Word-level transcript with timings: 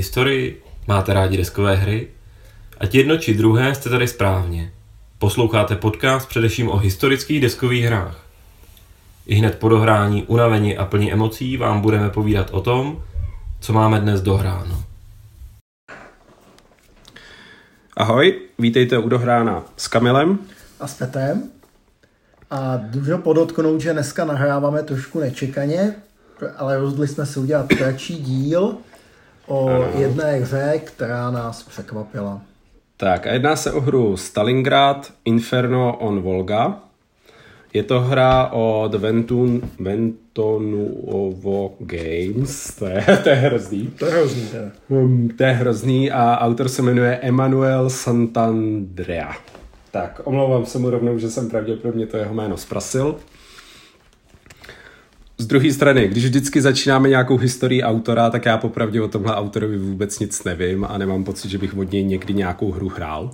Máte 0.00 0.06
rádi 0.06 0.16
historii? 0.16 0.62
Máte 0.88 1.12
rádi 1.14 1.36
deskové 1.36 1.76
hry? 1.76 2.08
Ať 2.78 2.94
jedno 2.94 3.18
či 3.18 3.34
druhé 3.34 3.74
jste 3.74 3.90
tady 3.90 4.08
správně. 4.08 4.72
Posloucháte 5.18 5.76
podcast 5.76 6.28
především 6.28 6.68
o 6.68 6.76
historických 6.76 7.40
deskových 7.40 7.84
hrách. 7.84 8.24
I 9.26 9.34
hned 9.34 9.58
po 9.58 9.68
dohrání, 9.68 10.22
unavení 10.22 10.76
a 10.76 10.84
plní 10.84 11.12
emocí 11.12 11.56
vám 11.56 11.80
budeme 11.80 12.10
povídat 12.10 12.50
o 12.50 12.60
tom, 12.60 13.04
co 13.60 13.72
máme 13.72 14.00
dnes 14.00 14.20
dohráno. 14.20 14.84
Ahoj, 17.96 18.40
vítejte 18.58 18.98
u 18.98 19.08
Dohrána 19.08 19.64
s 19.76 19.88
Kamilem. 19.88 20.38
a 20.80 20.86
s 20.86 20.94
Petrem. 20.94 21.50
A 22.50 22.76
dlužno 22.76 23.18
podotknout, 23.18 23.80
že 23.80 23.92
dneska 23.92 24.24
nahráváme 24.24 24.82
trošku 24.82 25.20
nečekaně, 25.20 25.94
ale 26.56 26.78
rozhodli 26.78 27.08
jsme 27.08 27.26
se 27.26 27.40
udělat 27.40 27.68
kratší 27.68 28.16
díl 28.16 28.78
o 29.50 29.84
jedné 29.98 30.32
hře, 30.36 30.80
která 30.84 31.30
nás 31.30 31.62
překvapila. 31.62 32.42
Tak 32.96 33.26
a 33.26 33.32
jedná 33.32 33.56
se 33.56 33.72
o 33.72 33.80
hru 33.80 34.16
Stalingrad 34.16 35.12
Inferno 35.24 35.96
on 35.96 36.20
Volga. 36.20 36.78
Je 37.72 37.82
to 37.82 38.00
hra 38.00 38.46
od 38.46 38.94
Ventun, 38.94 39.62
Ventonuovo 39.78 41.74
Games, 41.78 42.74
to 42.78 42.86
je, 42.86 43.04
to 43.22 43.28
je 43.28 43.34
hrozný. 43.34 43.86
To 43.98 44.06
je 44.06 44.12
hrozný, 44.12 44.46
teda. 44.46 44.70
Hmm, 44.90 45.28
to 45.28 45.42
je 45.42 45.52
hrozný 45.52 46.10
a 46.10 46.38
autor 46.38 46.68
se 46.68 46.82
jmenuje 46.82 47.18
Emanuel 47.22 47.90
Santandrea. 47.90 49.32
Tak, 49.90 50.20
omlouvám 50.24 50.66
se 50.66 50.78
mu 50.78 50.90
rovnou, 50.90 51.18
že 51.18 51.30
jsem 51.30 51.50
pravděpodobně 51.50 52.06
to 52.06 52.16
jeho 52.16 52.34
jméno 52.34 52.56
zprasil. 52.56 53.16
Z 55.40 55.46
druhé 55.46 55.72
strany, 55.72 56.08
když 56.08 56.24
vždycky 56.24 56.60
začínáme 56.60 57.08
nějakou 57.08 57.36
historii 57.36 57.82
autora, 57.82 58.30
tak 58.30 58.46
já 58.46 58.58
popravdě 58.58 59.02
o 59.02 59.08
tomhle 59.08 59.34
autorovi 59.34 59.78
vůbec 59.78 60.18
nic 60.18 60.44
nevím 60.44 60.84
a 60.84 60.98
nemám 60.98 61.24
pocit, 61.24 61.48
že 61.50 61.58
bych 61.58 61.76
od 61.76 61.92
něj 61.92 62.04
někdy 62.04 62.34
nějakou 62.34 62.70
hru 62.72 62.88
hrál. 62.88 63.30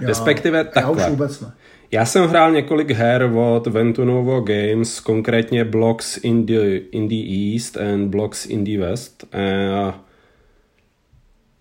Já, 0.00 0.08
Respektive 0.08 0.58
Já 0.58 0.64
už 0.64 0.70
takhle. 0.74 1.10
vůbec 1.10 1.40
ne. 1.40 1.52
Já 1.90 2.06
jsem 2.06 2.24
hrál 2.28 2.52
několik 2.52 2.90
her 2.90 3.30
od 3.34 3.66
Ventunovo 3.66 4.40
Games, 4.40 5.00
konkrétně 5.00 5.64
Blocks 5.64 6.16
in 6.22 6.46
the, 6.46 6.76
in 6.76 7.08
the 7.08 7.54
East 7.54 7.76
and 7.76 8.08
Blocks 8.08 8.46
in 8.46 8.64
the 8.64 8.78
West. 8.78 9.24
A, 9.34 10.00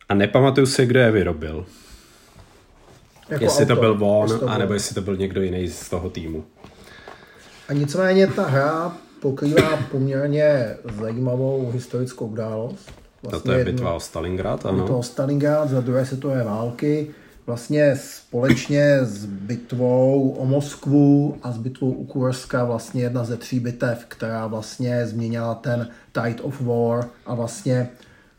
a 0.10 0.14
nepamatuju 0.14 0.66
si, 0.68 0.86
kdo 0.86 1.00
je 1.00 1.12
vyrobil. 1.12 1.66
Jako 3.30 3.44
jestli 3.44 3.66
to 3.66 3.74
autor, 3.74 3.98
byl 3.98 4.08
on, 4.08 4.28
to 4.30 4.38
byl. 4.38 4.50
anebo 4.50 4.74
jestli 4.74 4.96
to 4.96 5.02
byl 5.02 5.18
někdo 5.18 5.42
jiný 5.42 5.68
z 5.68 5.90
toho 5.90 6.10
týmu. 6.10 6.44
A 7.72 7.74
nicméně 7.74 8.28
ta 8.28 8.48
hra 8.48 8.98
pokrývá 9.20 9.78
poměrně 9.92 10.78
zajímavou 11.00 11.72
historickou 11.72 12.28
událost. 12.28 12.92
No 13.32 13.40
to 13.40 13.52
je 13.52 13.66
bitva 13.66 13.94
o 13.94 14.00
Stalingrad, 14.00 14.66
Je 14.66 14.72
to 14.72 14.84
ano. 14.84 15.04
Stalingrad 15.04 15.70
za 15.70 15.82
druhé 15.82 16.06
světové 16.06 16.44
války. 16.44 17.08
Vlastně 17.46 17.96
společně 17.96 19.00
s 19.02 19.26
bitvou 19.26 20.30
o 20.30 20.46
Moskvu 20.46 21.38
a 21.44 21.52
s 21.52 21.58
bitvou 21.58 21.92
u 21.92 22.06
Kurska 22.06 22.64
vlastně 22.64 23.04
jedna 23.04 23.24
ze 23.24 23.38
tří 23.38 23.60
bitev, 23.60 24.06
která 24.08 24.48
vlastně 24.48 25.08
změnila 25.08 25.56
ten 25.56 25.88
tide 26.12 26.42
of 26.42 26.62
war 26.62 27.06
a 27.26 27.36
vlastně 27.36 27.90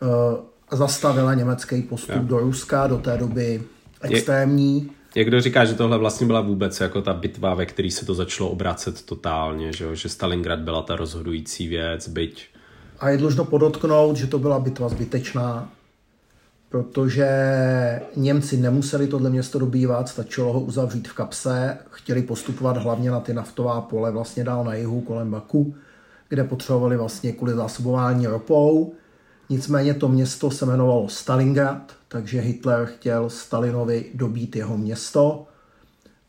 uh, 0.03 0.78
zastavila 0.78 1.34
německý 1.34 1.83
postup 1.83 2.16
Jo. 2.16 2.22
do 2.22 2.38
Ruska 2.38 2.86
do 2.86 2.98
té 2.98 3.16
doby 3.16 3.62
extrémní. 4.03 4.91
Někdo 5.17 5.41
říká, 5.41 5.65
že 5.65 5.75
tohle 5.75 5.99
vlastně 5.99 6.27
byla 6.27 6.41
vůbec 6.41 6.81
jako 6.81 7.03
ta 7.03 7.12
bitva, 7.12 7.55
ve 7.55 7.67
které 7.67 7.91
se 7.91 8.06
to 8.06 8.15
začalo 8.15 8.50
obracet 8.50 9.03
totálně, 9.03 9.73
že, 9.73 9.97
že 9.97 10.09
Stalingrad 10.09 10.59
byla 10.59 10.83
ta 10.83 10.97
rozhodující 10.97 11.69
věc, 11.69 12.09
byť 12.09 12.47
A 12.99 13.09
je 13.09 13.19
dlužno 13.19 13.45
podotknout, 13.45 14.17
že 14.17 14.27
to 14.27 14.39
byla 14.39 14.59
bitva 14.59 14.89
zbytečná, 14.89 15.72
protože 16.69 17.27
Němci 18.17 18.56
nemuseli 18.56 19.06
tohle 19.06 19.31
město 19.31 19.59
dobývat, 19.59 20.09
stačilo 20.09 20.53
ho 20.53 20.61
uzavřít 20.61 21.09
v 21.09 21.12
kapse, 21.12 21.78
chtěli 21.91 22.22
postupovat 22.22 22.77
hlavně 22.77 23.11
na 23.11 23.21
ty 23.21 23.34
naftová 23.34 23.81
pole 23.81 24.11
vlastně 24.11 24.45
dál 24.45 24.65
na 24.65 24.75
jihu 24.75 25.01
kolem 25.01 25.31
Baku, 25.31 25.75
kde 26.28 26.45
potřebovali 26.45 26.97
vlastně 26.97 27.33
kvůli 27.33 27.53
zásobování 27.53 28.27
ropou. 28.27 28.95
Nicméně 29.48 29.94
to 29.94 30.08
město 30.08 30.50
se 30.50 30.64
jmenovalo 30.64 31.08
Stalingrad, 31.08 31.92
takže 32.08 32.41
Hitler 32.41 32.86
chtěl 32.86 33.30
Stalinovi 33.30 34.04
dobít 34.14 34.56
jeho 34.56 34.78
město. 34.78 35.47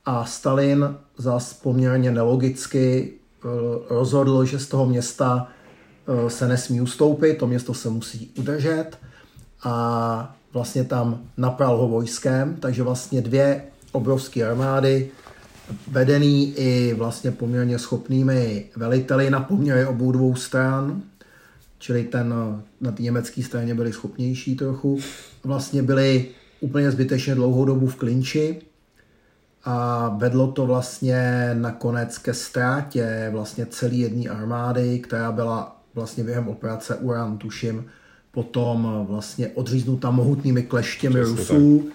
A 0.05 0.25
Stalin 0.25 0.95
zas 1.17 1.53
poměrně 1.53 2.11
nelogicky 2.11 3.13
eh, 3.13 3.47
rozhodl, 3.89 4.45
že 4.45 4.59
z 4.59 4.67
toho 4.67 4.85
města 4.85 5.47
eh, 5.47 6.29
se 6.29 6.47
nesmí 6.47 6.81
ustoupit, 6.81 7.33
to 7.33 7.47
město 7.47 7.73
se 7.73 7.89
musí 7.89 8.31
udržet. 8.37 8.97
A 9.63 10.35
vlastně 10.53 10.83
tam 10.83 11.21
napral 11.37 11.77
ho 11.77 11.87
vojskem, 11.87 12.55
takže 12.55 12.83
vlastně 12.83 13.21
dvě 13.21 13.63
obrovské 13.91 14.47
armády, 14.47 15.11
vedený 15.87 16.53
i 16.57 16.93
vlastně 16.93 17.31
poměrně 17.31 17.79
schopnými 17.79 18.65
veliteli 18.75 19.29
na 19.29 19.39
poměry 19.39 19.85
obou 19.85 20.11
dvou 20.11 20.35
stran, 20.35 21.01
čili 21.83 22.03
ten 22.03 22.33
eh, 22.33 22.61
na 22.81 22.91
té 22.91 23.03
německé 23.03 23.43
straně 23.43 23.75
byli 23.75 23.93
schopnější 23.93 24.55
trochu, 24.55 24.99
vlastně 25.43 25.83
byli 25.83 26.27
úplně 26.59 26.91
zbytečně 26.91 27.35
dlouhou 27.35 27.65
dobu 27.65 27.87
v 27.87 27.95
klinči 27.95 28.61
a 29.63 30.09
vedlo 30.09 30.51
to 30.51 30.65
vlastně 30.65 31.49
nakonec 31.53 32.17
ke 32.17 32.33
ztrátě 32.33 33.29
vlastně 33.31 33.65
celé 33.65 33.95
jedné 33.95 34.29
armády, 34.29 34.99
která 34.99 35.31
byla 35.31 35.81
vlastně 35.95 36.23
během 36.23 36.47
operace 36.47 36.95
Uran, 36.95 37.37
tuším, 37.37 37.85
potom 38.31 39.05
vlastně 39.09 39.47
odříznuta 39.47 40.11
mohutnými 40.11 40.63
kleštěmi 40.63 41.21
Přesně 41.21 41.37
Rusů. 41.37 41.89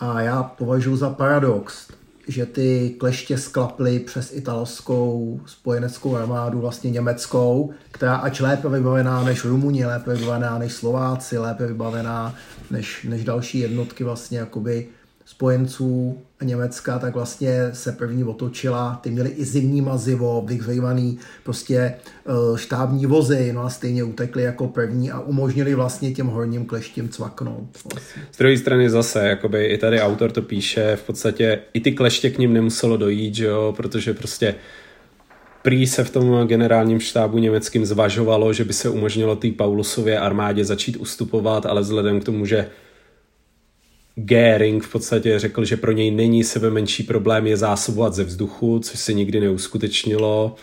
A 0.00 0.20
já 0.20 0.42
považuji 0.42 0.96
za 0.96 1.10
paradox, 1.10 1.88
že 2.28 2.46
ty 2.46 2.94
kleště 2.98 3.38
sklaply 3.38 3.98
přes 4.00 4.32
italskou 4.32 5.40
spojeneckou 5.46 6.16
armádu, 6.16 6.60
vlastně 6.60 6.90
německou, 6.90 7.72
která 7.90 8.16
ač 8.16 8.40
lépe 8.40 8.68
vybavená 8.68 9.24
než 9.24 9.44
Rumuni, 9.44 9.86
lépe 9.86 10.14
vybavená 10.14 10.58
než 10.58 10.72
Slováci, 10.72 11.38
lépe 11.38 11.66
vybavená 11.66 12.34
než, 12.70 13.06
než 13.08 13.24
další 13.24 13.58
jednotky 13.58 14.04
vlastně 14.04 14.38
jakoby 14.38 14.88
spojenců 15.24 16.18
Německa, 16.44 16.98
tak 16.98 17.14
vlastně 17.14 17.70
se 17.72 17.92
první 17.92 18.24
otočila. 18.24 18.98
Ty 19.02 19.10
měli 19.10 19.30
i 19.30 19.44
zimní 19.44 19.80
mazivo, 19.80 20.44
vyhřejvaný 20.46 21.18
prostě 21.42 21.76
eh, 21.76 22.58
štábní 22.58 23.06
vozy, 23.06 23.52
no 23.52 23.64
a 23.64 23.70
stejně 23.70 24.04
utekli 24.04 24.42
jako 24.42 24.68
první 24.68 25.10
a 25.10 25.20
umožnili 25.20 25.74
vlastně 25.74 26.12
těm 26.12 26.26
horním 26.26 26.66
kleštím 26.66 27.08
cvaknout. 27.08 27.68
Vlastně. 27.92 28.22
Z 28.32 28.38
druhé 28.38 28.58
strany 28.58 28.90
zase, 28.90 29.26
jakoby 29.26 29.66
i 29.66 29.78
tady 29.78 30.00
autor 30.00 30.30
to 30.30 30.42
píše, 30.42 30.96
v 30.96 31.02
podstatě 31.02 31.58
i 31.72 31.80
ty 31.80 31.92
kleště 31.92 32.30
k 32.30 32.38
ním 32.38 32.52
nemuselo 32.52 32.96
dojít, 32.96 33.34
že 33.34 33.44
jo, 33.44 33.74
protože 33.76 34.14
prostě 34.14 34.54
prý 35.64 35.86
se 35.86 36.04
v 36.04 36.10
tom 36.10 36.46
generálním 36.46 37.00
štábu 37.00 37.38
německým 37.38 37.86
zvažovalo, 37.86 38.52
že 38.52 38.64
by 38.64 38.72
se 38.72 38.88
umožnilo 38.88 39.36
té 39.36 39.50
Paulusově 39.50 40.18
armádě 40.18 40.64
začít 40.64 40.96
ustupovat, 40.96 41.66
ale 41.66 41.80
vzhledem 41.80 42.20
k 42.20 42.24
tomu, 42.24 42.46
že 42.46 42.68
Göring 44.16 44.82
v 44.82 44.92
podstatě 44.92 45.38
řekl, 45.38 45.64
že 45.64 45.76
pro 45.76 45.92
něj 45.92 46.10
není 46.10 46.44
sebe 46.44 46.70
menší 46.70 47.02
problém 47.02 47.46
je 47.46 47.56
zásobovat 47.56 48.14
ze 48.14 48.24
vzduchu, 48.24 48.78
což 48.78 49.00
se 49.00 49.12
nikdy 49.12 49.40
neuskutečnilo, 49.40 50.54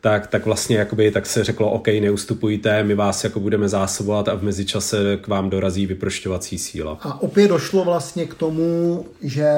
tak, 0.00 0.26
tak 0.26 0.44
vlastně 0.44 0.76
jakoby, 0.76 1.10
tak 1.10 1.26
se 1.26 1.44
řeklo, 1.44 1.70
OK, 1.70 1.86
neustupujte, 1.86 2.82
my 2.82 2.94
vás 2.94 3.24
jako 3.24 3.40
budeme 3.40 3.68
zásobovat 3.68 4.28
a 4.28 4.34
v 4.34 4.42
mezičase 4.42 5.16
k 5.16 5.28
vám 5.28 5.50
dorazí 5.50 5.86
vyprošťovací 5.86 6.58
síla. 6.58 6.98
A 7.00 7.22
opět 7.22 7.48
došlo 7.48 7.84
vlastně 7.84 8.26
k 8.26 8.34
tomu, 8.34 9.06
že 9.22 9.52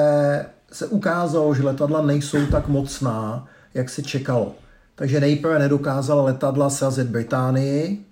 se 0.71 0.87
ukázalo, 0.87 1.55
že 1.55 1.63
letadla 1.63 2.01
nejsou 2.01 2.45
tak 2.45 2.67
mocná, 2.67 3.47
jak 3.73 3.89
se 3.89 4.03
čekalo. 4.03 4.55
Takže 4.95 5.19
nejprve 5.19 5.59
nedokázala 5.59 6.23
letadla 6.23 6.69
srazit 6.69 7.07
Británii, 7.07 8.05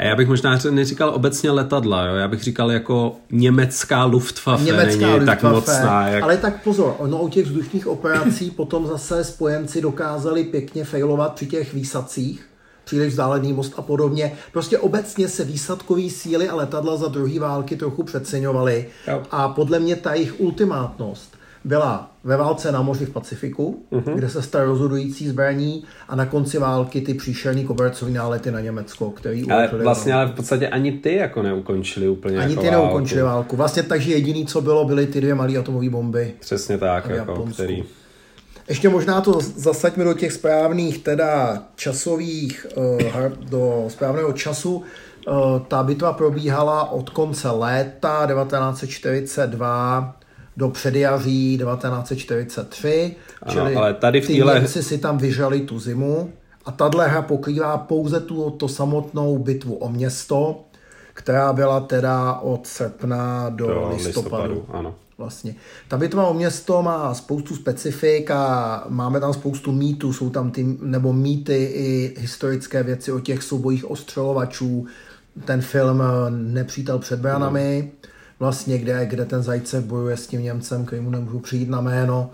A 0.00 0.04
já 0.04 0.16
bych 0.16 0.28
možná 0.28 0.58
neříkal 0.70 1.14
obecně 1.14 1.50
letadla, 1.50 2.06
jo? 2.06 2.14
já 2.14 2.28
bych 2.28 2.42
říkal 2.42 2.72
jako 2.72 3.16
německá 3.30 4.04
Luftwaffe 4.04 4.64
Německá 4.64 5.06
není 5.06 5.26
tak 5.26 5.42
Luftwaffe. 5.42 5.80
mocná. 5.80 6.08
Jak... 6.08 6.22
Ale 6.22 6.36
tak 6.36 6.64
pozor, 6.64 6.94
ono 6.98 7.22
u 7.22 7.28
těch 7.28 7.46
vzdušných 7.46 7.86
operací 7.86 8.50
potom 8.56 8.86
zase 8.86 9.24
spojenci 9.24 9.80
dokázali 9.80 10.44
pěkně 10.44 10.84
failovat 10.84 11.34
při 11.34 11.46
těch 11.46 11.74
výsadcích, 11.74 12.46
příliš 12.84 13.08
vzdálený 13.08 13.52
most 13.52 13.74
a 13.76 13.82
podobně. 13.82 14.32
Prostě 14.52 14.78
obecně 14.78 15.28
se 15.28 15.44
výsadkové 15.44 16.10
síly 16.10 16.48
a 16.48 16.54
letadla 16.54 16.96
za 16.96 17.08
druhé 17.08 17.38
války 17.40 17.76
trochu 17.76 18.02
přeceňovaly. 18.02 18.86
A 19.30 19.48
podle 19.48 19.78
mě 19.78 19.96
ta 19.96 20.14
jejich 20.14 20.40
ultimátnost 20.40 21.39
byla 21.64 22.10
ve 22.24 22.36
válce 22.36 22.72
na 22.72 22.82
moři 22.82 23.06
v 23.06 23.10
Pacifiku, 23.10 23.82
uh-huh. 23.92 24.14
kde 24.14 24.28
se 24.28 24.42
stal 24.42 24.64
rozhodující 24.64 25.28
zbraní 25.28 25.84
a 26.08 26.16
na 26.16 26.26
konci 26.26 26.58
války 26.58 27.00
ty 27.00 27.14
příšerný 27.14 27.64
kobercový 27.64 28.12
nálety 28.12 28.50
na 28.50 28.60
Německo, 28.60 29.10
který 29.10 29.50
Ale 29.50 29.70
vlastně 29.82 30.14
ale 30.14 30.26
v 30.26 30.30
podstatě 30.32 30.68
ani 30.68 30.92
ty 30.92 31.14
jako 31.14 31.42
neukončili 31.42 32.08
úplně 32.08 32.38
Ani 32.38 32.52
jako 32.52 32.62
ty 32.62 32.70
válku. 32.70 32.84
neukončili 32.84 33.22
válku. 33.22 33.56
Vlastně 33.56 33.82
takže 33.82 34.12
jediný, 34.12 34.46
co 34.46 34.60
bylo, 34.60 34.84
byly 34.84 35.06
ty 35.06 35.20
dvě 35.20 35.34
malé 35.34 35.56
atomové 35.56 35.90
bomby. 35.90 36.34
Přesně 36.40 36.78
tak, 36.78 37.04
jako, 37.08 37.30
Japonsku. 37.30 37.54
který... 37.54 37.84
Ještě 38.68 38.88
možná 38.88 39.20
to 39.20 39.40
zasaďme 39.40 40.04
do 40.04 40.14
těch 40.14 40.32
správných 40.32 40.98
teda 40.98 41.62
časových, 41.76 42.66
eh, 42.76 43.32
do 43.50 43.84
správného 43.88 44.32
času. 44.32 44.82
Eh, 45.28 45.32
ta 45.68 45.82
bitva 45.82 46.12
probíhala 46.12 46.90
od 46.90 47.10
konce 47.10 47.50
léta 47.50 48.26
1942 48.26 50.16
do 50.56 50.68
předjaří 50.68 51.58
1943, 51.58 53.16
Ano, 53.42 53.52
čili 53.52 53.74
ale 53.74 53.94
tady 53.94 54.20
v 54.20 54.26
ty 54.26 54.32
téhle- 54.32 54.54
Němci 54.54 54.82
si 54.82 54.98
tam 54.98 55.18
vyžali 55.18 55.60
tu 55.60 55.78
zimu 55.78 56.32
a 56.64 56.72
tahle 56.72 57.08
hra 57.08 57.22
pokrývá 57.22 57.78
pouze 57.78 58.20
tu 58.20 58.50
to 58.50 58.68
samotnou 58.68 59.38
bitvu 59.38 59.74
o 59.74 59.88
město, 59.88 60.60
která 61.14 61.52
byla 61.52 61.80
teda 61.80 62.32
od 62.34 62.66
srpna 62.66 63.48
do, 63.48 63.66
Do 63.66 63.88
listopadu. 63.94 64.06
listopadu, 64.06 64.64
ano. 64.68 64.94
Vlastně. 65.18 65.54
Ta 65.88 65.96
bitva 65.98 66.26
o 66.26 66.34
město 66.34 66.82
má 66.82 67.14
spoustu 67.14 67.56
specifik 67.56 68.30
a 68.30 68.84
máme 68.88 69.20
tam 69.20 69.32
spoustu 69.32 69.72
mýtů, 69.72 70.12
jsou 70.12 70.30
tam 70.30 70.50
ty, 70.50 70.76
nebo 70.80 71.12
mýty 71.12 71.54
i 71.74 72.14
historické 72.20 72.82
věci 72.82 73.12
o 73.12 73.20
těch 73.20 73.42
soubojích 73.42 73.90
ostřelovačů, 73.90 74.86
ten 75.44 75.60
film 75.62 76.02
Nepřítel 76.30 76.98
před 76.98 77.20
branami, 77.20 77.92
vlastně 78.40 78.78
kde, 78.78 79.06
kde 79.06 79.24
ten 79.24 79.42
Zajcev 79.42 79.84
bojuje 79.84 80.16
s 80.16 80.26
tím 80.26 80.42
Němcem, 80.42 80.84
který 80.84 81.02
mu 81.02 81.10
nemůžu 81.10 81.38
přijít 81.38 81.68
na 81.68 81.80
jméno. 81.80 82.30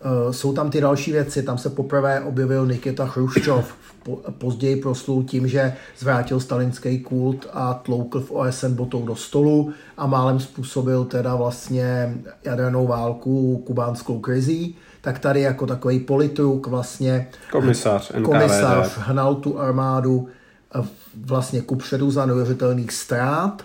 Eh, 0.00 0.32
Jsou 0.32 0.52
tam 0.52 0.70
ty 0.70 0.80
další 0.80 1.12
věci, 1.12 1.42
tam 1.42 1.58
se 1.58 1.70
poprvé 1.70 2.20
objevil 2.20 2.66
Nikita 2.66 3.06
Chruščov, 3.06 3.74
po- 4.02 4.20
později 4.38 4.76
proslul 4.76 5.22
tím, 5.24 5.48
že 5.48 5.72
zvrátil 5.98 6.40
stalinský 6.40 6.98
kult 7.00 7.46
a 7.52 7.74
tloukl 7.74 8.20
v 8.20 8.30
OSN 8.30 8.74
botou 8.74 9.06
do 9.06 9.16
stolu 9.16 9.72
a 9.96 10.06
málem 10.06 10.40
způsobil 10.40 11.04
teda 11.04 11.34
vlastně 11.36 12.14
jadernou 12.44 12.86
válku 12.86 13.62
kubánskou 13.66 14.18
krizí, 14.20 14.76
tak 15.00 15.18
tady 15.18 15.40
jako 15.40 15.66
takový 15.66 16.00
politruk 16.00 16.66
vlastně 16.66 17.28
Komisař 17.52 18.10
NKVD. 18.12 18.24
komisař 18.24 18.92
hnal 18.98 19.34
tu 19.34 19.60
armádu 19.60 20.28
eh, 20.74 20.86
vlastně 21.24 21.60
kupředu 21.60 22.10
za 22.10 22.26
neuvěřitelných 22.26 22.92
ztrát, 22.92 23.62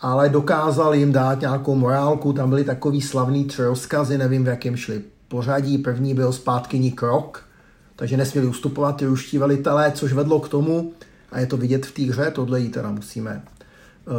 ale 0.00 0.28
dokázal 0.28 0.94
jim 0.94 1.12
dát 1.12 1.40
nějakou 1.40 1.74
morálku, 1.74 2.32
tam 2.32 2.48
byly 2.48 2.64
takový 2.64 3.00
slavný 3.00 3.44
tři 3.44 3.62
rozkazy, 3.62 4.18
nevím 4.18 4.44
v 4.44 4.48
jakém 4.48 4.76
šli 4.76 5.02
pořadí, 5.28 5.78
první 5.78 6.14
byl 6.14 6.32
zpátkyní 6.32 6.92
krok, 6.92 7.44
takže 7.96 8.16
nesměli 8.16 8.46
ustupovat 8.46 8.96
ty 8.96 9.06
ruští 9.06 9.38
velitelé, 9.38 9.92
což 9.92 10.12
vedlo 10.12 10.40
k 10.40 10.48
tomu, 10.48 10.92
a 11.32 11.40
je 11.40 11.46
to 11.46 11.56
vidět 11.56 11.86
v 11.86 11.92
té 11.92 12.02
hře, 12.02 12.30
tohle 12.30 12.60
jí 12.60 12.68
teda 12.68 12.90
musíme 12.90 13.42
eh, 13.42 14.10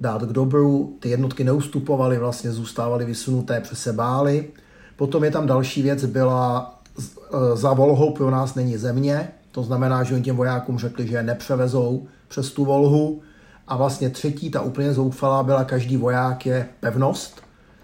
dát 0.00 0.22
k 0.22 0.32
dobru, 0.32 0.96
ty 1.00 1.08
jednotky 1.08 1.44
neustupovaly, 1.44 2.18
vlastně 2.18 2.52
zůstávaly 2.52 3.04
vysunuté, 3.04 3.60
přes 3.60 3.78
se 3.78 3.92
bály. 3.92 4.48
Potom 4.96 5.24
je 5.24 5.30
tam 5.30 5.46
další 5.46 5.82
věc, 5.82 6.04
byla 6.04 6.74
eh, 6.98 7.56
za 7.56 7.72
Volhou 7.72 8.12
pro 8.12 8.30
nás 8.30 8.54
není 8.54 8.76
země, 8.76 9.28
to 9.50 9.62
znamená, 9.62 10.02
že 10.02 10.14
oni 10.14 10.22
těm 10.22 10.36
vojákům 10.36 10.78
řekli, 10.78 11.06
že 11.06 11.16
je 11.16 11.22
nepřevezou 11.22 12.06
přes 12.28 12.52
tu 12.52 12.64
Volhu. 12.64 13.22
A 13.68 13.76
vlastně 13.76 14.10
třetí, 14.10 14.50
ta 14.50 14.60
úplně 14.60 14.94
zoufalá, 14.94 15.42
byla 15.42 15.64
každý 15.64 15.96
voják 15.96 16.46
je 16.46 16.68
pevnost, 16.80 17.42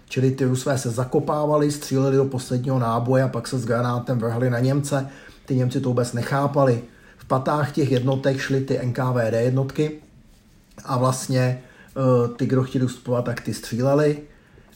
čili 0.09 0.31
ty 0.31 0.45
Rusové 0.45 0.77
se 0.77 0.89
zakopávali, 0.89 1.71
stříleli 1.71 2.17
do 2.17 2.25
posledního 2.25 2.79
náboje 2.79 3.23
a 3.23 3.27
pak 3.27 3.47
se 3.47 3.59
s 3.59 3.65
granátem 3.65 4.19
vrhli 4.19 4.49
na 4.49 4.59
Němce. 4.59 5.09
Ty 5.45 5.55
Němci 5.55 5.81
to 5.81 5.89
vůbec 5.89 6.13
nechápali. 6.13 6.83
V 7.17 7.25
patách 7.25 7.71
těch 7.71 7.91
jednotek 7.91 8.37
šly 8.37 8.61
ty 8.61 8.79
NKVD 8.85 9.33
jednotky 9.33 9.99
a 10.85 10.97
vlastně 10.97 11.61
uh, 11.95 12.35
ty, 12.35 12.45
kdo 12.45 12.63
chtěli 12.63 12.85
ustupovat, 12.85 13.25
tak 13.25 13.41
ty 13.41 13.53
stříleli. 13.53 14.19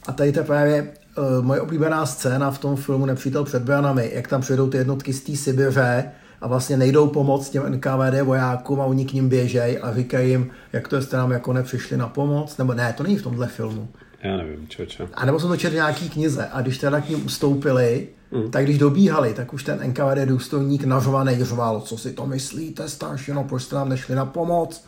A 0.08 0.12
tady 0.12 0.32
to 0.32 0.40
je 0.40 0.46
právě 0.46 0.94
moje 1.42 1.62
oblíbená 1.62 2.06
scéna 2.06 2.52
v 2.52 2.58
tom 2.58 2.76
filmu 2.76 3.06
Nepřítel 3.06 3.44
před 3.44 3.64
branami, 3.64 4.12
jak 4.14 4.28
tam 4.28 4.42
přijedou 4.42 4.70
ty 4.70 4.78
jednotky 4.78 5.14
z 5.14 5.22
té 5.22 5.36
Sibiře 5.36 6.12
a 6.46 6.48
vlastně 6.48 6.78
nejdou 6.78 7.08
pomoct 7.08 7.50
těm 7.50 7.72
NKVD 7.72 8.22
vojákům 8.24 8.82
a 8.82 8.86
oni 8.86 9.06
k 9.06 9.14
ním 9.14 9.30
běžej 9.30 9.80
a 9.82 9.94
říkají 9.94 10.30
jim, 10.30 10.52
jak 10.74 10.88
to 10.88 11.02
jste 11.02 11.18
nám 11.18 11.32
jako 11.32 11.54
nepřišli 11.54 11.98
na 11.98 12.08
pomoc, 12.08 12.58
nebo 12.58 12.74
ne, 12.74 12.94
to 12.98 13.04
není 13.04 13.18
v 13.18 13.24
tomhle 13.24 13.48
filmu. 13.48 13.88
Já 14.24 14.38
nevím, 14.38 14.68
čoče. 14.68 15.08
A 15.14 15.26
nebo 15.26 15.40
jsem 15.40 15.50
to 15.50 15.58
četl 15.58 15.76
nějaký 15.76 16.10
knize 16.10 16.50
a 16.52 16.62
když 16.62 16.78
teda 16.78 17.02
k 17.02 17.10
ním 17.10 17.26
ustoupili, 17.26 18.08
mm. 18.32 18.52
tak 18.52 18.64
když 18.64 18.78
dobíhali, 18.78 19.34
tak 19.34 19.54
už 19.54 19.64
ten 19.64 19.80
NKVD 19.88 20.26
důstojník 20.26 20.84
nařvaný 20.84 21.44
řval, 21.44 21.82
co 21.82 21.98
si 21.98 22.14
to 22.14 22.26
myslíte, 22.26 22.90
staršino, 22.90 23.44
proč 23.44 23.64
jste 23.64 23.76
nám 23.76 23.90
nešli 23.90 24.16
na 24.16 24.26
pomoc? 24.26 24.86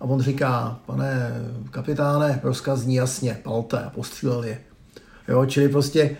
A 0.00 0.04
on 0.04 0.20
říká, 0.20 0.78
pane 0.86 1.32
kapitáne, 1.70 2.40
rozkaz 2.42 2.78
zní 2.78 2.94
jasně, 2.94 3.40
palte 3.42 3.78
a 3.78 3.90
postřílel 3.90 4.44
je. 4.44 4.58
Jo, 5.28 5.46
čili 5.46 5.68
prostě 5.68 6.16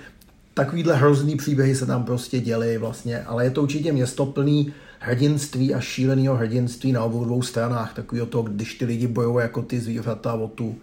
takovýhle 0.55 0.97
hrozný 0.97 1.37
příběhy 1.37 1.75
se 1.75 1.87
tam 1.87 2.05
prostě 2.05 2.41
děly 2.41 2.79
vlastně, 2.79 3.23
ale 3.23 3.45
je 3.45 3.51
to 3.51 3.63
určitě 3.63 3.93
město 3.93 4.27
plný 4.27 4.73
hrdinství 4.99 5.75
a 5.75 5.81
šíleného 5.81 6.37
hrdinství 6.37 6.93
na 6.93 7.05
obou 7.05 7.25
dvou 7.25 7.43
stranách, 7.43 7.95
takový 7.95 8.21
to, 8.29 8.43
když 8.43 8.75
ty 8.75 8.85
lidi 8.85 9.07
bojují 9.07 9.43
jako 9.43 9.63
ty 9.63 9.81
zvířata 9.81 10.35
o 10.35 10.49
tu, 10.49 10.77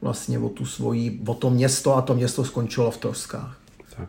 vlastně 0.00 0.38
o 0.38 0.48
tu 0.48 0.66
svoji, 0.66 1.20
o 1.26 1.34
to 1.34 1.50
město 1.50 1.96
a 1.96 2.02
to 2.02 2.14
město 2.14 2.44
skončilo 2.44 2.90
v 2.90 2.96
troskách. 2.96 3.58
Tak. 3.96 4.08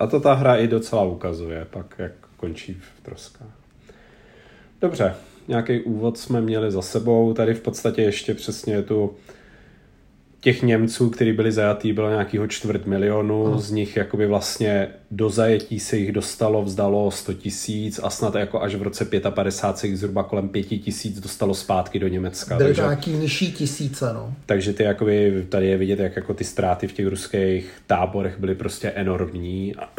A 0.00 0.06
to 0.06 0.20
ta 0.20 0.34
hra 0.34 0.56
i 0.56 0.68
docela 0.68 1.02
ukazuje, 1.02 1.66
pak 1.70 1.94
jak 1.98 2.12
končí 2.36 2.80
v 2.98 3.04
troskách. 3.04 3.56
Dobře, 4.80 5.14
nějaký 5.48 5.80
úvod 5.80 6.18
jsme 6.18 6.40
měli 6.40 6.70
za 6.70 6.82
sebou. 6.82 7.32
Tady 7.32 7.54
v 7.54 7.60
podstatě 7.60 8.02
ještě 8.02 8.34
přesně 8.34 8.82
tu 8.82 9.14
těch 10.40 10.62
Němců, 10.62 11.10
kteří 11.10 11.32
byli 11.32 11.52
zajatý, 11.52 11.92
bylo 11.92 12.10
nějakého 12.10 12.46
čtvrt 12.46 12.86
milionu, 12.86 13.44
hmm. 13.44 13.58
z 13.58 13.70
nich 13.70 13.96
jakoby 13.96 14.26
vlastně 14.26 14.88
do 15.10 15.30
zajetí 15.30 15.80
se 15.80 15.96
jich 15.96 16.12
dostalo, 16.12 16.62
vzdalo 16.62 17.10
100 17.10 17.34
tisíc 17.34 18.00
a 18.02 18.10
snad 18.10 18.34
jako 18.34 18.62
až 18.62 18.74
v 18.74 18.82
roce 18.82 19.04
55 19.30 19.78
se 19.78 19.86
jich 19.86 19.98
zhruba 19.98 20.22
kolem 20.22 20.48
5 20.48 20.62
tisíc 20.62 21.20
dostalo 21.20 21.54
zpátky 21.54 21.98
do 21.98 22.08
Německa. 22.08 22.56
Byly 22.56 22.68
takže, 22.68 22.82
to 22.82 22.88
nějaký 22.88 23.10
nižší 23.10 23.52
tisíce, 23.52 24.12
no. 24.14 24.34
takže 24.46 24.72
ty 24.72 24.82
jakoby, 24.82 25.46
tady 25.48 25.66
je 25.66 25.76
vidět, 25.76 25.98
jak 25.98 26.16
jako 26.16 26.34
ty 26.34 26.44
ztráty 26.44 26.88
v 26.88 26.92
těch 26.92 27.06
ruských 27.06 27.72
táborech 27.86 28.38
byly 28.38 28.54
prostě 28.54 28.88
enormní. 28.90 29.74
A, 29.76 29.90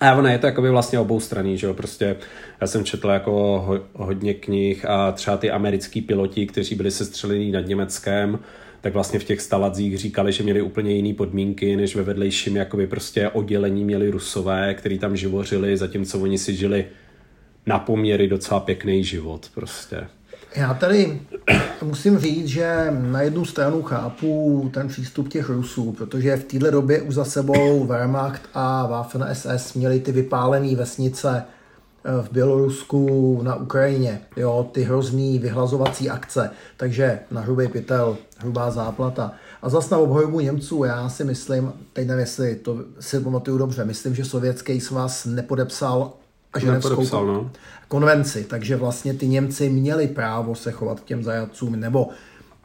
a 0.00 0.14
ono 0.14 0.28
je 0.28 0.38
to 0.38 0.46
jakoby 0.46 0.70
vlastně 0.70 0.98
obou 0.98 1.20
straní, 1.20 1.58
že 1.58 1.66
jo, 1.66 1.74
prostě 1.74 2.16
já 2.60 2.66
jsem 2.66 2.84
četl 2.84 3.08
jako 3.08 3.30
ho, 3.66 3.80
hodně 4.04 4.34
knih 4.34 4.84
a 4.84 5.12
třeba 5.12 5.36
ty 5.36 5.50
americký 5.50 6.00
piloti, 6.00 6.46
kteří 6.46 6.74
byli 6.74 6.90
sestřelení 6.90 7.52
nad 7.52 7.66
Německem, 7.66 8.38
tak 8.84 8.94
vlastně 8.94 9.18
v 9.18 9.24
těch 9.24 9.40
staladzích 9.40 9.98
říkali, 9.98 10.32
že 10.32 10.42
měli 10.42 10.62
úplně 10.62 10.92
jiné 10.92 11.14
podmínky, 11.14 11.76
než 11.76 11.96
ve 11.96 12.02
vedlejším 12.02 12.56
jakoby 12.56 12.86
prostě 12.86 13.28
oddělení 13.28 13.84
měli 13.84 14.10
rusové, 14.10 14.74
který 14.74 14.98
tam 14.98 15.16
živořili, 15.16 15.76
zatímco 15.76 16.18
oni 16.18 16.38
si 16.38 16.54
žili 16.56 16.86
na 17.66 17.78
poměry 17.78 18.28
docela 18.28 18.60
pěkný 18.60 19.04
život 19.04 19.50
prostě. 19.54 20.06
Já 20.56 20.74
tady 20.74 21.20
musím 21.82 22.18
říct, 22.18 22.46
že 22.46 22.86
na 22.90 23.20
jednu 23.20 23.44
stranu 23.44 23.82
chápu 23.82 24.70
ten 24.74 24.88
přístup 24.88 25.28
těch 25.28 25.48
Rusů, 25.48 25.92
protože 25.92 26.36
v 26.36 26.44
téhle 26.44 26.70
době 26.70 27.02
už 27.02 27.14
za 27.14 27.24
sebou 27.24 27.86
Wehrmacht 27.86 28.42
a 28.54 28.86
Waffen 28.86 29.26
SS 29.32 29.74
měli 29.74 30.00
ty 30.00 30.12
vypálené 30.12 30.76
vesnice 30.76 31.44
v 32.04 32.32
Bělorusku, 32.32 33.40
na 33.42 33.54
Ukrajině, 33.54 34.20
jo, 34.36 34.68
ty 34.72 34.82
hrozný 34.82 35.38
vyhlazovací 35.38 36.10
akce, 36.10 36.50
takže 36.76 37.18
na 37.30 37.40
hrubý 37.40 37.68
pytel, 37.68 38.16
hrubá 38.38 38.70
záplata. 38.70 39.32
A 39.62 39.68
zas 39.68 39.90
na 39.90 39.98
obhojbu 39.98 40.40
Němců, 40.40 40.84
já 40.84 41.08
si 41.08 41.24
myslím, 41.24 41.72
teď 41.92 42.06
nevím, 42.06 42.20
jestli 42.20 42.56
to 42.56 42.78
si 43.00 43.20
pamatuju 43.20 43.58
dobře, 43.58 43.84
myslím, 43.84 44.14
že 44.14 44.24
sovětský 44.24 44.80
svaz 44.80 45.24
nepodepsal 45.24 46.12
a 46.52 46.58
ženevskou 46.58 46.90
Nepodepsal, 46.90 47.26
no. 47.26 47.50
konvenci, 47.88 48.44
takže 48.44 48.76
vlastně 48.76 49.14
ty 49.14 49.28
Němci 49.28 49.68
měli 49.70 50.08
právo 50.08 50.54
se 50.54 50.72
chovat 50.72 51.00
k 51.00 51.04
těm 51.04 51.22
zajatcům, 51.24 51.80
nebo 51.80 52.08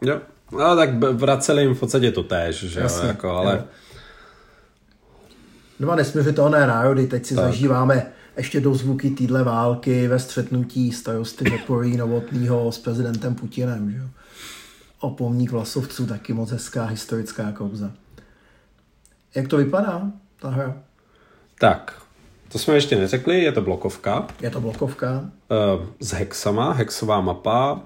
Jo. 0.02 0.20
No 0.52 0.76
tak 0.76 0.90
vraceli 1.04 1.62
jim 1.62 1.76
v 1.76 1.80
podstatě 1.80 2.12
to 2.12 2.24
též, 2.24 2.56
že 2.64 2.80
Jasně, 2.80 3.02
jo, 3.02 3.08
jako, 3.08 3.30
ale 3.30 3.56
jo. 3.56 3.64
dva 5.80 5.96
nesměřitelné 5.96 6.68
národy, 6.68 7.08
teď 7.08 7.26
si 7.26 7.36
tak. 7.36 7.46
zažíváme 7.46 8.12
ještě 8.38 8.62
dozvuky 8.62 9.10
téhle 9.10 9.44
války 9.44 10.08
ve 10.08 10.20
střetnutí 10.20 10.92
starosty 10.92 11.46
Zaporí 11.52 11.98
Novotnýho 11.98 12.72
s 12.72 12.78
prezidentem 12.80 13.36
Putinem. 13.36 13.92
Že? 13.92 14.02
O 15.00 15.10
pomník 15.10 15.52
vlasovců 15.52 16.06
taky 16.06 16.34
moc 16.34 16.52
hezká 16.52 16.86
historická 16.86 17.52
kouza. 17.52 17.92
Jak 19.36 19.48
to 19.48 19.58
vypadá, 19.58 20.12
ta 20.42 20.50
hra? 20.50 20.78
tak, 21.60 22.02
to 22.52 22.60
jsme 22.60 22.74
ještě 22.74 22.96
neřekli, 22.96 23.44
je 23.44 23.52
to 23.52 23.62
blokovka 23.62 24.28
Je 24.42 24.50
to 24.50 24.62
blokovka, 24.62 25.22
eh, 25.52 25.88
s 26.00 26.12
hexama, 26.12 26.72
hexová 26.72 27.22
mapa, 27.22 27.82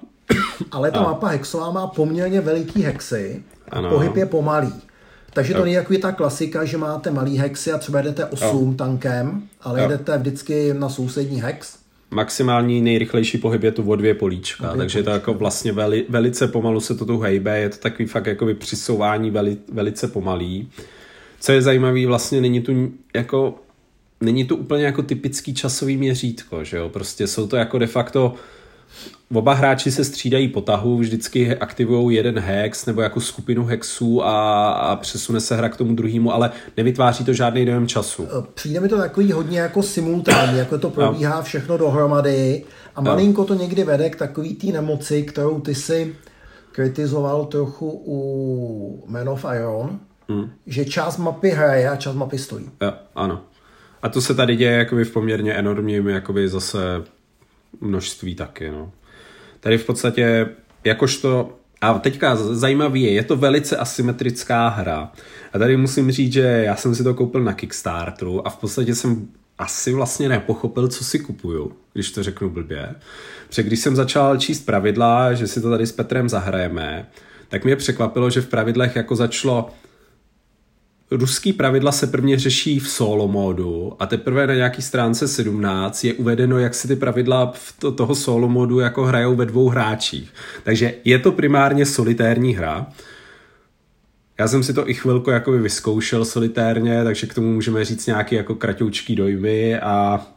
ale 0.72 0.92
ta 0.92 1.02
mapa 1.02 1.28
hexová 1.28 1.72
má 1.72 1.88
poměrně 1.88 2.42
veliký 2.42 2.82
hexy, 2.84 3.44
Ano. 3.72 3.90
pohyb 3.90 4.16
je 4.16 4.26
pomalý. 4.26 4.74
Takže 5.34 5.54
to 5.54 5.64
není 5.64 5.74
jako 5.74 5.94
ta 5.98 6.12
klasika, 6.12 6.66
že 6.66 6.78
máte 6.78 7.12
malý 7.12 7.38
hexy 7.38 7.72
a 7.72 7.78
třeba 7.78 8.02
jdete 8.02 8.26
8 8.26 8.76
tankem, 8.76 9.44
ale 9.62 9.82
Jo. 9.82 9.88
jdete 9.90 10.18
vždycky 10.18 10.74
na 10.74 10.90
sousední 10.90 11.42
hex. 11.42 11.78
maximální 12.12 12.82
nejrychlejší 12.82 13.38
pohyb 13.38 13.64
je 13.64 13.72
tu 13.72 13.90
o 13.92 13.96
dvě 13.96 14.14
políčka, 14.14 14.68
dvě 14.68 14.78
takže 14.78 15.00
je 15.00 15.04
to 15.04 15.10
jako 15.10 15.34
vlastně 15.34 15.72
veli, 15.72 16.06
velice 16.10 16.48
pomalu 16.48 16.80
se 16.80 16.96
to 16.96 17.06
tu 17.06 17.20
hejbe, 17.20 17.60
je 17.60 17.70
to 17.70 17.78
takový 17.78 18.06
fakt 18.08 18.26
jakoby 18.26 18.54
přisouvání 18.54 19.32
veli, 19.32 19.58
velice 19.72 20.08
pomalý. 20.08 20.70
Co 21.40 21.52
je 21.52 21.62
zajímavé, 21.62 22.08
vlastně 22.08 22.42
není 22.42 22.62
tu 22.62 22.92
jako 23.14 23.56
není 24.22 24.46
to 24.46 24.56
úplně 24.56 24.86
jako 24.86 25.02
typický 25.02 25.54
časový 25.54 25.98
měřítko, 25.98 26.64
že 26.64 26.78
jo, 26.78 26.90
prostě 26.90 27.28
jsou 27.28 27.48
to 27.48 27.56
jako 27.56 27.78
de 27.80 27.88
facto 27.88 28.34
Oba 29.34 29.54
hráči 29.54 29.92
se 29.92 30.04
střídají 30.04 30.48
po 30.48 30.62
tahu, 30.62 30.98
vždycky 30.98 31.56
aktivují 31.56 32.18
jeden 32.18 32.40
hex 32.40 32.86
nebo 32.86 33.02
jako 33.02 33.22
skupinu 33.22 33.66
hexů 33.66 34.24
a, 34.24 34.70
a 34.72 34.96
přesune 34.96 35.40
se 35.40 35.56
hra 35.56 35.70
k 35.70 35.78
tomu 35.78 35.96
druhému, 35.96 36.34
ale 36.34 36.52
nevytváří 36.78 37.26
to 37.26 37.34
žádný 37.34 37.66
dojem 37.66 37.88
času. 37.88 38.28
Přijde 38.54 38.80
mi 38.80 38.90
to 38.90 38.98
takový 38.98 39.32
hodně 39.32 39.60
jako 39.60 39.84
simultánní, 39.84 40.58
jako 40.58 40.78
to 40.78 40.90
probíhá 40.90 41.42
všechno 41.42 41.78
dohromady 41.78 42.64
a 42.96 43.02
malinko 43.02 43.46
to 43.46 43.54
někdy 43.54 43.84
vede 43.84 44.10
k 44.10 44.16
takový 44.16 44.56
té 44.56 44.68
nemoci, 44.68 45.24
kterou 45.24 45.60
ty 45.60 45.76
si 45.76 46.16
kritizoval 46.72 47.46
trochu 47.46 48.04
u 48.06 49.04
Man 49.08 49.30
of 49.30 49.46
Iron, 49.56 50.00
hmm. 50.30 50.50
že 50.68 50.86
část 50.86 51.18
mapy 51.18 51.50
hraje 51.50 51.90
a 51.90 51.96
část 51.96 52.16
mapy 52.16 52.38
stojí. 52.38 52.70
Jo, 52.82 52.94
ano. 53.16 53.42
A 54.02 54.10
to 54.10 54.22
se 54.22 54.36
tady 54.36 54.56
děje 54.56 54.72
jakoby 54.72 55.06
v 55.06 55.12
poměrně 55.12 55.54
enormním 55.54 56.08
jakoby 56.08 56.50
zase 56.50 56.80
množství 57.82 58.36
taky. 58.36 58.72
No. 58.72 58.92
Tady 59.60 59.78
v 59.78 59.86
podstatě 59.86 60.48
jakožto 60.84 61.58
a 61.82 62.00
teďka 62.00 62.36
zajímavý 62.36 63.02
je, 63.02 63.12
je 63.12 63.24
to 63.24 63.36
velice 63.36 63.78
asymetrická 63.78 64.68
hra. 64.68 65.12
A 65.54 65.60
tady 65.60 65.78
musím 65.78 66.12
říct, 66.12 66.34
že 66.34 66.42
já 66.42 66.76
jsem 66.76 66.96
si 66.96 67.04
to 67.04 67.14
koupil 67.14 67.44
na 67.44 67.54
Kickstarteru 67.54 68.48
a 68.48 68.50
v 68.50 68.58
podstatě 68.58 68.96
jsem 68.96 69.28
asi 69.58 69.94
vlastně 69.94 70.30
nepochopil, 70.30 70.88
co 70.88 71.04
si 71.04 71.20
kupuju, 71.20 71.72
když 71.94 72.12
to 72.12 72.24
řeknu 72.24 72.50
blbě. 72.50 72.96
Protože 73.48 73.64
když 73.64 73.80
jsem 73.80 73.96
začal 73.96 74.38
číst 74.38 74.66
pravidla, 74.66 75.34
že 75.34 75.48
si 75.48 75.62
to 75.62 75.70
tady 75.70 75.88
s 75.88 75.92
Petrem 75.92 76.30
zahrajeme, 76.30 77.10
tak 77.50 77.64
mě 77.64 77.76
překvapilo, 77.76 78.30
že 78.30 78.42
v 78.42 78.48
pravidlech 78.48 78.96
jako 78.96 79.16
začalo 79.16 79.70
ruský 81.14 81.54
pravidla 81.54 81.92
se 81.92 82.08
prvně 82.08 82.40
řeší 82.40 82.80
v 82.80 82.90
solo 82.90 83.28
módu 83.28 83.94
a 84.00 84.06
teprve 84.06 84.48
na 84.48 84.54
nějaký 84.54 84.82
stránce 84.82 85.28
17 85.28 86.04
je 86.04 86.14
uvedeno, 86.14 86.60
jak 86.60 86.76
si 86.76 86.88
ty 86.88 86.96
pravidla 86.96 87.52
v 87.56 87.76
to, 87.80 87.92
toho 87.92 88.16
solo 88.16 88.50
módu 88.50 88.80
jako 88.80 89.04
hrajou 89.04 89.36
ve 89.36 89.46
dvou 89.46 89.70
hráčích. 89.70 90.34
Takže 90.64 90.94
je 91.06 91.20
to 91.20 91.32
primárně 91.32 91.86
solitérní 91.86 92.56
hra. 92.56 92.88
Já 94.40 94.48
jsem 94.48 94.64
si 94.64 94.74
to 94.74 94.90
i 94.90 94.94
chvilku 94.94 95.30
jako 95.30 95.52
vyzkoušel 95.52 96.26
solitérně, 96.26 97.04
takže 97.04 97.28
k 97.28 97.34
tomu 97.34 97.54
můžeme 97.54 97.86
říct 97.86 98.08
nějaký 98.08 98.36
jako 98.36 98.56
kratoučký 98.56 99.16
dojmy 99.16 99.80
a 99.80 100.28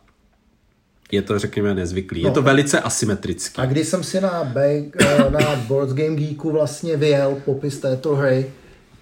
je 1.12 1.22
to, 1.22 1.38
řekněme, 1.38 1.74
nezvyklý. 1.74 2.22
No, 2.22 2.28
je 2.28 2.34
to 2.34 2.42
velice 2.42 2.80
asymetrický. 2.80 3.62
A 3.62 3.66
když 3.66 3.88
jsem 3.88 4.04
si 4.04 4.20
na, 4.20 4.44
Bag, 4.44 5.02
na 5.30 5.56
Board 5.56 5.90
Game 5.90 6.16
Geeku 6.16 6.52
vlastně 6.52 6.96
vyjel 6.96 7.36
popis 7.44 7.78
této 7.78 8.16
hry, 8.16 8.46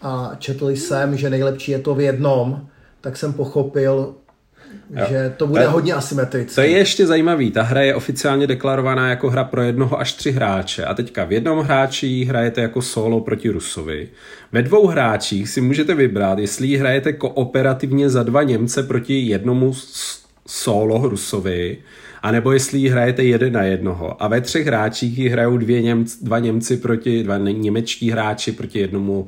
a 0.04 0.32
četl 0.38 0.70
jsem, 0.70 1.16
že 1.16 1.30
nejlepší 1.30 1.72
je 1.72 1.78
to 1.78 1.94
v 1.94 2.00
jednom, 2.00 2.66
tak 3.00 3.16
jsem 3.16 3.32
pochopil, 3.32 4.14
Jo. 4.90 5.04
že 5.08 5.34
to 5.36 5.46
bude 5.46 5.64
to, 5.64 5.70
hodně 5.70 5.94
asymetrické. 5.94 6.54
To 6.54 6.60
je 6.60 6.70
ještě 6.70 7.06
zajímavý. 7.06 7.50
Ta 7.50 7.62
hra 7.62 7.82
je 7.82 7.94
oficiálně 7.94 8.46
deklarovaná 8.46 9.10
jako 9.10 9.30
hra 9.30 9.44
pro 9.44 9.62
jednoho 9.62 10.00
až 10.00 10.12
tři 10.12 10.32
hráče. 10.32 10.84
A 10.84 10.94
teďka 10.94 11.24
v 11.24 11.32
jednom 11.32 11.58
hráči 11.58 12.24
hrajete 12.24 12.60
jako 12.60 12.82
solo 12.82 13.20
proti 13.20 13.48
Rusovi. 13.50 14.08
Ve 14.52 14.62
dvou 14.62 14.86
hráčích 14.86 15.48
si 15.48 15.60
můžete 15.60 15.94
vybrat, 15.94 16.38
jestli 16.38 16.76
hrajete 16.76 17.12
kooperativně 17.12 18.10
za 18.10 18.22
dva 18.22 18.42
Němce 18.42 18.82
proti 18.82 19.20
jednomu 19.20 19.72
solo 20.46 21.08
Rusovi, 21.08 21.78
anebo 22.22 22.52
jestli 22.52 22.88
hrajete 22.88 23.24
jeden 23.24 23.52
na 23.52 23.62
jednoho. 23.62 24.22
A 24.22 24.28
ve 24.28 24.40
třech 24.40 24.66
hráčích 24.66 25.18
hrajou 25.18 25.56
dvě 25.56 25.82
Němci, 25.82 26.16
dva 26.22 26.38
Němci 26.38 26.76
proti, 26.76 27.22
dva 27.22 27.38
němečtí 27.38 28.10
hráči 28.10 28.52
proti 28.52 28.78
jednomu 28.78 29.26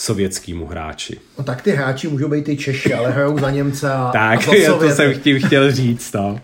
sovětskému 0.00 0.66
hráči. 0.66 1.20
No 1.38 1.44
tak 1.44 1.62
ty 1.62 1.70
hráči 1.70 2.08
můžou 2.08 2.28
být 2.28 2.48
i 2.48 2.56
Češi, 2.56 2.94
ale 2.94 3.10
hrajou 3.10 3.38
za 3.38 3.50
Němce 3.50 3.92
a 3.92 4.10
Tak, 4.12 4.48
a 4.48 4.54
já 4.56 4.72
to 4.74 4.90
jsem 4.90 5.14
chtěl, 5.14 5.38
chtěl 5.46 5.72
říct, 5.72 6.12
no. 6.12 6.40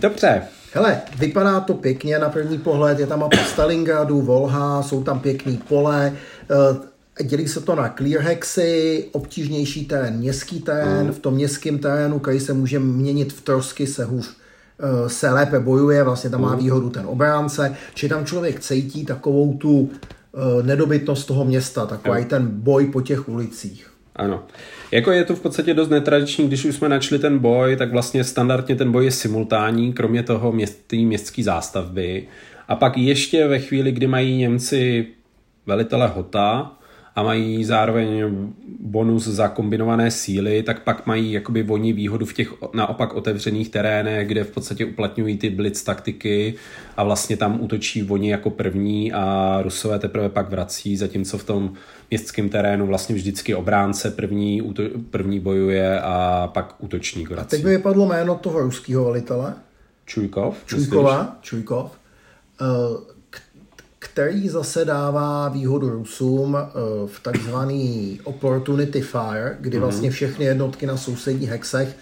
Dobře. 0.00 0.42
Hele, 0.72 1.00
vypadá 1.18 1.60
to 1.60 1.74
pěkně 1.74 2.18
na 2.18 2.28
první 2.28 2.58
pohled, 2.58 2.98
je 2.98 3.06
tam 3.06 3.20
mapa 3.20 3.36
Stalingradu, 3.36 4.20
Volha, 4.20 4.82
jsou 4.82 5.02
tam 5.04 5.20
pěkný 5.20 5.56
pole, 5.68 6.12
eh, 6.50 7.24
dělí 7.24 7.48
se 7.48 7.60
to 7.60 7.74
na 7.74 7.94
clear 7.98 8.22
hexy, 8.22 9.04
obtížnější 9.12 9.84
terén, 9.84 10.14
městský 10.14 10.60
terén, 10.60 11.06
mm. 11.06 11.12
v 11.12 11.18
tom 11.18 11.34
městském 11.34 11.78
terénu, 11.78 12.18
který 12.18 12.40
se 12.40 12.52
může 12.52 12.78
měnit 12.78 13.32
v 13.32 13.40
trosky, 13.40 13.86
se 13.86 14.04
hůř 14.04 14.36
eh, 14.80 15.08
se 15.08 15.30
lépe 15.30 15.60
bojuje, 15.60 16.02
vlastně 16.02 16.30
tam 16.30 16.40
má 16.40 16.52
mm. 16.52 16.58
výhodu 16.58 16.90
ten 16.90 17.06
obránce, 17.06 17.76
či 17.94 18.08
tam 18.08 18.26
člověk 18.26 18.60
cítí 18.60 19.04
takovou 19.04 19.54
tu 19.54 19.90
nedobytnost 20.62 21.26
toho 21.26 21.44
města, 21.44 21.86
takový 21.86 22.24
ten 22.24 22.48
boj 22.50 22.86
po 22.86 23.00
těch 23.00 23.28
ulicích. 23.28 23.90
Ano. 24.16 24.42
Jako 24.90 25.10
je 25.10 25.24
to 25.24 25.36
v 25.36 25.40
podstatě 25.40 25.74
dost 25.74 25.88
netradiční, 25.88 26.46
když 26.46 26.64
už 26.64 26.74
jsme 26.74 26.88
načli 26.88 27.18
ten 27.18 27.38
boj, 27.38 27.76
tak 27.76 27.92
vlastně 27.92 28.24
standardně 28.24 28.76
ten 28.76 28.92
boj 28.92 29.04
je 29.04 29.10
simultánní, 29.10 29.92
kromě 29.92 30.22
toho 30.22 30.52
měst, 30.52 30.92
městské 30.92 31.42
zástavby. 31.42 32.28
A 32.68 32.76
pak 32.76 32.96
ještě 32.96 33.46
ve 33.46 33.58
chvíli, 33.58 33.92
kdy 33.92 34.06
mají 34.06 34.36
Němci 34.36 35.06
velitele 35.66 36.08
Hota, 36.08 36.77
a 37.18 37.22
mají 37.22 37.64
zároveň 37.64 38.24
bonus 38.80 39.24
za 39.24 39.48
kombinované 39.48 40.10
síly, 40.10 40.62
tak 40.62 40.82
pak 40.82 41.06
mají 41.06 41.32
jakoby 41.32 41.62
voní 41.62 41.92
výhodu 41.92 42.26
v 42.26 42.32
těch 42.32 42.52
naopak 42.74 43.14
otevřených 43.14 43.68
terénech, 43.68 44.28
kde 44.28 44.44
v 44.44 44.50
podstatě 44.50 44.84
uplatňují 44.84 45.38
ty 45.38 45.50
blitz 45.50 45.82
taktiky 45.82 46.54
a 46.96 47.04
vlastně 47.04 47.36
tam 47.36 47.60
útočí 47.60 48.02
oni 48.02 48.30
jako 48.30 48.50
první 48.50 49.12
a 49.12 49.58
Rusové 49.62 49.98
teprve 49.98 50.28
pak 50.28 50.50
vrací, 50.50 50.96
zatímco 50.96 51.38
v 51.38 51.44
tom 51.44 51.72
městském 52.10 52.48
terénu 52.48 52.86
vlastně 52.86 53.14
vždycky 53.14 53.54
obránce 53.54 54.10
první, 54.10 54.62
úto, 54.62 54.82
první 55.10 55.40
bojuje 55.40 56.00
a 56.00 56.50
pak 56.54 56.74
útočník 56.78 57.30
vrací. 57.30 57.46
A 57.46 57.50
teď 57.50 57.62
by 57.64 57.70
vypadlo 57.70 58.06
jméno 58.06 58.34
toho 58.34 58.60
ruského 58.60 59.04
velitele. 59.04 59.54
Čujkov. 60.06 60.56
Čujkova, 60.66 61.36
Čujkov. 61.40 61.90
Uh, 62.60 63.17
který 64.12 64.48
zase 64.48 64.84
dává 64.84 65.48
výhodu 65.48 65.90
Rusům 65.90 66.56
eh, 66.56 66.70
v 67.06 67.20
takzvaný 67.22 68.20
Opportunity 68.24 69.00
Fire, 69.00 69.56
kdy 69.60 69.76
mhm. 69.76 69.82
vlastně 69.82 70.10
všechny 70.10 70.44
jednotky 70.44 70.86
na 70.86 70.96
sousedních 70.96 71.50
hexech 71.50 71.96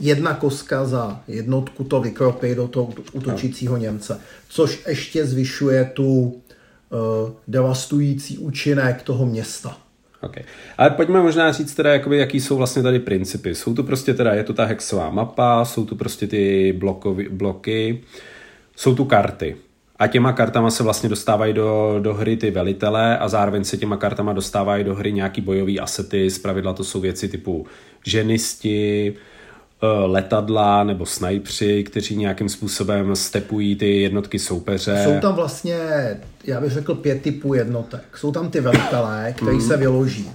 jedna 0.00 0.34
koska 0.34 0.84
za 0.84 1.20
jednotku 1.28 1.84
to 1.84 2.00
vykropí 2.00 2.54
do 2.54 2.68
toho 2.68 2.92
útočícího 3.12 3.76
Němce, 3.76 4.20
což 4.48 4.82
ještě 4.88 5.26
zvyšuje 5.26 5.84
tu 5.84 6.12
uh, 6.12 7.30
devastující 7.48 8.38
účinek 8.38 9.02
toho 9.02 9.26
města. 9.26 9.76
Okay. 10.20 10.42
Ale 10.78 10.90
pojďme 10.90 11.22
možná 11.22 11.52
říct 11.52 11.74
teda, 11.74 11.92
jakoby, 11.92 12.18
jaký 12.18 12.40
jsou 12.40 12.56
vlastně 12.56 12.82
tady 12.82 12.98
principy. 12.98 13.54
Jsou 13.54 13.74
tu 13.74 13.82
prostě 13.82 14.14
teda, 14.14 14.34
je 14.34 14.44
to 14.44 14.52
ta 14.52 14.64
hexová 14.64 15.10
mapa, 15.10 15.64
jsou 15.64 15.84
tu 15.84 15.96
prostě 15.96 16.26
ty 16.26 16.72
blokovi, 16.78 17.28
bloky, 17.28 18.00
jsou 18.76 18.94
tu 18.94 19.04
karty 19.04 19.56
a 20.00 20.06
těma 20.06 20.32
kartama 20.32 20.70
se 20.70 20.82
vlastně 20.82 21.08
dostávají 21.08 21.52
do, 21.52 21.98
do 22.02 22.14
hry 22.14 22.36
ty 22.36 22.50
velitele 22.50 23.18
a 23.18 23.28
zároveň 23.28 23.64
se 23.64 23.76
těma 23.76 23.96
kartama 23.96 24.32
dostávají 24.32 24.84
do 24.84 24.94
hry 24.94 25.12
nějaký 25.12 25.40
bojový 25.40 25.80
asety, 25.80 26.30
zpravidla 26.30 26.72
to 26.72 26.84
jsou 26.84 27.00
věci 27.00 27.28
typu 27.28 27.66
ženisti, 28.06 29.14
eh, 29.82 29.86
letadla 29.86 30.84
nebo 30.84 31.06
snajpři, 31.06 31.84
kteří 31.84 32.16
nějakým 32.16 32.48
způsobem 32.48 33.16
stepují 33.16 33.76
ty 33.76 34.00
jednotky 34.00 34.38
soupeře. 34.38 35.02
Jsou 35.04 35.20
tam 35.20 35.34
vlastně, 35.34 35.76
já 36.44 36.60
bych 36.60 36.72
řekl, 36.72 36.94
pět 36.94 37.22
typů 37.22 37.54
jednotek. 37.54 38.16
Jsou 38.16 38.32
tam 38.32 38.50
ty 38.50 38.60
velitelé, 38.60 39.34
které 39.36 39.52
mm. 39.52 39.60
se 39.60 39.76
vyloží. 39.76 40.30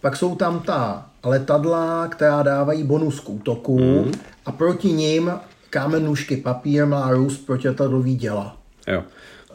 Pak 0.00 0.16
jsou 0.16 0.34
tam 0.34 0.60
ta 0.60 1.06
letadla, 1.24 2.08
která 2.08 2.42
dávají 2.42 2.84
bonus 2.84 3.20
k 3.20 3.28
útoku 3.28 3.78
mm. 3.78 4.12
a 4.46 4.52
proti 4.52 4.92
ním 4.92 5.32
kámen, 5.70 6.04
nůžky, 6.04 6.36
papír 6.36 6.86
má 6.86 7.10
růst 7.10 7.46
protiletadlový 7.46 8.16
děla. 8.16 8.63
Jo. 8.86 9.02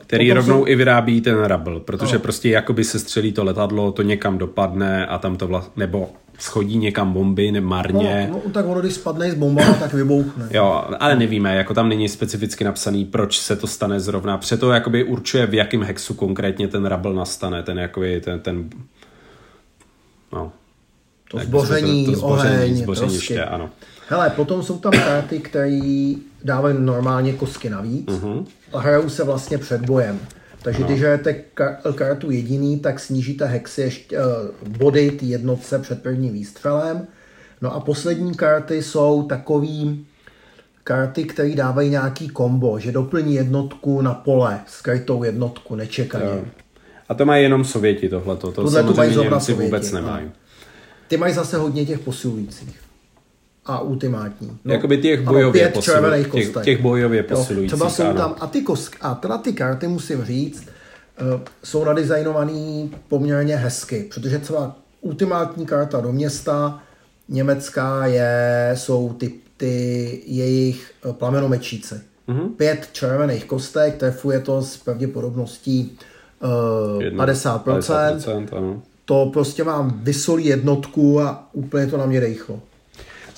Který 0.02 0.34
rovnou 0.34 0.60
jsou... 0.60 0.68
i 0.68 0.76
vyrábí 0.76 1.22
ten 1.22 1.44
Rabl, 1.44 1.80
protože 1.80 2.16
no. 2.16 2.20
prostě 2.20 2.50
jakoby 2.50 2.84
se 2.84 3.00
střelí 3.00 3.32
to 3.32 3.44
letadlo, 3.44 3.92
to 3.92 4.02
někam 4.02 4.38
dopadne 4.38 5.06
a 5.06 5.18
tam 5.18 5.36
to 5.36 5.48
vlastně, 5.48 5.74
nebo 5.78 6.10
schodí 6.40 6.78
někam 6.78 7.14
bomby 7.14 7.52
nemarně. 7.52 8.28
No, 8.32 8.42
no 8.46 8.52
tak 8.52 8.66
ono, 8.66 8.82
když 8.82 8.94
spadne 8.94 9.32
z 9.32 9.36
bomba, 9.36 9.74
tak 9.80 9.94
vybouchne. 9.94 10.48
Jo, 10.52 10.84
ale 11.00 11.16
nevíme, 11.16 11.56
jako 11.56 11.74
tam 11.74 11.90
není 11.90 12.10
specificky 12.10 12.64
napsaný, 12.64 13.06
proč 13.06 13.40
se 13.40 13.56
to 13.56 13.68
stane 13.68 14.00
zrovna. 14.00 14.38
Přeto 14.38 14.72
jakoby 14.72 15.04
určuje, 15.04 15.46
v 15.46 15.54
jakém 15.54 15.84
hexu 15.84 16.14
konkrétně 16.14 16.68
ten 16.68 16.86
Rabl 16.86 17.14
nastane, 17.14 17.64
ten 17.64 17.80
jakoby, 17.80 18.22
ten, 18.22 18.40
ten 18.40 18.70
no. 20.34 20.52
To 21.32 21.40
zboření, 21.40 22.06
to, 22.06 22.12
to 22.12 22.18
zboření, 22.18 22.56
oheň, 22.56 22.76
zboření 22.76 23.14
ještě, 23.14 23.44
ano. 23.44 23.70
Hele, 24.08 24.30
potom 24.30 24.64
jsou 24.64 24.78
tam 24.78 24.92
karty, 24.92 25.40
které 25.40 26.14
dávají 26.44 26.76
normálně 26.80 27.34
kosky 27.34 27.70
navíc 27.70 28.08
uh-huh. 28.08 28.46
A 28.74 28.80
hrajou 28.80 29.10
se 29.10 29.24
vlastně 29.24 29.58
před 29.58 29.82
bojem. 29.82 30.20
Takže 30.64 30.84
když 30.84 31.00
hrajete 31.00 31.34
kartu 31.96 32.32
jediný, 32.32 32.80
tak 32.80 33.00
snížíte 33.00 33.46
hexy 33.46 33.82
ještě, 33.82 34.18
uh, 34.18 34.68
body 34.78 35.12
ty 35.12 35.26
jednotce 35.26 35.80
před 35.80 36.04
prvním 36.04 36.34
výstřelem. 36.34 37.08
No 37.62 37.76
a 37.76 37.80
poslední 37.80 38.36
karty 38.36 38.84
jsou 38.84 39.24
takový 39.24 40.06
karty, 40.84 41.24
které 41.24 41.56
dávají 41.56 41.90
nějaký 41.90 42.28
kombo, 42.30 42.80
že 42.80 42.92
doplní 42.92 43.36
jednotku 43.36 44.02
na 44.02 44.14
pole, 44.14 44.60
skrytou 44.68 45.24
jednotku, 45.24 45.76
nečekaně. 45.76 46.42
A 47.10 47.14
to 47.14 47.26
mají 47.26 47.44
jenom 47.44 47.64
Sověti 47.64 48.10
tohleto, 48.10 48.48
to 48.48 48.54
Tohle 48.54 48.72
samozřejmě 48.72 49.14
to 49.16 49.24
mají 49.24 49.30
Němci 49.30 49.54
vůbec 49.54 49.92
nemají. 49.92 50.26
No. 50.26 50.32
Ty 51.08 51.18
mají 51.18 51.34
zase 51.34 51.58
hodně 51.58 51.86
těch 51.86 52.00
posilujících 52.00 52.89
a 53.66 53.80
ultimátní. 53.80 54.58
No, 54.66 54.74
Jakoby 54.74 54.98
těch 54.98 55.20
ano, 55.20 55.32
bojově, 55.32 55.62
pět 55.62 55.74
posilu, 55.74 55.96
červených 55.96 56.28
těch, 56.32 56.52
těch 56.64 56.82
bojově 56.82 57.26
Jo, 57.30 57.38
posilujících. 57.38 57.68
třeba 57.78 57.90
jsou 57.90 58.04
ano. 58.04 58.14
tam, 58.14 58.36
a 58.40 58.48
ty, 58.48 58.62
kosk, 58.62 58.96
a 59.02 59.16
teda 59.16 59.38
ty 59.38 59.54
karty 59.54 59.88
musím 59.88 60.24
říct, 60.26 60.64
eh, 61.18 61.40
jsou 61.64 61.84
nadizajnovaný 61.86 62.92
poměrně 63.08 63.56
hezky, 63.56 64.10
protože 64.14 64.40
třeba 64.40 64.76
ultimátní 65.02 65.66
karta 65.66 66.02
do 66.02 66.12
města 66.12 66.80
německá 67.30 68.06
je, 68.06 68.72
jsou 68.78 69.14
ty, 69.14 69.32
ty 69.58 70.22
jejich 70.26 70.92
eh, 71.10 71.14
plamenomečíci. 71.14 71.96
Mhm. 72.28 72.40
Mm-hmm. 72.40 72.50
Pět 72.50 72.90
červených 72.92 73.46
kostek, 73.46 73.96
trefuje 73.98 74.40
to 74.40 74.62
s 74.62 74.78
pravděpodobností 74.78 75.98
uh, 76.96 77.02
Jedno- 77.04 77.24
50%. 77.26 77.64
50%, 77.64 78.48
ano. 78.58 78.82
To 79.06 79.30
prostě 79.34 79.64
vám 79.64 80.00
vysolí 80.04 80.46
jednotku 80.46 81.22
a 81.22 81.50
úplně 81.54 81.88
to 81.88 81.98
na 81.98 82.06
mě 82.06 82.20
dejchlo. 82.22 82.60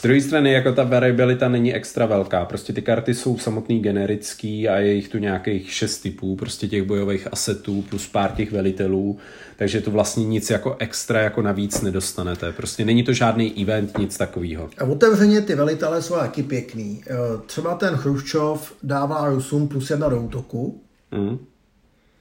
Z 0.02 0.04
druhé 0.04 0.22
strany, 0.22 0.52
jako 0.54 0.72
ta 0.72 0.84
variabilita 0.84 1.50
není 1.50 1.74
extra 1.74 2.06
velká. 2.06 2.46
Prostě 2.46 2.74
ty 2.74 2.82
karty 2.82 3.14
jsou 3.14 3.38
samotný 3.38 3.80
generický 3.80 4.70
a 4.70 4.78
je 4.78 4.94
jich 4.94 5.10
tu 5.10 5.18
nějakých 5.18 5.74
šest 5.74 6.00
typů, 6.00 6.36
prostě 6.36 6.68
těch 6.68 6.84
bojových 6.84 7.28
asetů 7.32 7.82
plus 7.90 8.08
pár 8.08 8.32
těch 8.32 8.52
velitelů, 8.52 9.18
takže 9.58 9.82
tu 9.82 9.92
vlastně 9.92 10.26
nic 10.26 10.50
jako 10.50 10.76
extra 10.80 11.22
jako 11.22 11.42
navíc 11.42 11.82
nedostanete. 11.82 12.52
Prostě 12.52 12.86
není 12.86 13.04
to 13.04 13.14
žádný 13.14 13.62
event, 13.64 13.98
nic 13.98 14.18
takového. 14.18 14.70
A 14.78 14.84
otevřeně 14.84 15.42
ty 15.42 15.56
velitelé 15.56 16.02
jsou 16.02 16.16
taky 16.16 16.44
pěkný. 16.44 17.04
Eh, 17.08 17.14
Třeba 17.46 17.76
ten 17.76 17.96
Chruščov 17.96 18.74
dává 18.84 19.30
Rusům 19.30 19.68
plus 19.68 19.90
jedna 19.90 20.10
do 20.10 20.22
útoku, 20.22 20.82
Mm. 21.12 21.38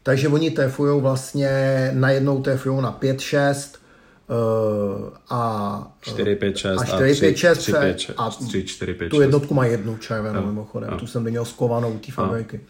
takže 0.02 0.28
oni 0.28 0.50
trefují 0.50 1.00
vlastně, 1.00 1.50
najednou 1.94 2.42
trefují 2.42 2.82
na 2.82 2.98
5-6 3.00 3.74
eh, 3.74 3.80
a 5.30 5.92
4, 6.00 6.36
5, 6.36 6.56
6 6.56 6.78
a 6.78 6.82
a 6.82 6.84
4, 6.84 7.20
5, 7.20 7.36
6 7.36 7.58
3, 7.58 7.72
5, 7.72 7.98
6, 8.00 8.14
a 8.18 8.30
3, 8.30 8.64
4, 8.64 8.94
5, 8.94 9.08
tu 9.10 9.16
6. 9.16 9.20
jednotku 9.22 9.54
má 9.54 9.64
jednu 9.64 9.96
červenou 9.96 10.40
Jo, 10.40 10.46
mimochodem, 10.46 10.90
jo. 10.92 10.98
tu 10.98 11.06
jsem 11.06 11.22
měl 11.22 11.44
skovanou 11.44 11.98
té 11.98 12.12
fabriky, 12.12 12.60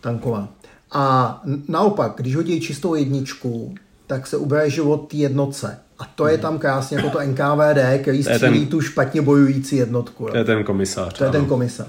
tanková. 0.00 0.48
A 0.92 1.40
naopak, 1.68 2.12
když 2.16 2.36
hodí 2.36 2.60
čistou 2.60 2.94
jedničku, 2.94 3.74
tak 4.06 4.26
se 4.26 4.36
ubere 4.36 4.70
život 4.70 4.96
té 5.10 5.16
jednotce. 5.16 5.78
A 5.98 6.04
to 6.04 6.26
je 6.26 6.38
tam 6.38 6.58
krásně 6.58 6.96
jako 6.96 7.10
to 7.10 7.18
NKVD, 7.20 7.98
který 8.02 8.18
je 8.18 8.24
ten- 8.24 8.34
střílí 8.38 8.66
tu 8.66 8.80
špatně 8.80 9.22
bojující 9.22 9.76
jednotku. 9.76 10.26
To 10.30 10.36
je 10.36 10.44
ten 10.44 10.64
komisář. 10.64 11.18
To 11.18 11.24
je 11.24 11.30
ten 11.30 11.40
ano. 11.40 11.86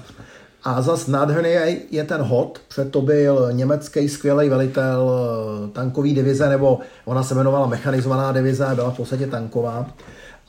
A 0.64 0.82
zas 0.82 1.06
nádherný 1.06 1.50
je, 1.50 1.78
je 1.90 2.04
ten 2.04 2.20
hod, 2.20 2.60
před 2.68 2.90
to 2.90 3.00
byl 3.00 3.48
německý 3.52 4.08
skvělý 4.08 4.48
velitel 4.48 5.10
eh, 5.10 5.70
tankový 5.70 6.14
divize, 6.14 6.48
nebo 6.48 6.78
ona 7.04 7.22
se 7.22 7.34
jmenovala 7.34 7.66
mechanizovaná 7.66 8.32
divize, 8.32 8.66
byla 8.74 8.90
v 8.90 8.96
podstatě 8.96 9.26
tanková. 9.26 9.86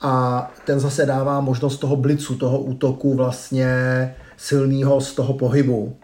A 0.00 0.50
ten 0.64 0.80
zase 0.80 1.06
dává 1.06 1.40
možnost 1.40 1.76
toho 1.76 1.96
blicu, 1.96 2.34
toho 2.34 2.58
útoku 2.58 3.14
vlastně 3.14 4.14
silného 4.36 5.00
z 5.00 5.14
toho 5.14 5.34
pohybu. 5.34 5.96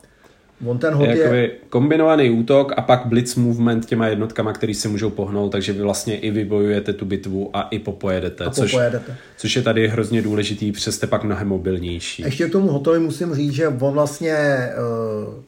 On 0.66 0.78
ten 0.78 0.94
hod 0.94 1.08
Je 1.08 1.16
je, 1.16 1.50
kombinovaný 1.68 2.30
útok 2.30 2.72
a 2.76 2.82
pak 2.82 3.06
blitz 3.06 3.34
movement 3.34 3.86
těma 3.86 4.06
jednotkama, 4.06 4.52
který 4.52 4.74
se 4.74 4.88
můžou 4.88 5.10
pohnout, 5.10 5.52
takže 5.52 5.72
vy 5.72 5.82
vlastně 5.82 6.18
i 6.18 6.30
vybojujete 6.30 6.92
tu 6.92 7.04
bitvu 7.04 7.50
a 7.52 7.62
i 7.62 7.78
popojedete. 7.78 8.44
A 8.44 8.50
což, 8.50 8.70
popojedete. 8.70 9.16
což 9.36 9.56
je 9.56 9.62
tady 9.62 9.88
hrozně 9.88 10.22
důležitý, 10.22 10.72
přes 10.72 10.94
jste 10.94 11.06
pak 11.06 11.24
mnohem 11.24 11.48
mobilnější. 11.48 12.22
Ještě 12.22 12.48
k 12.48 12.52
tomu 12.52 12.68
hotovi 12.68 12.98
musím 12.98 13.34
říct, 13.34 13.52
že 13.52 13.68
on 13.68 13.92
vlastně, 13.92 14.68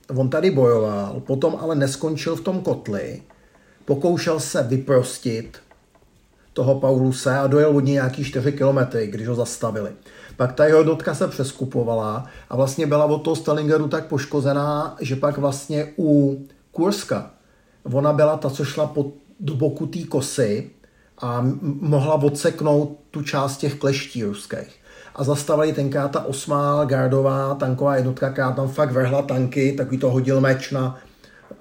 uh, 0.09 0.21
on 0.21 0.31
tady 0.31 0.51
bojoval, 0.51 1.23
potom 1.27 1.57
ale 1.61 1.75
neskončil 1.75 2.37
v 2.37 2.41
tom 2.41 2.61
kotli, 2.61 3.23
pokoušel 3.85 4.41
se 4.41 4.63
vyprostit 4.63 5.59
toho 6.53 6.81
Pauluse 6.81 7.39
a 7.39 7.47
dojel 7.47 7.77
od 7.77 7.85
něj 7.85 7.95
nějaký 7.95 8.25
4 8.25 8.53
kilometry, 8.53 9.07
když 9.07 9.27
ho 9.29 9.35
zastavili. 9.35 9.91
Pak 10.37 10.53
ta 10.53 10.65
jeho 10.65 10.79
jednotka 10.79 11.15
se 11.15 11.29
přeskupovala 11.29 12.27
a 12.51 12.57
vlastně 12.57 12.87
byla 12.87 13.05
od 13.05 13.19
toho 13.19 13.37
Stalingradu 13.37 13.89
tak 13.89 14.07
poškozená, 14.07 14.97
že 15.01 15.17
pak 15.17 15.39
vlastně 15.39 15.93
u 15.99 16.39
Kurska 16.73 17.31
ona 17.93 18.13
byla 18.13 18.37
ta, 18.37 18.51
co 18.51 18.65
šla 18.65 18.87
pod, 18.87 19.07
do 19.41 19.55
boku 19.55 19.87
té 19.87 19.99
kosy 20.05 20.71
a 21.19 21.47
mohla 21.63 22.15
odseknout 22.15 22.99
tu 23.11 23.23
část 23.23 23.57
těch 23.57 23.75
kleští 23.75 24.25
ruských. 24.25 24.81
A 25.15 25.25
zastavili 25.25 25.73
tenkrát 25.73 26.09
ta 26.09 26.25
osmá 26.25 26.85
gardová 26.85 27.55
tanková 27.55 27.97
jednotka, 27.97 28.31
která 28.31 28.53
tam 28.53 28.69
fakt 28.69 28.93
vrhla 28.93 29.23
tanky, 29.23 29.73
takový 29.73 29.99
to 29.99 30.11
hodil 30.11 30.41
meč 30.41 30.71
na 30.71 30.99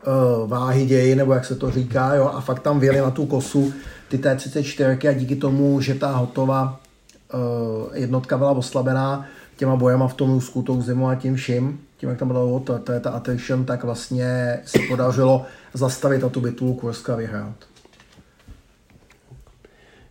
uh, 0.08 0.50
váhy 0.50 0.86
ději, 0.86 1.16
nebo 1.16 1.34
jak 1.34 1.46
se 1.46 1.56
to 1.56 1.72
říká, 1.72 2.14
jo, 2.14 2.32
a 2.34 2.42
fakt 2.42 2.60
tam 2.60 2.80
vyjeli 2.80 3.00
na 3.00 3.12
tu 3.12 3.26
kosu 3.26 3.74
ty 4.10 4.18
T-34 4.18 5.10
a 5.10 5.14
díky 5.14 5.36
tomu, 5.36 5.82
že 5.82 5.96
ta 5.96 6.12
hotová 6.12 6.80
jednotka 7.94 8.38
byla 8.38 8.52
oslabená 8.52 9.26
těma 9.58 9.76
bojema 9.76 10.08
v 10.08 10.14
tom 10.14 10.34
Rusku, 10.34 10.62
tou 10.62 10.82
zimu 10.82 11.08
a 11.08 11.16
tím 11.16 11.36
vším, 11.36 11.80
tím, 11.98 12.10
jak 12.10 12.20
tam 12.20 12.28
bylo 12.28 12.60
to, 12.60 12.80
to 12.80 12.92
je 12.92 13.00
ta 13.00 13.10
attrition, 13.10 13.66
tak 13.66 13.84
vlastně 13.84 14.60
se 14.66 14.80
podařilo 14.90 15.46
zastavit 15.74 16.24
a 16.24 16.30
tu 16.30 16.42
bitvu 16.42 16.74
Kurska 16.74 17.16
vyhrát. 17.16 17.56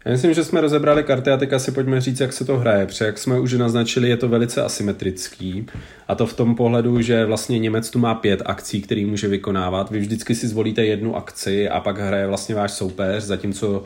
Já 0.05 0.13
myslím, 0.13 0.35
že 0.35 0.45
jsme 0.45 0.61
rozebrali 0.61 1.03
karty 1.03 1.31
a 1.31 1.37
teď 1.37 1.53
asi 1.53 1.73
pojďme 1.73 2.01
říct, 2.01 2.21
jak 2.21 2.33
se 2.33 2.45
to 2.45 2.59
hraje, 2.59 2.87
protože 2.87 3.05
jak 3.05 3.19
jsme 3.19 3.41
už 3.41 3.53
naznačili, 3.53 4.09
je 4.09 4.17
to 4.17 4.29
velice 4.29 4.63
asymetrický 4.63 5.67
a 6.09 6.15
to 6.15 6.27
v 6.27 6.35
tom 6.35 6.55
pohledu, 6.55 7.01
že 7.01 7.25
vlastně 7.25 7.59
Němec 7.59 7.91
tu 7.91 7.99
má 7.99 8.15
pět 8.15 8.43
akcí, 8.45 8.83
který 8.83 9.05
může 9.05 9.29
vykonávat. 9.29 9.91
Vy 9.91 9.99
vždycky 9.99 10.35
si 10.35 10.49
zvolíte 10.49 10.85
jednu 10.85 11.17
akci 11.17 11.69
a 11.69 11.81
pak 11.81 11.99
hraje 11.99 12.27
vlastně 12.27 12.55
váš 12.55 12.73
soupeř, 12.73 13.25
zatímco 13.25 13.85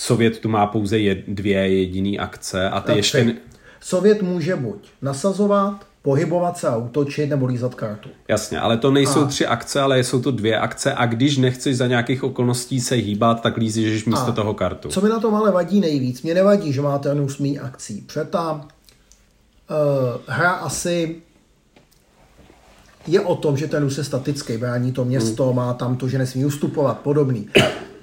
Sovět 0.00 0.38
tu 0.38 0.48
má 0.48 0.66
pouze 0.66 0.98
jed, 0.98 1.18
dvě 1.28 1.58
jediné 1.58 2.18
akce 2.18 2.70
a 2.70 2.80
ty 2.80 2.92
A 2.92 2.96
ještě... 2.96 3.24
tři. 3.24 3.36
Sovět 3.80 4.22
může 4.22 4.56
buď 4.56 4.88
nasazovat, 5.02 5.86
pohybovat 6.02 6.58
se 6.58 6.68
a 6.68 6.76
útočit, 6.76 7.26
nebo 7.26 7.46
lízat 7.46 7.74
kartu. 7.74 8.08
Jasně, 8.28 8.60
ale 8.60 8.76
to 8.76 8.90
nejsou 8.90 9.20
A. 9.20 9.26
tři 9.26 9.46
akce, 9.46 9.80
ale 9.80 10.04
jsou 10.04 10.22
to 10.22 10.30
dvě 10.30 10.58
akce 10.58 10.94
a 10.94 11.06
když 11.06 11.36
nechceš 11.36 11.76
za 11.76 11.86
nějakých 11.86 12.24
okolností 12.24 12.80
se 12.80 12.94
hýbat, 12.94 13.42
tak 13.42 13.56
lízíš 13.56 14.04
místo 14.04 14.28
A. 14.28 14.32
toho 14.32 14.54
kartu. 14.54 14.88
Co 14.88 15.00
mi 15.00 15.08
na 15.08 15.20
tom 15.20 15.34
ale 15.34 15.50
vadí 15.50 15.80
nejvíc? 15.80 16.22
Mě 16.22 16.34
nevadí, 16.34 16.72
že 16.72 16.80
máte 16.80 17.08
jenom 17.08 17.28
smí 17.28 17.58
akcí. 17.58 18.00
Protože 18.06 18.24
ta 18.24 18.52
uh, 18.52 18.60
hra 20.26 20.50
asi 20.50 21.16
je 23.06 23.20
o 23.20 23.36
tom, 23.36 23.56
že 23.56 23.66
ten 23.66 23.88
je 23.96 24.04
statický, 24.04 24.56
brání 24.56 24.92
to 24.92 25.04
město, 25.04 25.46
hmm. 25.46 25.56
má 25.56 25.74
tam 25.74 25.96
to, 25.96 26.08
že 26.08 26.18
nesmí 26.18 26.44
ustupovat, 26.44 26.98
podobný. 26.98 27.48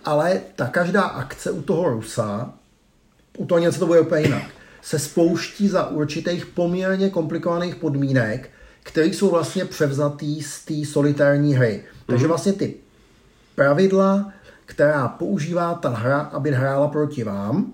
Ale 0.07 0.41
ta 0.55 0.67
každá 0.67 1.01
akce 1.01 1.51
u 1.51 1.61
toho 1.61 1.89
Rusa, 1.89 2.53
u 3.37 3.45
toho 3.45 3.59
něco 3.59 3.79
to 3.79 3.85
bude 3.85 3.99
úplně 3.99 4.21
jinak, 4.21 4.43
se 4.81 4.99
spouští 4.99 5.67
za 5.67 5.89
určitých 5.89 6.45
poměrně 6.45 7.09
komplikovaných 7.09 7.75
podmínek, 7.75 8.49
které 8.83 9.07
jsou 9.07 9.29
vlastně 9.29 9.65
převzatý 9.65 10.41
z 10.41 10.65
té 10.65 10.73
solitární 10.85 11.55
hry. 11.55 11.83
Takže 12.05 12.27
vlastně 12.27 12.53
ty 12.53 12.75
pravidla, 13.55 14.33
která 14.65 15.07
používá 15.07 15.73
ta 15.73 15.89
hra, 15.89 16.19
aby 16.19 16.51
hrála 16.51 16.87
proti 16.87 17.23
vám, 17.23 17.73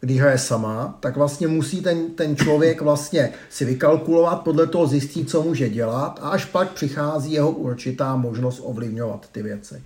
když 0.00 0.20
hraje 0.20 0.38
sama, 0.38 0.98
tak 1.00 1.16
vlastně 1.16 1.48
musí 1.48 1.82
ten, 1.82 2.10
ten 2.10 2.36
člověk 2.36 2.82
vlastně 2.82 3.32
si 3.50 3.64
vykalkulovat, 3.64 4.42
podle 4.42 4.66
toho 4.66 4.86
zjistit, 4.86 5.30
co 5.30 5.42
může 5.42 5.68
dělat 5.68 6.20
a 6.22 6.28
až 6.28 6.44
pak 6.44 6.72
přichází 6.72 7.32
jeho 7.32 7.50
určitá 7.50 8.16
možnost 8.16 8.60
ovlivňovat 8.64 9.28
ty 9.32 9.42
věci. 9.42 9.82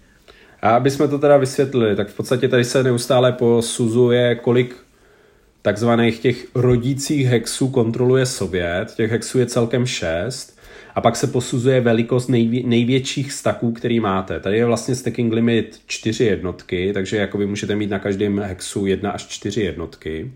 A 0.63 0.71
aby 0.71 0.91
jsme 0.91 1.09
to 1.09 1.19
teda 1.19 1.37
vysvětlili, 1.37 1.97
tak 1.97 2.09
v 2.09 2.17
podstatě 2.17 2.49
tady 2.49 2.65
se 2.65 2.83
neustále 2.83 3.33
posuzuje, 3.33 4.35
kolik 4.35 4.77
takzvaných 5.63 6.19
těch 6.19 6.47
rodících 6.55 7.27
hexů 7.27 7.69
kontroluje 7.69 8.27
Sovět. 8.27 8.95
Těch 8.95 9.11
hexů 9.11 9.39
je 9.39 9.47
celkem 9.47 9.87
šest. 9.87 10.61
A 10.95 11.01
pak 11.01 11.17
se 11.17 11.27
posuzuje 11.27 11.81
velikost 11.81 12.29
nejvě- 12.29 12.67
největších 12.67 13.33
staků, 13.33 13.73
který 13.73 14.01
máte. 14.01 14.41
Tady 14.41 14.57
je 14.57 14.65
vlastně 14.65 14.95
stacking 14.95 15.33
limit 15.33 15.81
čtyři 15.87 16.25
jednotky, 16.25 16.91
takže 16.93 17.17
jako 17.17 17.39
vy 17.39 17.47
můžete 17.47 17.77
mít 17.77 17.91
na 17.91 17.99
každém 17.99 18.39
hexu 18.39 18.87
jedna 18.87 19.11
až 19.11 19.27
čtyři 19.27 19.61
jednotky. 19.61 20.33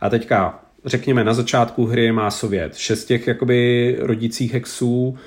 A 0.00 0.10
teďka, 0.10 0.62
řekněme, 0.84 1.24
na 1.24 1.34
začátku 1.34 1.86
hry 1.86 2.12
má 2.12 2.30
Sovět 2.30 2.76
šest 2.76 3.04
těch 3.04 3.26
jakoby 3.26 3.96
rodících 3.98 4.54
hexů, 4.54 5.18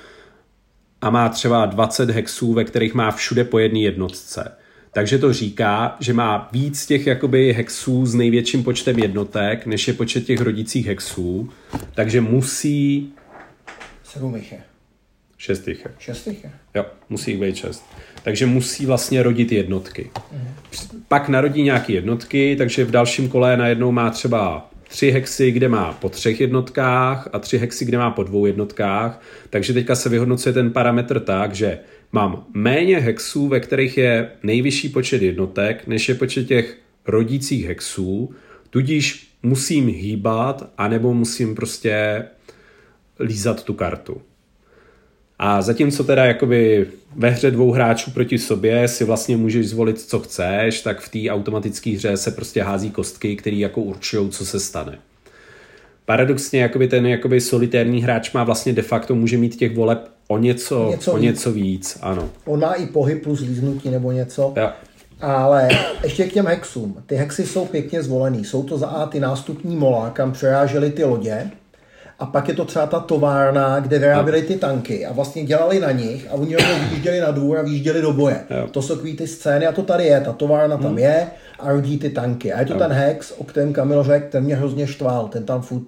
a 1.00 1.10
má 1.10 1.28
třeba 1.28 1.66
20 1.66 2.10
hexů, 2.10 2.52
ve 2.52 2.64
kterých 2.64 2.94
má 2.94 3.10
všude 3.10 3.44
po 3.44 3.58
jedné 3.58 3.80
jednotce. 3.80 4.52
Takže 4.92 5.18
to 5.18 5.32
říká, 5.32 5.96
že 6.00 6.12
má 6.12 6.48
víc 6.52 6.86
těch 6.86 7.06
jakoby 7.06 7.52
hexů 7.52 8.06
s 8.06 8.14
největším 8.14 8.64
počtem 8.64 8.98
jednotek, 8.98 9.66
než 9.66 9.88
je 9.88 9.94
počet 9.94 10.24
těch 10.24 10.40
rodících 10.40 10.86
hexů, 10.86 11.48
takže 11.94 12.20
musí... 12.20 13.12
Sedm 14.04 14.36
jich 14.36 14.52
je. 14.52 14.60
Šest 15.38 15.68
jich 15.68 15.84
je. 15.84 15.90
Šest 15.98 16.26
jich 16.26 16.44
je. 16.44 16.50
Jo, 16.74 16.86
musí 17.08 17.30
jich 17.30 17.40
být 17.40 17.56
šest. 17.56 17.84
Takže 18.22 18.46
musí 18.46 18.86
vlastně 18.86 19.22
rodit 19.22 19.52
jednotky. 19.52 20.10
Pak 21.08 21.28
narodí 21.28 21.62
nějaké 21.62 21.92
jednotky, 21.92 22.56
takže 22.58 22.84
v 22.84 22.90
dalším 22.90 23.28
kole 23.28 23.56
najednou 23.56 23.92
má 23.92 24.10
třeba 24.10 24.70
tři 24.90 25.10
hexy, 25.10 25.50
kde 25.50 25.68
má 25.68 25.92
po 25.92 26.08
třech 26.08 26.40
jednotkách 26.40 27.28
a 27.32 27.38
tři 27.38 27.58
hexy, 27.58 27.84
kde 27.84 27.98
má 27.98 28.10
po 28.10 28.22
dvou 28.22 28.46
jednotkách. 28.46 29.22
Takže 29.50 29.72
teďka 29.72 29.94
se 29.94 30.08
vyhodnocuje 30.08 30.52
ten 30.52 30.70
parametr 30.70 31.20
tak, 31.20 31.54
že 31.54 31.78
mám 32.12 32.44
méně 32.54 32.98
hexů, 32.98 33.48
ve 33.48 33.60
kterých 33.60 33.98
je 33.98 34.30
nejvyšší 34.42 34.88
počet 34.88 35.22
jednotek, 35.22 35.86
než 35.86 36.08
je 36.08 36.14
počet 36.14 36.44
těch 36.44 36.78
rodících 37.06 37.66
hexů, 37.66 38.34
Tudíž 38.70 39.30
musím 39.42 39.86
hýbat, 39.88 40.72
anebo 40.78 41.14
musím 41.14 41.54
prostě 41.54 42.24
lízat 43.20 43.64
tu 43.64 43.74
kartu. 43.74 44.22
A 45.42 45.62
zatímco 45.62 46.04
teda 46.04 46.24
jakoby 46.24 46.86
ve 47.16 47.30
hře 47.30 47.50
dvou 47.50 47.72
hráčů 47.72 48.10
proti 48.10 48.38
sobě 48.38 48.88
si 48.88 49.04
vlastně 49.04 49.36
můžeš 49.36 49.68
zvolit, 49.68 50.00
co 50.00 50.20
chceš, 50.20 50.80
tak 50.80 51.00
v 51.00 51.08
té 51.08 51.30
automatické 51.30 51.90
hře 51.90 52.16
se 52.16 52.30
prostě 52.30 52.62
hází 52.62 52.90
kostky, 52.90 53.36
které 53.36 53.56
jako 53.56 53.80
určují, 53.80 54.30
co 54.30 54.46
se 54.46 54.60
stane. 54.60 54.98
Paradoxně 56.04 56.62
jakoby 56.62 56.88
ten 56.88 57.06
jakoby 57.06 57.40
solitérní 57.40 58.02
hráč 58.02 58.32
má 58.32 58.44
vlastně 58.44 58.72
de 58.72 58.82
facto 58.82 59.14
může 59.14 59.36
mít 59.36 59.56
těch 59.56 59.76
voleb 59.76 60.08
o 60.28 60.38
něco, 60.38 60.88
něco 60.90 61.12
o 61.12 61.16
víc. 61.16 61.24
něco 61.24 61.52
víc. 61.52 61.98
Ano. 62.02 62.30
On 62.44 62.60
má 62.60 62.72
i 62.72 62.86
pohyb 62.86 63.22
plus 63.22 63.40
líznutí 63.40 63.90
nebo 63.90 64.12
něco. 64.12 64.52
Ja. 64.56 64.76
Ale 65.20 65.68
ještě 66.04 66.26
k 66.26 66.32
těm 66.32 66.46
hexům. 66.46 67.02
Ty 67.06 67.16
hexy 67.16 67.46
jsou 67.46 67.66
pěkně 67.66 68.02
zvolený. 68.02 68.44
Jsou 68.44 68.62
to 68.62 68.78
za 68.78 68.86
A 68.86 69.06
ty 69.06 69.20
nástupní 69.20 69.76
mola, 69.76 70.10
kam 70.10 70.32
přerážely 70.32 70.90
ty 70.90 71.04
lodě. 71.04 71.50
A 72.20 72.26
pak 72.26 72.48
je 72.48 72.54
to 72.54 72.64
třeba 72.64 72.86
ta 72.86 73.00
továrna, 73.00 73.80
kde 73.80 73.98
vyráběli 73.98 74.42
ty 74.42 74.54
tanky 74.54 75.06
a 75.06 75.12
vlastně 75.12 75.44
dělali 75.44 75.80
na 75.80 75.90
nich 75.90 76.26
a 76.30 76.34
oni 76.34 76.56
rovnou 76.56 76.74
vyjížděli 76.88 77.20
na 77.20 77.30
dvůr 77.30 77.58
a 77.58 77.62
vyjížděli 77.62 78.02
do 78.02 78.12
boje. 78.12 78.40
Jo. 78.50 78.66
To 78.70 78.82
jsou 78.82 78.94
takový 78.94 79.16
ty 79.16 79.26
scény 79.26 79.66
a 79.66 79.72
to 79.72 79.82
tady 79.82 80.04
je, 80.04 80.20
ta 80.20 80.32
továrna 80.32 80.76
tam 80.76 80.86
Hmm. 80.86 80.98
je 80.98 81.26
a 81.60 81.72
rodí 81.72 81.98
ty 81.98 82.10
tanky. 82.10 82.52
A 82.52 82.60
je 82.60 82.66
to 82.66 82.74
ten 82.74 82.92
hex, 82.92 83.32
o 83.38 83.44
kterém 83.44 83.72
Kamil 83.72 84.02
řekl, 84.02 84.26
ten 84.30 84.44
mě 84.44 84.56
hrozně 84.56 84.86
štval, 84.86 85.28
ten 85.28 85.44
tam 85.44 85.62
furt 85.62 85.82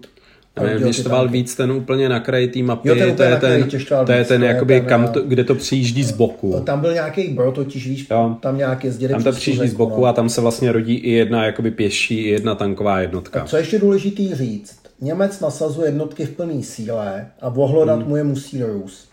Ne, 0.56 0.62
rodil 0.62 0.80
mě 0.80 0.92
štval 0.92 1.28
víc 1.28 1.54
ten 1.54 1.72
úplně 1.72 2.08
na 2.08 2.20
kraji 2.20 2.48
té 2.48 2.62
mapy, 2.62 2.88
Jo, 2.88 2.94
ten 2.94 3.16
to 3.16 3.22
je 3.22 3.36
ten, 3.36 3.68
to 4.06 4.12
je 4.12 4.24
ten, 4.24 4.44
jakoby, 4.44 4.80
ten, 4.80 4.88
kam 4.88 5.08
to, 5.08 5.20
kde 5.20 5.44
to 5.44 5.54
přijíždí 5.54 6.04
z 6.04 6.12
boku. 6.12 6.60
Tam 6.64 6.80
byl 6.80 6.92
nějaký 6.92 7.28
bro, 7.28 7.52
totiž 7.52 7.86
víš, 7.88 8.06
Jo. 8.10 8.36
tam 8.40 8.58
nějak 8.58 8.84
jezdili 8.84 9.12
Tam 9.12 9.22
to 9.22 9.32
přijíždí 9.32 9.68
z 9.68 9.74
boku 9.74 10.00
no. 10.00 10.06
a 10.06 10.12
tam 10.12 10.28
se 10.28 10.40
vlastně 10.40 10.72
rodí 10.72 10.94
i 10.94 11.10
jedna 11.10 11.46
jakoby 11.46 11.70
pěší, 11.70 12.18
i 12.20 12.28
jedna 12.30 12.54
tanková 12.54 13.00
jednotka. 13.00 13.44
Co 13.44 13.56
ještě 13.56 13.78
důležitý 13.78 14.34
říct, 14.34 14.81
Němec 15.02 15.40
nasazuje 15.40 15.88
jednotky 15.88 16.24
v 16.26 16.30
plné 16.30 16.62
síle 16.62 17.28
a 17.40 17.48
vohlodat 17.48 17.98
Hmm. 17.98 18.08
mu 18.08 18.16
je 18.16 18.24
musí 18.24 18.62
Rus. 18.62 19.08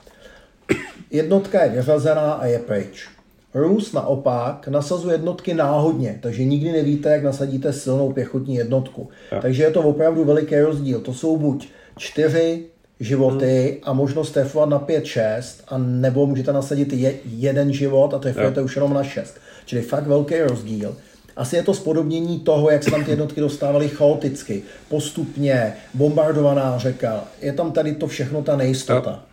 Jednotka 1.12 1.64
je 1.64 1.70
vyřazená 1.70 2.32
a 2.32 2.46
je 2.46 2.60
pryč. 2.60 3.08
Rus 3.54 3.94
naopak 3.94 4.68
nasazuje 4.68 5.14
jednotky 5.14 5.54
náhodně, 5.54 6.20
takže 6.22 6.46
nikdy 6.46 6.72
nevíte, 6.72 7.10
jak 7.10 7.24
nasadíte 7.24 7.74
silnou 7.74 8.14
pěchotní 8.14 8.56
jednotku. 8.56 9.10
Jo. 9.32 9.40
Takže 9.42 9.64
je 9.64 9.72
to 9.72 9.82
opravdu 9.82 10.24
veliký 10.26 10.60
rozdíl. 10.60 11.00
To 11.00 11.14
jsou 11.14 11.38
buď 11.38 11.68
čtyři 11.98 12.66
životy 13.00 13.68
Hmm. 13.72 13.80
a 13.84 13.94
možnost 13.94 14.32
trefovat 14.32 14.70
na 14.70 14.80
5-6, 14.80 15.64
a 15.68 15.78
nebo 15.78 16.26
můžete 16.26 16.54
nasadit 16.54 16.94
je, 16.94 17.14
jeden 17.26 17.74
život 17.74 18.14
a 18.14 18.20
trefujete 18.20 18.62
už 18.62 18.76
jenom 18.76 18.94
na 18.94 19.04
6. 19.04 19.36
Čili 19.66 19.82
fakt 19.82 20.08
velký 20.08 20.36
rozdíl. 20.42 20.96
Asi 21.40 21.56
je 21.56 21.64
to 21.64 21.74
spodobnění 21.74 22.40
toho, 22.40 22.70
jak 22.70 22.84
se 22.84 22.92
tam 22.92 23.04
ty 23.04 23.12
jednotky 23.12 23.42
dostávaly 23.42 23.88
chaoticky, 23.88 24.62
postupně, 24.90 25.74
bombardovaná 25.94 26.78
řeka. 26.78 27.24
Je 27.42 27.54
tam 27.54 27.72
tady 27.72 27.96
to 27.96 28.08
všechno, 28.08 28.42
ta 28.42 28.58
nejistota. 28.58 29.24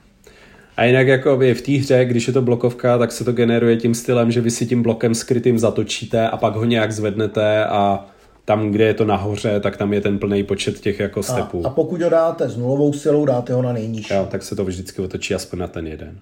A 0.77 0.85
jinak 0.85 1.07
jako 1.07 1.37
v 1.37 1.61
té 1.61 1.73
hře, 1.73 2.05
když 2.05 2.27
je 2.27 2.33
to 2.33 2.43
blokovka, 2.43 2.99
tak 2.99 3.13
se 3.13 3.25
to 3.25 3.33
generuje 3.33 3.77
tím 3.77 3.95
stylem, 3.95 4.31
že 4.31 4.41
vy 4.41 4.51
si 4.51 4.67
tím 4.67 4.83
blokem 4.83 5.15
skrytým 5.15 5.59
zatočíte 5.59 6.29
a 6.29 6.37
pak 6.37 6.55
ho 6.55 6.65
nějak 6.65 6.93
zvednete 6.93 7.65
a 7.65 8.07
tam, 8.45 8.71
kde 8.71 8.85
je 8.85 8.95
to 8.95 9.05
nahoře, 9.05 9.61
tak 9.61 9.77
tam 9.77 9.93
je 9.93 10.01
ten 10.01 10.19
plný 10.19 10.45
počet 10.45 10.81
těch 10.81 11.01
jako 11.01 11.21
A, 11.21 11.23
stepů. 11.23 11.67
a 11.67 11.71
pokud 11.71 12.03
ho 12.03 12.11
dáte 12.11 12.49
s 12.49 12.57
nulovou 12.57 12.93
silou, 12.93 13.25
dáte 13.25 13.53
ho 13.53 13.63
na 13.63 13.73
nejnižší. 13.73 14.15
Jo, 14.15 14.29
tak 14.31 14.43
se 14.43 14.57
to 14.57 14.65
vždycky 14.65 15.03
otočí 15.03 15.35
aspoň 15.35 15.59
na 15.59 15.67
ten 15.67 15.87
jeden. 15.87 16.19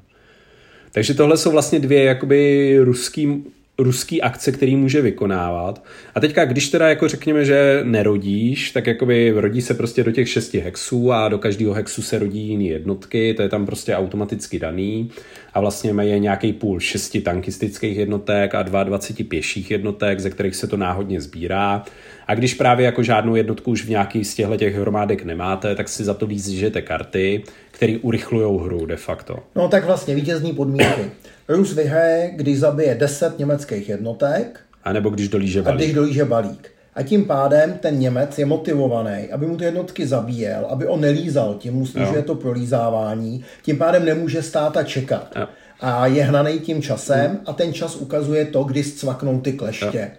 Takže 0.93 1.15
tohle 1.15 1.37
jsou 1.37 1.51
vlastně 1.51 1.79
dvě 1.79 2.05
jakoby 2.05 2.79
ruský, 2.79 3.45
ruský 3.79 4.23
akce, 4.23 4.53
který 4.53 4.77
může 4.77 5.03
vykonávat. 5.03 5.85
A 6.15 6.21
teďka, 6.21 6.45
když 6.45 6.69
teda 6.69 6.89
jako 6.89 7.09
řekněme, 7.09 7.45
že 7.45 7.81
nerodíš, 7.85 8.71
tak 8.71 8.87
jakoby 8.87 9.31
rodí 9.37 9.63
se 9.63 9.75
prostě 9.75 10.05
do 10.05 10.13
těch 10.13 10.29
šesti 10.29 10.59
hexů 10.59 11.13
a 11.13 11.29
do 11.29 11.39
každého 11.39 11.75
hexu 11.75 12.03
se 12.03 12.19
rodí 12.19 12.49
jiný 12.49 12.69
jednotky, 12.69 13.35
to 13.35 13.43
je 13.43 13.49
tam 13.49 13.67
prostě 13.67 13.97
automaticky 13.97 14.59
daný 14.59 15.11
a 15.55 15.61
vlastně 15.61 15.93
mají 15.93 16.21
nějaký 16.21 16.53
půl 16.53 16.81
šesti 16.81 17.21
tankistických 17.21 17.97
jednotek 17.97 18.55
a 18.55 18.63
22 18.63 19.29
pěších 19.29 19.71
jednotek, 19.71 20.21
ze 20.21 20.31
kterých 20.31 20.57
se 20.57 20.67
to 20.67 20.77
náhodně 20.77 21.21
sbírá. 21.21 21.85
A 22.27 22.35
když 22.35 22.55
právě 22.55 22.87
jako 22.87 23.03
žádnou 23.03 23.35
jednotku 23.35 23.71
už 23.71 23.85
v 23.85 23.89
nějaký 23.91 24.25
z 24.25 24.35
těchto 24.35 24.57
těch 24.57 24.77
hromádek 24.77 25.25
nemáte, 25.25 25.75
tak 25.75 25.89
si 25.89 26.05
za 26.05 26.15
to 26.15 26.27
lízížete 26.27 26.83
karty, 26.83 27.45
které 27.71 27.99
urychlují 28.03 28.61
hru 28.65 28.87
de 28.87 28.97
facto. 28.97 29.39
No 29.55 29.69
tak 29.69 29.85
vlastně 29.85 30.15
vítězní 30.15 30.53
podmínky. 30.53 31.11
Rus 31.49 31.75
vyhraje, 31.75 32.31
když 32.37 32.59
zabije 32.59 32.95
10 32.95 33.39
německých 33.39 33.89
jednotek 33.89 34.61
A 34.85 34.93
nebo 34.93 35.11
když 35.11 35.29
dolíže 35.29 35.61
a 35.61 35.63
balík. 35.63 35.81
když 35.81 35.93
dolíže 35.93 36.25
balík. 36.25 36.71
A 36.95 37.03
tím 37.03 37.25
pádem 37.25 37.79
ten 37.81 37.99
Němec 37.99 38.39
je 38.39 38.47
motivovaný, 38.47 39.33
aby 39.33 39.47
mu 39.47 39.57
ty 39.57 39.65
jednotky 39.65 40.07
zabíjel, 40.07 40.67
aby 40.69 40.87
on 40.87 41.01
nelízal, 41.01 41.55
tím 41.59 41.75
mu 41.75 41.87
snižuje 41.87 42.23
to 42.23 42.35
prolízávání, 42.35 43.45
tím 43.63 43.79
pádem 43.79 44.05
nemůže 44.05 44.43
stát 44.43 44.77
a 44.77 44.83
čekat. 44.83 45.33
Jo. 45.37 45.47
A 45.81 46.07
je 46.07 46.25
hnaný 46.25 46.61
tím 46.61 46.83
časem 46.83 47.41
a 47.47 47.53
ten 47.53 47.73
čas 47.73 47.97
ukazuje 47.97 48.45
to, 48.45 48.65
kdy 48.65 48.83
zcvaknou 48.85 49.41
ty 49.41 49.53
kleště. 49.53 50.11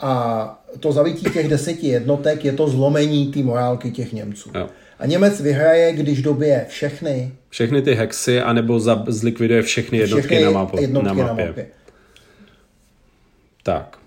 A 0.00 0.57
to 0.80 0.92
zabití 0.92 1.30
těch 1.30 1.48
deseti 1.48 1.86
jednotek 1.86 2.44
je 2.44 2.52
to 2.52 2.68
zlomení 2.68 3.32
té 3.32 3.42
morálky 3.42 3.90
těch 3.90 4.12
Němců. 4.12 4.50
Jo. 4.54 4.68
A 4.98 5.06
Němec 5.06 5.40
vyhraje, 5.40 5.92
když 5.92 6.22
dobije 6.22 6.66
všechny, 6.68 7.32
Všechny 7.48 7.82
ty 7.82 7.94
hexy, 7.94 8.40
anebo 8.40 8.80
za, 8.80 9.04
zlikviduje 9.06 9.62
všechny 9.62 9.98
jednotky, 9.98 10.26
všechny 10.26 10.44
na, 10.44 10.50
mapo, 10.50 10.80
jednotky 10.80 11.06
na 11.06 11.14
mapě. 11.14 11.44
Na 11.44 11.48
mapě. 11.48 11.66
Tak. 13.62 13.98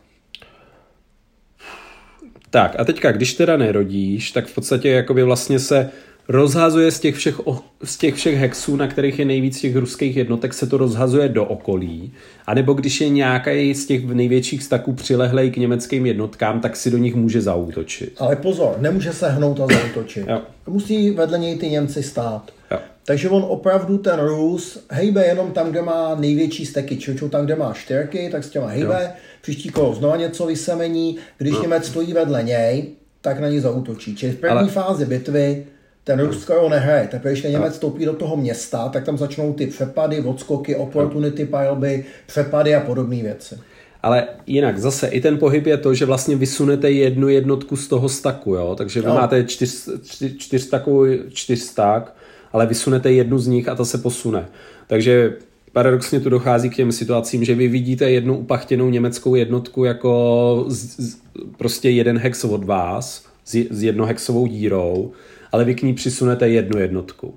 Tak 2.50 2.76
a 2.80 2.84
teďka, 2.86 3.12
když 3.12 3.34
teda 3.34 3.58
nerodíš, 3.58 4.32
tak 4.32 4.48
v 4.48 4.56
podstatě 4.56 4.90
jakoby 4.90 5.24
vlastně 5.24 5.60
se 5.60 5.90
rozhazuje 6.32 6.92
z 6.92 7.00
těch, 7.00 7.16
všech, 7.16 7.42
z 7.84 7.98
těch 7.98 8.16
všech 8.16 8.38
hexů, 8.38 8.76
na 8.76 8.88
kterých 8.88 9.20
je 9.20 9.26
nejvíc 9.26 9.62
těch 9.62 9.76
ruských 9.76 10.18
jednotek, 10.18 10.54
se 10.54 10.68
to 10.68 10.78
rozhazuje 10.78 11.30
do 11.30 11.46
okolí. 11.46 12.14
A 12.48 12.54
nebo 12.54 12.74
když 12.74 13.02
je 13.02 13.10
nějaký 13.10 13.74
z 13.74 13.86
těch 13.86 14.06
největších 14.06 14.64
staků 14.64 14.94
přilehlej 14.94 15.52
k 15.52 15.58
německým 15.58 16.06
jednotkám, 16.06 16.60
tak 16.60 16.76
si 16.76 16.92
do 16.92 16.98
nich 16.98 17.16
může 17.16 17.42
zaútočit. 17.42 18.14
Ale 18.18 18.36
pozor, 18.36 18.76
nemůže 18.80 19.14
se 19.14 19.30
hnout 19.30 19.60
a 19.60 19.68
zautočit. 19.68 20.28
Jo. 20.28 20.42
Musí 20.68 21.12
vedle 21.12 21.40
něj 21.40 21.56
ty 21.56 21.70
Němci 21.70 22.04
stát. 22.04 22.52
Jo. 22.72 22.78
Takže 23.06 23.30
on 23.30 23.46
opravdu 23.48 23.98
ten 23.98 24.20
Rus 24.20 24.86
hejbe 24.90 25.26
jenom 25.26 25.52
tam, 25.52 25.70
kde 25.70 25.82
má 25.82 26.16
největší 26.16 26.66
steky, 26.66 26.98
čuču 26.98 27.30
tam, 27.30 27.46
kde 27.46 27.56
má 27.56 27.74
čtyřky, 27.74 28.30
tak 28.32 28.44
s 28.44 28.50
těma 28.50 28.68
hejbe, 28.68 29.12
příští 29.42 29.70
kolo 29.70 29.94
znova 29.94 30.18
něco 30.18 30.46
vysemení, 30.46 31.18
když 31.38 31.54
Němec 31.62 31.86
stojí 31.86 32.14
vedle 32.14 32.44
něj, 32.44 32.86
tak 33.22 33.40
na 33.40 33.50
něj 33.50 33.60
zautočí. 33.60 34.16
Čili 34.16 34.32
v 34.32 34.36
první 34.36 34.58
Ale- 34.58 34.68
fázi 34.68 35.06
bitvy 35.06 35.66
ten 36.04 36.20
Rus 36.20 36.42
skoro 36.42 36.70
nehraje. 36.70 37.08
Teprve, 37.08 37.32
když 37.32 37.42
ten 37.42 37.52
Němec 37.52 37.74
vstoupí 37.74 38.06
do 38.06 38.14
toho 38.14 38.38
města, 38.38 38.90
tak 38.90 39.04
tam 39.04 39.18
začnou 39.18 39.54
ty 39.54 39.68
přepady, 39.68 40.22
odskoky, 40.22 40.76
opportunity 40.76 41.46
palby, 41.46 42.06
přepady 42.28 42.76
a 42.76 42.80
podobné 42.80 43.16
věci. 43.16 43.56
Ale 44.04 44.28
jinak 44.48 44.78
zase 44.78 45.08
i 45.08 45.22
ten 45.22 45.38
pohyb 45.38 45.66
je 45.66 45.78
to, 45.78 45.94
že 45.94 46.06
vlastně 46.06 46.36
vysunete 46.36 46.92
jednu 46.92 47.30
jednotku 47.30 47.76
z 47.76 47.88
toho 47.88 48.10
staku, 48.10 48.56
jo? 48.56 48.76
takže 48.78 49.02
vy 49.02 49.08
Jo. 49.08 49.14
máte 49.14 49.44
čtyř, 49.44 49.90
čtyř, 50.06 50.38
čtyřstakový 50.38 51.20
čtyřstak, 51.30 52.16
ale 52.54 52.66
vysunete 52.66 53.12
jednu 53.12 53.38
z 53.38 53.48
nich 53.48 53.70
a 53.70 53.76
ta 53.76 53.86
se 53.86 53.98
posune. 53.98 54.48
Takže 54.88 55.34
paradoxně 55.72 56.20
tu 56.20 56.30
dochází 56.30 56.70
k 56.70 56.76
těm 56.76 56.92
situacím, 56.92 57.44
že 57.44 57.56
vy 57.56 57.68
vidíte 57.68 58.12
jednu 58.12 58.38
upachtěnou 58.38 58.90
německou 58.90 59.36
jednotku 59.36 59.84
jako 59.84 60.66
z, 60.68 61.00
z, 61.00 61.18
prostě 61.58 61.90
jeden 61.90 62.18
hex 62.18 62.44
od 62.44 62.64
vás 62.64 63.26
s, 63.46 63.56
s 63.70 63.84
jednohexovou 63.84 64.48
dírou, 64.48 65.12
ale 65.52 65.66
vy 65.66 65.76
k 65.76 65.82
ní 65.82 65.94
přisunete 65.94 66.50
jednu 66.50 66.80
jednotku. 66.80 67.34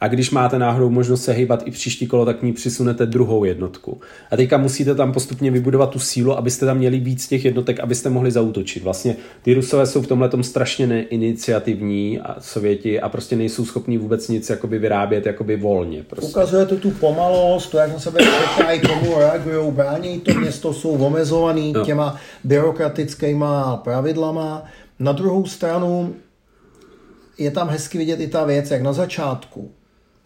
A 0.00 0.08
když 0.08 0.30
máte 0.30 0.58
náhodou 0.58 0.90
možnost 0.90 1.24
se 1.24 1.32
hýbat 1.32 1.62
i 1.66 1.70
příští 1.70 2.06
kolo, 2.06 2.24
tak 2.24 2.38
k 2.38 2.42
ní 2.42 2.52
přisunete 2.52 3.06
druhou 3.06 3.44
jednotku. 3.44 4.00
A 4.30 4.36
teďka 4.36 4.56
musíte 4.56 4.94
tam 4.94 5.12
postupně 5.12 5.50
vybudovat 5.50 5.90
tu 5.90 5.98
sílu, 5.98 6.38
abyste 6.38 6.66
tam 6.66 6.76
měli 6.76 7.00
víc 7.00 7.28
těch 7.28 7.44
jednotek, 7.44 7.80
abyste 7.80 8.10
mohli 8.10 8.30
zautočit. 8.30 8.82
Vlastně 8.82 9.16
ty 9.42 9.54
Rusové 9.54 9.86
jsou 9.86 10.02
v 10.02 10.06
tomhle 10.06 10.30
strašně 10.42 10.86
neiniciativní 10.86 12.20
a 12.20 12.36
Sověti 12.40 13.00
a 13.00 13.08
prostě 13.08 13.36
nejsou 13.36 13.64
schopní 13.64 13.98
vůbec 13.98 14.28
nic 14.28 14.50
jakoby 14.50 14.78
vyrábět 14.78 15.26
jakoby 15.26 15.56
volně. 15.56 16.02
Prostě. 16.02 16.30
Ukazuje 16.30 16.66
to 16.66 16.76
tu 16.76 16.90
pomalost, 16.90 17.70
to, 17.70 17.78
jak 17.78 17.92
na 17.92 17.98
sebe 17.98 18.20
čekají, 18.56 18.80
komu 18.80 19.18
reagují, 19.18 19.72
brání 19.72 20.20
to 20.20 20.34
město, 20.34 20.72
jsou 20.72 20.90
omezovaný 20.90 21.72
Jo. 21.76 21.84
těma 21.84 22.16
byrokratickýma 22.44 23.76
pravidlama. 23.76 24.64
Na 24.98 25.12
druhou 25.12 25.46
stranu 25.46 26.14
je 27.38 27.50
tam 27.50 27.68
hezky 27.68 27.98
vidět 27.98 28.20
i 28.20 28.28
ta 28.28 28.44
věc, 28.44 28.70
jak 28.70 28.82
na 28.82 28.92
začátku 28.92 29.70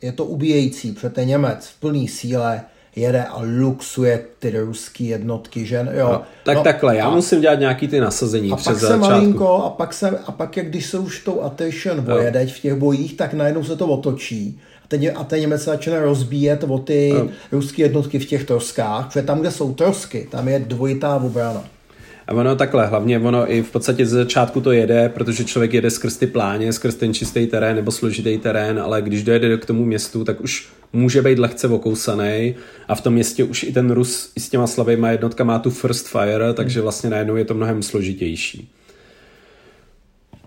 je 0.02 0.12
to 0.12 0.24
ubíjející, 0.24 0.92
protože 0.92 1.10
ten 1.10 1.28
Němec 1.28 1.66
v 1.66 1.80
plný 1.80 2.08
síle 2.08 2.62
jede 2.96 3.24
a 3.24 3.40
luxuje 3.58 4.24
ty 4.38 4.50
ruský 4.50 5.06
jednotky, 5.06 5.66
že 5.66 5.88
jo. 5.92 6.08
No, 6.12 6.22
tak 6.44 6.56
no, 6.56 6.62
takhle, 6.62 6.96
já 6.96 7.06
a, 7.06 7.14
musím 7.14 7.40
dělat 7.40 7.58
nějaký 7.58 7.88
ty 7.88 8.00
nasazení 8.00 8.52
a 8.52 8.56
před 8.56 8.70
pak 8.70 8.80
se 8.80 8.86
začátku. 8.86 9.06
malinko, 9.06 9.64
a 9.64 9.70
pak, 9.70 9.94
se, 9.94 10.10
a 10.26 10.32
pak 10.32 10.56
jak 10.56 10.68
když 10.68 10.86
se 10.86 10.98
už 10.98 11.20
tou 11.24 11.42
attrition 11.42 12.00
vojedeť 12.00 12.54
v 12.54 12.60
těch 12.60 12.74
bojích, 12.74 13.16
tak 13.16 13.34
najednou 13.34 13.64
se 13.64 13.76
to 13.76 13.86
otočí. 13.86 14.60
A 14.84 14.88
ten, 14.88 15.00
a 15.14 15.24
ten 15.24 15.40
Němec 15.40 15.62
se 15.62 15.70
začne 15.70 16.00
rozbíjet 16.00 16.64
o 16.64 16.78
ty 16.78 17.14
ruské 17.52 17.82
jednotky 17.82 18.18
v 18.18 18.26
těch 18.26 18.44
troskách, 18.44 19.08
protože 19.08 19.22
tam, 19.22 19.40
kde 19.40 19.50
jsou 19.50 19.74
trosky, 19.74 20.28
tam 20.30 20.48
je 20.48 20.58
dvojitá 20.58 21.16
obrana. 21.16 21.64
A 22.26 22.32
ono 22.32 22.56
takhle, 22.56 22.86
hlavně 22.86 23.18
ono 23.18 23.52
i 23.52 23.62
v 23.62 23.70
podstatě 23.70 24.06
ze 24.06 24.16
začátku 24.16 24.60
to 24.60 24.72
jede, 24.72 25.08
protože 25.08 25.44
člověk 25.44 25.74
jede 25.74 25.90
skrz 25.90 26.16
ty 26.16 26.26
pláně, 26.26 26.72
skrz 26.72 26.94
ten 26.94 27.14
čistý 27.14 27.46
terén 27.46 27.76
nebo 27.76 27.90
složitý 27.90 28.38
terén, 28.38 28.80
ale 28.80 29.02
když 29.02 29.22
dojede 29.22 29.56
k 29.56 29.66
tomu 29.66 29.84
městu, 29.84 30.24
tak 30.24 30.40
už 30.40 30.68
může 30.92 31.22
být 31.22 31.38
lehce 31.38 31.68
okousaný 31.68 32.54
a 32.88 32.94
v 32.94 33.00
tom 33.00 33.14
městě 33.14 33.44
už 33.44 33.62
i 33.62 33.72
ten 33.72 33.90
Rus 33.90 34.32
i 34.36 34.40
s 34.40 34.48
těma 34.48 34.66
slavejma 34.66 35.10
jednotka 35.10 35.44
má 35.44 35.58
tu 35.58 35.70
first 35.70 36.08
fire, 36.08 36.52
takže 36.54 36.80
vlastně 36.80 37.10
najednou 37.10 37.36
je 37.36 37.44
to 37.44 37.54
mnohem 37.54 37.82
složitější. 37.82 38.70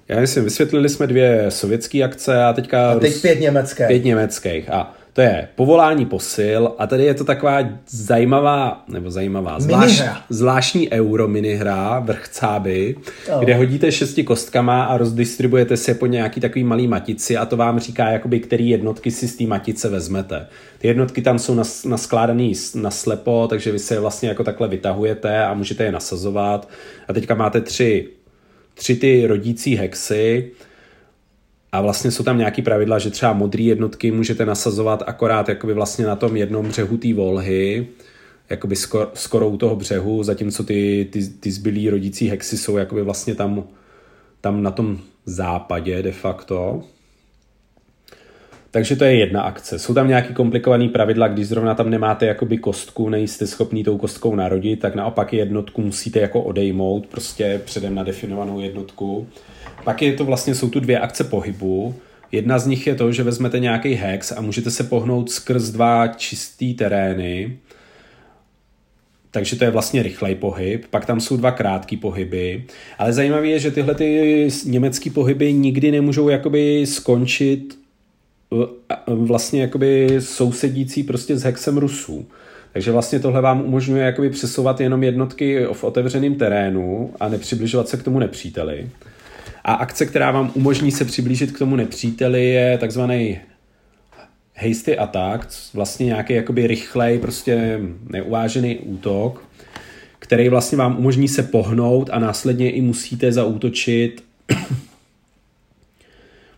Já 0.07 0.19
myslím, 0.19 0.43
vysvětlili 0.43 0.89
jsme 0.89 1.07
dvě 1.07 1.45
sovětské 1.49 2.03
akce 2.03 2.43
a 2.43 2.53
teďka... 2.53 2.91
A 2.91 2.99
teď 2.99 3.13
Rus... 3.13 3.21
pět 3.21 3.39
německé. 3.39 3.87
Pět 3.87 4.05
německých. 4.05 4.69
A 4.69 4.95
to 5.15 5.21
je 5.21 5.47
povolání 5.55 6.05
posil 6.05 6.75
a 6.77 6.87
tady 6.87 7.03
je 7.03 7.13
to 7.13 7.23
taková 7.23 7.59
zajímavá, 7.87 8.83
nebo 8.87 9.11
zajímavá, 9.11 9.59
zvlášť, 9.59 10.03
zvláštní 10.29 10.91
euro 10.91 11.27
minihra, 11.27 11.99
vrch 11.99 12.27
cáby, 12.27 12.95
oh. 13.33 13.43
kde 13.43 13.55
hodíte 13.55 13.91
šesti 13.91 14.23
kostkama 14.23 14.83
a 14.83 14.97
rozdistribujete 14.97 15.77
si 15.77 15.93
po 15.93 16.05
nějaký 16.05 16.41
takový 16.41 16.63
malý 16.63 16.87
matici 16.87 17.37
a 17.37 17.45
to 17.45 17.57
vám 17.57 17.79
říká, 17.79 18.09
jakoby, 18.09 18.39
který 18.39 18.69
jednotky 18.69 19.11
si 19.11 19.27
z 19.27 19.35
té 19.35 19.43
matice 19.43 19.89
vezmete. 19.89 20.47
Ty 20.77 20.87
jednotky 20.87 21.21
tam 21.21 21.39
jsou 21.39 21.55
nas, 21.55 21.85
naskládaný 21.85 22.53
na 22.75 22.91
slepo, 22.91 23.47
takže 23.49 23.71
vy 23.71 23.79
se 23.79 23.93
je 23.95 23.99
vlastně 23.99 24.29
jako 24.29 24.43
takhle 24.43 24.67
vytahujete 24.67 25.43
a 25.43 25.53
můžete 25.53 25.83
je 25.83 25.91
nasazovat. 25.91 26.69
A 27.07 27.13
teďka 27.13 27.35
máte 27.35 27.61
tři, 27.61 28.09
tři 28.73 28.95
ty 28.95 29.27
rodící 29.27 29.75
hexy, 29.75 30.51
a 31.75 31.81
vlastně 31.81 32.11
jsou 32.11 32.23
tam 32.23 32.37
nějaký 32.37 32.61
pravidla, 32.61 32.99
že 32.99 33.09
třeba 33.09 33.33
modré 33.33 33.63
jednotky 33.63 34.11
můžete 34.11 34.45
nasazovat 34.45 35.03
akorát 35.07 35.49
jakoby 35.49 35.73
vlastně 35.73 36.05
na 36.05 36.15
tom 36.15 36.35
jednom 36.35 36.67
břehu 36.67 36.97
té 36.97 37.13
volhy, 37.13 37.87
jakoby 38.49 38.75
skoro, 38.75 39.11
skoro 39.13 39.49
u 39.49 39.57
toho 39.57 39.75
břehu, 39.75 40.23
zatímco 40.23 40.63
ty, 40.63 41.07
ty, 41.11 41.27
ty 41.27 41.51
zbylý 41.51 41.89
rodící 41.89 42.27
hexy 42.27 42.57
jsou 42.57 42.77
jakoby 42.77 43.01
vlastně 43.01 43.35
tam, 43.35 43.63
tam 44.41 44.63
na 44.63 44.71
tom 44.71 44.99
západě 45.25 46.03
de 46.03 46.11
facto. 46.11 46.83
Takže 48.75 48.95
to 48.95 49.03
je 49.03 49.15
jedna 49.15 49.41
akce. 49.41 49.79
Jsou 49.79 49.93
tam 49.93 50.07
nějaký 50.07 50.33
komplikovaný 50.33 50.89
pravidla, 50.89 51.27
když 51.27 51.47
zrovna 51.47 51.75
tam 51.75 51.89
nemáte 51.89 52.25
jakoby 52.25 52.57
kostku, 52.57 53.09
nejste 53.09 53.47
schopný 53.47 53.83
tou 53.83 53.97
kostkou 53.97 54.35
narodit, 54.35 54.79
tak 54.79 54.95
naopak 54.95 55.33
jednotku 55.33 55.81
musíte 55.81 56.19
jako 56.19 56.41
odejmout, 56.41 57.07
prostě 57.07 57.61
předem 57.65 57.95
nadefinovanou 57.95 58.59
jednotku. 58.59 59.27
Pak 59.83 60.01
je 60.01 60.13
to 60.13 60.25
vlastně, 60.25 60.55
jsou 60.55 60.69
tu 60.69 60.79
dvě 60.79 60.99
akce 60.99 61.23
pohybu. 61.23 61.95
Jedna 62.31 62.59
z 62.59 62.67
nich 62.67 62.87
je 62.87 62.95
to, 62.95 63.11
že 63.11 63.23
vezmete 63.23 63.59
nějaký 63.59 63.93
hex 63.93 64.31
a 64.31 64.41
můžete 64.41 64.71
se 64.71 64.83
pohnout 64.83 65.31
skrz 65.31 65.69
dva 65.69 66.07
čistý 66.07 66.73
terény, 66.73 67.57
takže 69.31 69.55
to 69.55 69.63
je 69.63 69.71
vlastně 69.71 70.03
rychlej 70.03 70.35
pohyb. 70.35 70.85
Pak 70.89 71.05
tam 71.05 71.19
jsou 71.19 71.37
dva 71.37 71.51
krátký 71.51 71.97
pohyby. 71.97 72.63
Ale 72.97 73.13
zajímavé 73.13 73.47
je, 73.47 73.59
že 73.59 73.71
tyhle 73.71 73.95
ty 73.95 74.47
německé 74.65 75.09
pohyby 75.09 75.53
nikdy 75.53 75.91
nemůžou 75.91 76.29
jakoby 76.29 76.85
skončit 76.85 77.84
vlastně 79.07 79.61
jakoby 79.61 80.07
sousedící 80.19 81.03
prostě 81.03 81.37
s 81.37 81.43
hexem 81.43 81.77
Rusů. 81.77 82.25
Takže 82.73 82.91
vlastně 82.91 83.19
tohle 83.19 83.41
vám 83.41 83.61
umožňuje 83.61 84.05
jakoby 84.05 84.29
přesouvat 84.29 84.81
jenom 84.81 85.03
jednotky 85.03 85.65
v 85.73 85.83
otevřeném 85.83 86.35
terénu 86.35 87.13
a 87.19 87.29
nepřibližovat 87.29 87.89
se 87.89 87.97
k 87.97 88.03
tomu 88.03 88.19
nepříteli. 88.19 88.89
A 89.63 89.73
akce, 89.73 90.05
která 90.05 90.31
vám 90.31 90.51
umožní 90.53 90.91
se 90.91 91.05
přiblížit 91.05 91.51
k 91.51 91.59
tomu 91.59 91.75
nepříteli, 91.75 92.45
je 92.45 92.77
takzvaný 92.77 93.39
hasty 94.55 94.97
attack, 94.97 95.47
vlastně 95.73 96.05
nějaký 96.05 96.33
jakoby 96.33 96.67
rychlej, 96.67 97.19
prostě 97.19 97.79
neuvážený 98.09 98.77
útok, 98.77 99.43
který 100.19 100.49
vlastně 100.49 100.77
vám 100.77 100.99
umožní 100.99 101.27
se 101.27 101.43
pohnout 101.43 102.09
a 102.13 102.19
následně 102.19 102.71
i 102.71 102.81
musíte 102.81 103.31
zaútočit 103.31 104.23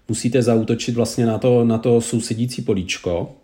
musíte 0.08 0.42
zaútočit 0.42 0.96
vlastně 0.96 1.26
na 1.26 1.38
to, 1.38 1.66
na 1.66 1.78
to 1.78 2.02
sousedící 2.02 2.62
políčko. 2.62 3.36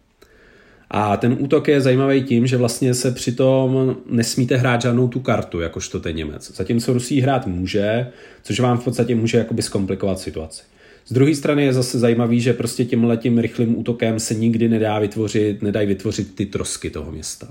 A 0.96 1.18
ten 1.18 1.38
útok 1.40 1.68
je 1.68 1.82
zajímavý 1.82 2.24
tím, 2.24 2.48
že 2.48 2.58
vlastně 2.58 2.94
se 2.94 3.12
přitom 3.12 3.96
nesmíte 4.10 4.58
hrát 4.58 4.82
žádnou 4.82 5.08
tu 5.08 5.20
kartu, 5.20 5.60
jakožto 5.60 6.00
ten 6.00 6.16
Němec. 6.16 6.56
Zatímco 6.56 6.94
Rusí 6.94 7.22
hrát 7.22 7.48
může, 7.48 8.08
což 8.44 8.60
vám 8.60 8.78
v 8.78 8.84
podstatě 8.84 9.16
může 9.16 9.38
jakoby 9.38 9.62
zkomplikovat 9.62 10.20
situaci. 10.20 10.64
Z 11.06 11.14
druhé 11.14 11.36
strany 11.36 11.66
je 11.66 11.74
zase 11.74 12.00
zajímavý, 12.00 12.42
že 12.42 12.54
prostě 12.54 12.86
tím 12.86 13.04
letím 13.04 13.38
rychlým 13.40 13.78
útokem 13.78 14.20
se 14.20 14.34
nikdy 14.34 14.70
nedá 14.70 15.00
vytvořit, 15.00 15.62
nedají 15.62 15.88
vytvořit 15.88 16.36
ty 16.36 16.46
trosky 16.46 16.90
toho 16.90 17.12
města. 17.12 17.48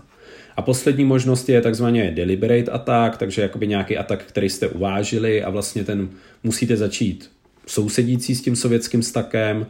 A 0.57 0.63
poslední 0.63 1.05
možnost 1.05 1.49
je 1.49 1.61
takzvaně 1.61 2.13
deliberate 2.17 2.71
attack, 2.71 3.17
takže 3.17 3.43
jakoby 3.43 3.67
nějaký 3.67 3.97
atak, 3.97 4.25
který 4.25 4.49
jste 4.49 4.69
uvážili 4.69 5.43
a 5.43 5.51
vlastně 5.51 5.85
ten 5.85 6.09
musíte 6.43 6.77
začít 6.77 7.31
sousedící 7.67 8.35
s 8.35 8.43
tím 8.43 8.57
sovětským 8.57 9.03
stakem, 9.03 9.67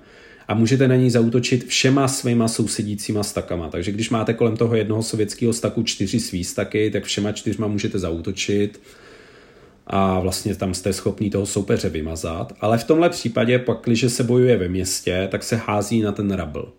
a 0.49 0.55
můžete 0.55 0.89
na 0.89 0.97
něj 0.97 1.11
zautočit 1.11 1.67
všema 1.67 2.09
svýma 2.09 2.49
sousedícíma 2.49 3.23
stakama. 3.23 3.69
Takže 3.69 3.93
když 3.93 4.11
máte 4.11 4.35
kolem 4.35 4.57
toho 4.57 4.77
jednoho 4.77 5.03
sovětského 5.03 5.53
staku 5.53 5.83
čtyři 5.83 6.21
svý 6.21 6.45
staky, 6.45 6.91
tak 6.91 7.05
všema 7.05 7.33
čtyřma 7.33 7.67
můžete 7.67 7.99
zautočit 7.99 8.81
a 9.87 10.21
vlastně 10.21 10.55
tam 10.55 10.75
jste 10.75 10.93
schopný 10.93 11.31
toho 11.31 11.47
soupeře 11.47 11.89
vymazat. 11.89 12.53
Ale 12.61 12.79
v 12.79 12.85
tomhle 12.85 13.11
případě, 13.11 13.59
pak, 13.59 13.79
když 13.85 14.05
se 14.09 14.25
bojuje 14.25 14.57
ve 14.57 14.69
městě, 14.69 15.29
tak 15.31 15.43
se 15.43 15.57
hází 15.57 16.01
na 16.01 16.13
ten 16.13 16.31
rabl. 16.31 16.73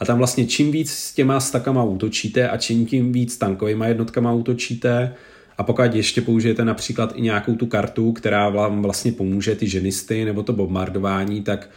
A 0.00 0.04
tam 0.04 0.18
vlastně 0.18 0.46
čím 0.46 0.72
víc 0.72 0.92
s 0.92 1.14
těma 1.14 1.40
stakama 1.40 1.84
útočíte 1.84 2.48
a 2.48 2.56
čím 2.56 2.86
tím 2.86 3.12
víc 3.12 3.36
tankovými 3.36 3.84
jednotkama 3.88 4.32
útočíte, 4.32 5.14
a 5.58 5.62
pokud 5.62 5.94
ještě 5.94 6.20
použijete 6.20 6.64
například 6.64 7.12
i 7.16 7.22
nějakou 7.22 7.54
tu 7.54 7.66
kartu, 7.66 8.12
která 8.12 8.48
vám 8.48 8.82
vlastně 8.82 9.12
pomůže 9.12 9.54
ty 9.54 9.68
ženisty 9.68 10.24
nebo 10.24 10.42
to 10.42 10.52
bombardování, 10.52 11.42
tak 11.42 11.70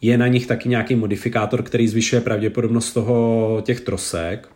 je 0.00 0.18
na 0.18 0.26
nich 0.26 0.46
taky 0.46 0.68
nějaký 0.68 0.94
modifikátor, 0.94 1.62
který 1.62 1.88
zvyšuje 1.88 2.20
pravděpodobnost 2.20 2.92
toho 2.92 3.62
těch 3.64 3.80
trosek. 3.80 4.48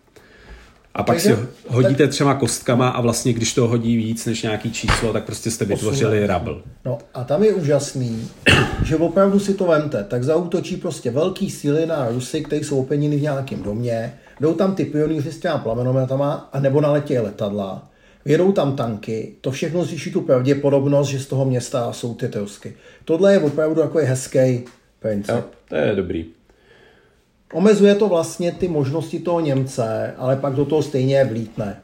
A 0.95 1.03
pak 1.03 1.17
Takže, 1.17 1.37
si 1.37 1.43
hodíte 1.69 2.09
třema 2.09 2.35
kostkama 2.35 2.89
a 2.89 3.01
vlastně, 3.01 3.33
když 3.33 3.55
to 3.55 3.69
hodí 3.69 3.97
víc 3.97 4.27
než 4.27 4.43
nějaký 4.43 4.73
číslo, 4.73 5.13
tak 5.13 5.25
prostě 5.25 5.51
jste 5.51 5.65
vytvořili 5.65 6.27
rabl. 6.27 6.63
No 6.85 6.99
a 7.15 7.25
tam 7.25 7.45
je 7.45 7.55
úžasný, 7.55 8.29
že 8.85 8.97
opravdu 8.97 9.39
si 9.39 9.55
to 9.55 9.67
vemte. 9.67 10.05
Tak 10.05 10.25
zautočí 10.25 10.77
prostě 10.77 11.11
velký 11.11 11.51
síly 11.51 11.87
na 11.87 12.09
Rusy, 12.09 12.41
kteří 12.41 12.65
jsou 12.65 12.81
opěněni 12.81 13.17
v 13.17 13.23
nějakém 13.23 13.63
domě, 13.63 14.15
jdou 14.41 14.55
tam 14.55 14.75
ty 14.75 14.85
pionýři 14.85 15.33
s 15.33 15.39
těma 15.39 15.59
plamenometama, 15.59 16.49
a 16.53 16.61
nebo 16.61 16.81
naletějí 16.81 17.19
letadla, 17.19 17.89
jedou 18.27 18.53
tam 18.53 18.77
tanky, 18.77 19.33
to 19.41 19.51
všechno 19.51 19.85
zvýší 19.85 20.13
tu 20.13 20.21
pravděpodobnost, 20.21 21.09
že 21.09 21.19
z 21.19 21.27
toho 21.27 21.45
města 21.45 21.93
jsou 21.93 22.15
ty 22.15 22.29
trosky. 22.29 22.75
Tohle 23.05 23.33
je 23.33 23.41
opravdu 23.41 23.83
takový 23.83 24.05
hezký 24.05 24.65
princip. 25.01 25.35
Jo, 25.35 25.45
to 25.69 25.75
je 25.75 25.95
dobrý. 25.95 26.25
Omezuje 27.53 27.95
to 27.95 28.09
vlastně 28.09 28.53
ty 28.53 28.69
možnosti 28.69 29.19
toho 29.19 29.41
Němce, 29.41 30.15
ale 30.17 30.37
pak 30.37 30.55
do 30.55 30.65
toho 30.65 30.83
stejně 30.83 31.25
vlítne. 31.25 31.77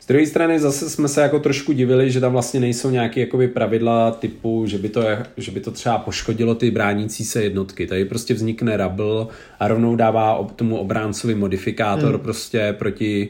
Z 0.00 0.06
druhé 0.06 0.26
strany 0.26 0.60
zase 0.60 0.90
jsme 0.90 1.08
se 1.08 1.20
jako 1.20 1.38
trošku 1.38 1.72
divili, 1.72 2.10
že 2.10 2.20
tam 2.20 2.32
vlastně 2.32 2.60
nejsou 2.60 2.90
nějaké 2.90 3.20
jakoby 3.20 3.48
pravidla 3.48 4.10
typu, 4.10 4.66
že 4.66 4.78
by, 4.78 4.88
to, 4.88 5.02
že 5.36 5.50
by 5.50 5.60
to 5.60 5.70
třeba 5.70 5.98
poškodilo 5.98 6.54
ty 6.54 6.70
bránící 6.70 7.24
se 7.24 7.42
jednotky. 7.42 7.86
Tady 7.86 8.04
prostě 8.04 8.34
vznikne 8.34 8.76
rabl 8.76 9.28
a 9.60 9.68
rovnou 9.68 9.96
dává 9.96 10.48
tomu 10.56 10.76
obráncovi 10.76 11.34
modifikátor 11.34 12.14
hmm. 12.14 12.20
prostě 12.20 12.74
proti 12.78 13.28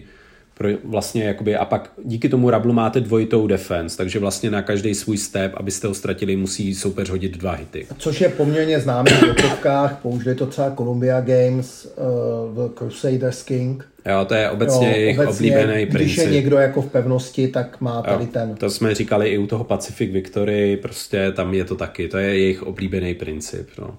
pro 0.62 0.70
vlastně 0.84 1.24
jakoby, 1.24 1.56
a 1.56 1.64
pak 1.64 1.92
díky 2.04 2.28
tomu 2.28 2.50
Rablu 2.50 2.72
máte 2.72 3.00
dvojitou 3.00 3.46
defense, 3.46 3.96
takže 3.96 4.18
vlastně 4.18 4.50
na 4.50 4.62
každý 4.62 4.94
svůj 4.94 5.18
step, 5.18 5.52
abyste 5.56 5.86
ho 5.86 5.94
ztratili, 5.94 6.36
musí 6.36 6.74
soupeř 6.74 7.10
hodit 7.10 7.36
dva 7.36 7.52
hity. 7.52 7.86
Což 7.98 8.20
je 8.20 8.28
poměrně 8.28 8.80
známý 8.80 9.10
v 9.10 9.20
dotovkách, 9.20 9.98
použili 10.02 10.34
to 10.34 10.46
třeba 10.46 10.74
Columbia 10.76 11.20
Games 11.20 11.84
uh, 11.84 11.92
v 12.54 12.74
Crusaders 12.78 13.42
King. 13.42 13.88
Jo, 14.06 14.24
to 14.24 14.34
je 14.34 14.50
obecně 14.50 14.86
jo, 14.86 14.96
jejich 14.96 15.18
obecně, 15.18 15.34
oblíbený 15.34 15.82
když 15.82 15.92
princip. 15.92 16.16
Když 16.16 16.26
je 16.26 16.32
někdo 16.32 16.56
jako 16.56 16.82
v 16.82 16.90
pevnosti, 16.90 17.48
tak 17.48 17.80
má 17.80 18.02
tady 18.02 18.24
jo, 18.24 18.30
ten. 18.32 18.54
To 18.54 18.70
jsme 18.70 18.94
říkali 18.94 19.28
i 19.28 19.38
u 19.38 19.46
toho 19.46 19.64
Pacific 19.64 20.12
Victory, 20.12 20.76
prostě 20.76 21.32
tam 21.32 21.54
je 21.54 21.64
to 21.64 21.74
taky, 21.74 22.08
to 22.08 22.18
je 22.18 22.38
jejich 22.38 22.62
oblíbený 22.62 23.14
princip. 23.14 23.68
No. 23.78 23.98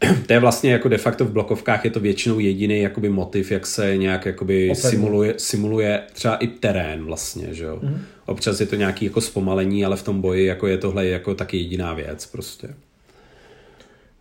to 0.26 0.32
je 0.32 0.38
vlastně 0.38 0.72
jako 0.72 0.88
de 0.88 0.98
facto 0.98 1.24
v 1.24 1.32
blokovkách 1.32 1.84
je 1.84 1.90
to 1.90 2.00
většinou 2.00 2.38
jediný 2.38 2.80
jakoby 2.80 3.08
motiv, 3.08 3.50
jak 3.50 3.66
se 3.66 3.96
nějak 3.96 4.26
jakoby 4.26 4.72
simuluje, 4.74 5.34
simuluje 5.36 6.02
třeba 6.12 6.36
i 6.36 6.46
terén 6.46 7.04
vlastně, 7.04 7.54
že 7.54 7.64
jo. 7.64 7.78
Mm. 7.82 8.02
Občas 8.26 8.60
je 8.60 8.66
to 8.66 8.76
nějaký 8.76 9.04
jako 9.04 9.20
zpomalení, 9.20 9.84
ale 9.84 9.96
v 9.96 10.02
tom 10.02 10.20
boji 10.20 10.46
jako 10.46 10.66
je 10.66 10.78
tohle 10.78 11.06
jako 11.06 11.34
taky 11.34 11.56
jediná 11.56 11.94
věc 11.94 12.26
prostě. 12.26 12.68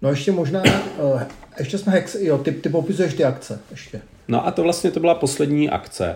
No 0.01 0.09
ještě 0.09 0.31
možná, 0.31 0.63
uh, 0.97 1.21
ještě 1.59 1.77
jsme 1.77 1.91
hex, 1.91 2.15
jo, 2.15 2.37
ty, 2.37 2.51
ty 2.51 2.69
popisuješ 2.69 3.13
ty 3.13 3.23
akce 3.23 3.59
ještě. 3.71 4.01
No 4.27 4.47
a 4.47 4.51
to 4.51 4.63
vlastně 4.63 4.91
to 4.91 4.99
byla 4.99 5.15
poslední 5.15 5.69
akce. 5.69 6.15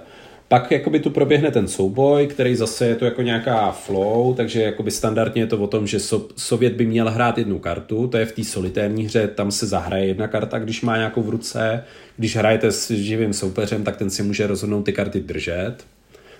Pak 0.54 0.72
jakoby 0.72 1.00
tu 1.00 1.10
proběhne 1.10 1.52
ten 1.52 1.68
souboj, 1.68 2.28
který 2.28 2.56
zase 2.56 2.88
je 2.88 2.96
to 2.96 3.06
jako 3.06 3.22
nějaká 3.22 3.72
flow, 3.72 4.34
takže 4.34 4.62
jakoby 4.62 4.92
standardně 4.92 5.42
je 5.42 5.48
to 5.48 5.58
o 5.58 5.68
tom, 5.68 5.88
že 5.88 6.00
so, 6.00 6.28
Sovět 6.36 6.74
by 6.74 6.86
měl 6.86 7.12
hrát 7.12 7.38
jednu 7.38 7.60
kartu, 7.60 8.08
to 8.08 8.18
je 8.18 8.26
v 8.26 8.32
té 8.32 8.44
solitérní 8.44 9.06
hře, 9.06 9.28
tam 9.28 9.52
se 9.52 9.68
zahraje 9.68 10.06
jedna 10.06 10.28
karta, 10.28 10.60
když 10.60 10.82
má 10.82 10.98
nějakou 10.98 11.22
v 11.24 11.30
ruce, 11.30 11.84
když 12.18 12.36
hrajete 12.36 12.72
s 12.72 12.92
živým 12.92 13.34
soupeřem, 13.34 13.84
tak 13.84 13.98
ten 13.98 14.10
si 14.10 14.24
může 14.24 14.48
rozhodnout 14.48 14.84
ty 14.84 14.94
karty 14.94 15.20
držet. 15.20 15.76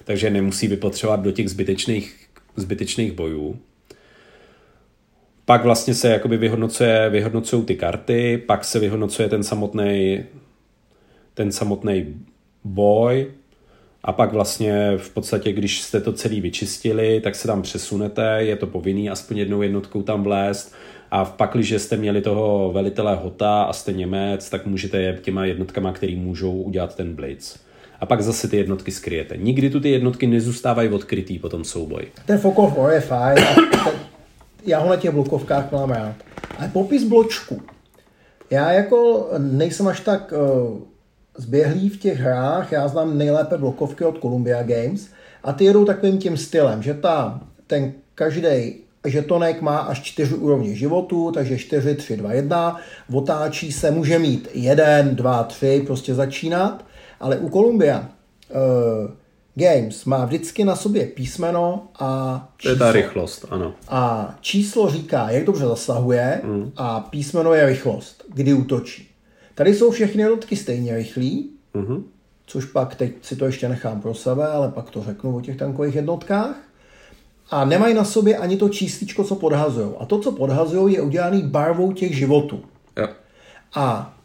takže 0.04 0.30
nemusí 0.30 0.68
vypotřebovat 0.68 1.20
do 1.20 1.32
těch 1.32 1.50
zbytečných, 1.50 2.16
zbytečných 2.56 3.12
bojů. 3.12 3.60
Pak 5.46 5.64
vlastně 5.64 5.94
se 5.94 6.10
jakoby 6.10 6.38
vyhodnocuje, 6.38 7.10
vyhodnocují 7.10 7.64
ty 7.66 7.76
karty, 7.76 8.44
pak 8.48 8.66
se 8.66 8.80
vyhodnocuje 8.80 9.30
ten 9.30 9.44
samotný 9.44 10.24
ten 11.34 11.52
samotný 11.52 12.16
boj 12.64 13.28
a 14.04 14.12
pak 14.12 14.34
vlastně 14.34 14.98
v 14.98 15.10
podstatě, 15.10 15.54
když 15.54 15.82
jste 15.82 16.02
to 16.02 16.14
celý 16.14 16.42
vyčistili, 16.42 17.22
tak 17.22 17.36
se 17.36 17.48
tam 17.48 17.62
přesunete, 17.62 18.38
je 18.40 18.56
to 18.56 18.68
povinný 18.68 19.10
aspoň 19.10 19.38
jednou 19.38 19.62
jednotkou 19.62 20.02
tam 20.02 20.24
vlézt 20.24 20.76
a 21.12 21.26
pak, 21.26 21.52
když 21.54 21.72
jste 21.72 21.98
měli 21.98 22.22
toho 22.22 22.72
velitele 22.72 23.16
Hota 23.16 23.64
a 23.64 23.74
jste 23.74 23.94
Němec, 23.94 24.50
tak 24.50 24.66
můžete 24.66 25.02
je 25.02 25.20
těma 25.22 25.46
jednotkama, 25.46 25.94
který 25.94 26.16
můžou 26.16 26.62
udělat 26.62 26.96
ten 26.96 27.16
blitz. 27.16 27.60
A 28.00 28.06
pak 28.06 28.22
zase 28.22 28.48
ty 28.48 28.58
jednotky 28.58 28.92
skryjete. 28.92 29.38
Nikdy 29.38 29.70
tu 29.70 29.80
ty 29.80 29.90
jednotky 29.90 30.28
nezůstávají 30.28 30.90
odkrytý 30.90 31.40
po 31.40 31.50
tom 31.50 31.64
souboji. 31.64 32.12
Ten 32.26 32.40
of 32.44 32.78
War 32.78 32.92
je 32.92 33.00
fajn. 33.00 33.38
Já 34.66 34.80
ho 34.80 34.90
na 34.90 34.96
těch 34.96 35.12
blokovkách 35.12 35.72
mám 35.72 35.90
rád. 35.90 36.16
Ale 36.60 36.70
popis 36.74 37.04
bločku. 37.04 37.62
Já 38.50 38.72
jako 38.72 39.30
nejsem 39.38 39.88
až 39.88 40.00
tak 40.00 40.34
uh, 40.34 40.78
zběhlý 41.38 41.90
v 41.90 42.00
těch 42.00 42.20
hrách, 42.20 42.72
já 42.72 42.88
znám 42.88 43.18
nejlépe 43.18 43.58
blokovky 43.58 44.06
od 44.06 44.22
Columbia 44.22 44.64
Games 44.64 45.08
a 45.44 45.54
ty 45.54 45.66
jedou 45.66 45.86
takovým 45.86 46.18
tím 46.18 46.38
stylem, 46.38 46.84
že 46.84 46.94
ta, 46.94 47.42
ten 47.68 47.94
každý 48.16 48.76
žetonek 49.06 49.62
má 49.62 49.78
až 49.78 50.02
čtyři 50.02 50.36
úrovně 50.36 50.76
životu, 50.76 51.32
takže 51.32 51.58
4, 51.58 51.96
3, 51.96 52.18
2, 52.18 52.34
1, 52.34 52.80
otáčí 53.14 53.72
se, 53.72 53.92
může 53.92 54.20
mít 54.20 54.50
1, 54.54 55.02
2, 55.02 55.44
3, 55.44 55.84
prostě 55.86 56.14
začínat, 56.14 56.86
ale 57.20 57.38
u 57.38 57.50
Columbia 57.50 58.10
uh, 58.50 59.12
Games 59.56 60.06
má 60.06 60.26
vždycky 60.26 60.66
na 60.66 60.76
sobě 60.76 61.06
písmeno 61.06 61.88
a 62.00 62.50
číslo. 62.58 62.76
To 62.76 62.84
je 62.86 62.88
ta 62.88 62.92
rychlost, 62.92 63.46
ano. 63.50 63.74
A 63.88 64.36
číslo 64.42 64.90
říká, 64.90 65.30
jak 65.30 65.46
dobře 65.46 65.66
zasahuje 65.66 66.42
mm. 66.44 66.72
a 66.76 67.00
písmeno 67.00 67.54
je 67.54 67.66
rychlost, 67.66 68.24
kdy 68.34 68.54
útočí. 68.54 69.13
Tady 69.56 69.74
jsou 69.74 69.92
všechny 69.92 70.22
jednotky 70.22 70.56
stejně 70.56 70.96
rychlí, 70.96 71.50
mm-hmm. 71.76 72.04
což 72.46 72.66
pak 72.66 72.96
teď 72.96 73.12
si 73.22 73.36
to 73.36 73.46
ještě 73.46 73.70
nechám 73.70 74.02
pro 74.02 74.14
sebe, 74.14 74.48
ale 74.48 74.72
pak 74.72 74.90
to 74.90 75.04
řeknu 75.04 75.36
o 75.36 75.42
těch 75.42 75.58
tankových 75.58 75.96
jednotkách. 75.96 76.56
A 77.50 77.66
nemají 77.66 77.94
na 77.94 78.04
sobě 78.04 78.38
ani 78.38 78.58
to 78.58 78.70
čísličko, 78.70 79.24
co 79.24 79.36
podhazují. 79.36 79.92
A 80.00 80.06
to, 80.06 80.20
co 80.20 80.32
podhazují, 80.32 80.94
je 80.94 81.02
udělaný 81.02 81.42
barvou 81.42 81.92
těch 81.92 82.18
životů. 82.18 82.64
Jo. 82.98 83.08
A 83.76 84.18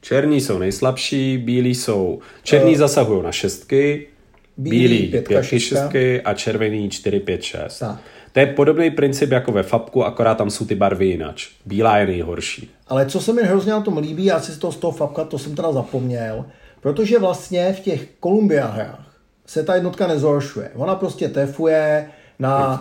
Černí 0.00 0.40
jsou 0.40 0.58
nejslabší, 0.58 1.38
bílí 1.38 1.74
jsou... 1.74 2.20
Černí 2.42 2.72
uh, 2.72 2.78
zasahují 2.78 3.22
na 3.22 3.32
šestky, 3.32 4.08
bílí, 4.56 4.78
bílí 4.78 5.08
pětka, 5.08 5.28
pětky, 5.28 5.60
šestky 5.60 6.22
a 6.22 6.34
červený 6.34 6.90
4, 6.90 7.20
5, 7.20 7.42
6. 7.42 7.78
Tak. 7.78 8.00
To 8.32 8.40
je 8.40 8.46
podobný 8.46 8.90
princip 8.90 9.30
jako 9.30 9.52
ve 9.52 9.62
Fabku, 9.62 10.04
akorát 10.04 10.34
tam 10.34 10.50
jsou 10.50 10.64
ty 10.64 10.74
barvy 10.74 11.06
jinač. 11.06 11.48
Bílá 11.66 11.98
je 11.98 12.06
nejhorší. 12.06 12.70
Ale 12.88 13.06
co 13.06 13.20
se 13.20 13.32
mi 13.32 13.42
hrozně 13.42 13.72
na 13.72 13.80
tom 13.80 13.98
líbí, 13.98 14.24
já 14.24 14.40
si 14.40 14.52
z 14.52 14.58
toho, 14.58 14.72
z 14.72 14.76
toho 14.76 14.92
Fabka, 14.92 15.24
to 15.24 15.38
jsem 15.38 15.54
teda 15.54 15.72
zapomněl, 15.72 16.44
protože 16.80 17.18
vlastně 17.18 17.72
v 17.72 17.80
těch 17.80 18.08
Columbia 18.22 18.66
hrách 18.66 19.16
se 19.46 19.62
ta 19.62 19.74
jednotka 19.74 20.06
nezhoršuje. 20.06 20.70
Ona 20.74 20.94
prostě 20.94 21.28
tefuje 21.28 22.08
na, 22.38 22.80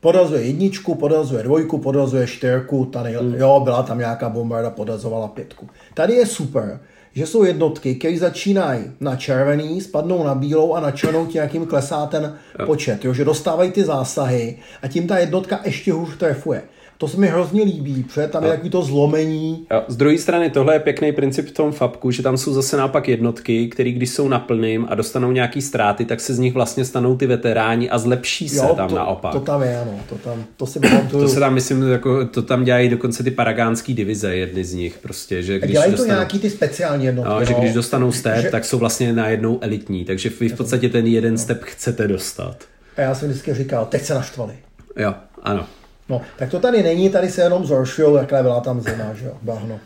podazuje 0.00 0.42
jedničku, 0.42 0.94
podazuje 0.94 1.42
dvojku, 1.42 1.78
podazuje 1.78 2.26
čtyřku, 2.26 2.84
tady, 2.84 3.12
hmm. 3.12 3.34
jo, 3.34 3.60
byla 3.64 3.82
tam 3.82 3.98
nějaká 3.98 4.28
bombarda, 4.28 4.70
podazovala 4.70 5.28
pětku. 5.28 5.68
Tady 5.94 6.12
je 6.12 6.26
super, 6.26 6.80
že 7.16 7.26
jsou 7.26 7.44
jednotky, 7.44 7.94
které 7.94 8.18
začínají 8.18 8.84
na 9.00 9.16
červený, 9.16 9.80
spadnou 9.80 10.24
na 10.24 10.34
bílou 10.34 10.74
a 10.74 10.80
na 10.80 10.90
černou 10.90 11.26
tím, 11.26 11.40
jakým 11.40 11.66
klesá 11.66 12.06
ten 12.06 12.36
počet. 12.66 13.04
Jo, 13.04 13.14
že 13.14 13.24
dostávají 13.24 13.70
ty 13.70 13.84
zásahy 13.84 14.58
a 14.82 14.88
tím 14.88 15.06
ta 15.06 15.18
jednotka 15.18 15.60
ještě 15.64 15.92
hůř 15.92 16.16
trefuje. 16.16 16.62
To 16.98 17.08
se 17.08 17.16
mi 17.16 17.26
hrozně 17.26 17.62
líbí, 17.62 18.02
protože 18.02 18.28
tam 18.28 18.44
je 18.44 18.50
takový 18.50 18.70
to 18.70 18.82
zlomení. 18.82 19.66
Jo, 19.70 19.82
z 19.88 19.96
druhé 19.96 20.18
strany 20.18 20.50
tohle 20.50 20.74
je 20.74 20.80
pěkný 20.80 21.12
princip 21.12 21.48
v 21.48 21.52
tom 21.52 21.72
Fabku, 21.72 22.10
že 22.10 22.22
tam 22.22 22.36
jsou 22.36 22.52
zase 22.52 22.76
naopak 22.76 23.08
jednotky, 23.08 23.68
které 23.68 23.90
když 23.90 24.10
jsou 24.10 24.28
na 24.28 24.38
plným 24.38 24.86
a 24.88 24.94
dostanou 24.94 25.32
nějaký 25.32 25.62
ztráty, 25.62 26.04
tak 26.04 26.20
se 26.20 26.34
z 26.34 26.38
nich 26.38 26.54
vlastně 26.54 26.84
stanou 26.84 27.16
ty 27.16 27.26
veteráni 27.26 27.90
a 27.90 27.98
zlepší 27.98 28.48
se 28.48 28.56
jo, 28.56 28.74
tam 28.76 28.88
to, 28.88 28.94
naopak. 28.94 29.32
To 29.32 29.40
tam 29.40 29.62
je, 29.62 29.80
ano. 29.80 30.00
To, 30.08 30.14
tam, 30.14 30.44
to, 30.56 30.66
si 30.66 30.80
to 31.10 31.28
se 31.28 31.40
tam, 31.40 31.54
myslím, 31.54 31.82
jako, 31.82 32.26
to 32.26 32.42
tam 32.42 32.64
dělají 32.64 32.88
dokonce 32.88 33.22
ty 33.22 33.30
paragánský 33.30 33.94
divize, 33.94 34.36
jedny 34.36 34.64
z 34.64 34.74
nich 34.74 34.98
prostě. 34.98 35.42
Že 35.42 35.58
když 35.58 35.70
dělají 35.70 35.90
dostanou, 35.90 36.08
to 36.08 36.14
nějaký 36.14 36.38
ty 36.38 36.50
speciální 36.50 37.04
jednotky. 37.04 37.32
No, 37.32 37.44
že 37.44 37.54
když 37.54 37.72
dostanou 37.72 38.12
step, 38.12 38.42
že... 38.42 38.50
tak 38.50 38.64
jsou 38.64 38.78
vlastně 38.78 39.12
najednou 39.12 39.58
elitní, 39.60 40.04
takže 40.04 40.30
vy 40.40 40.48
v 40.48 40.56
podstatě 40.56 40.88
ten 40.88 41.06
jeden 41.06 41.32
no. 41.32 41.38
step 41.38 41.62
chcete 41.64 42.08
dostat. 42.08 42.56
A 42.96 43.00
já 43.00 43.14
jsem 43.14 43.28
vždycky 43.28 43.54
říkal, 43.54 43.86
teď 43.86 44.02
se 44.02 44.14
naštvali. 44.14 44.54
Jo, 44.96 45.14
ano. 45.42 45.66
No, 46.08 46.20
tak 46.38 46.50
to 46.50 46.60
tady 46.60 46.82
není, 46.82 47.10
tady 47.10 47.30
se 47.30 47.42
jenom 47.42 47.66
zhoršují, 47.66 48.16
jaká 48.16 48.42
byla 48.42 48.60
tam 48.60 48.80
zima, 48.80 49.14
že 49.14 49.26
jo, 49.26 49.32
bahno. 49.42 49.80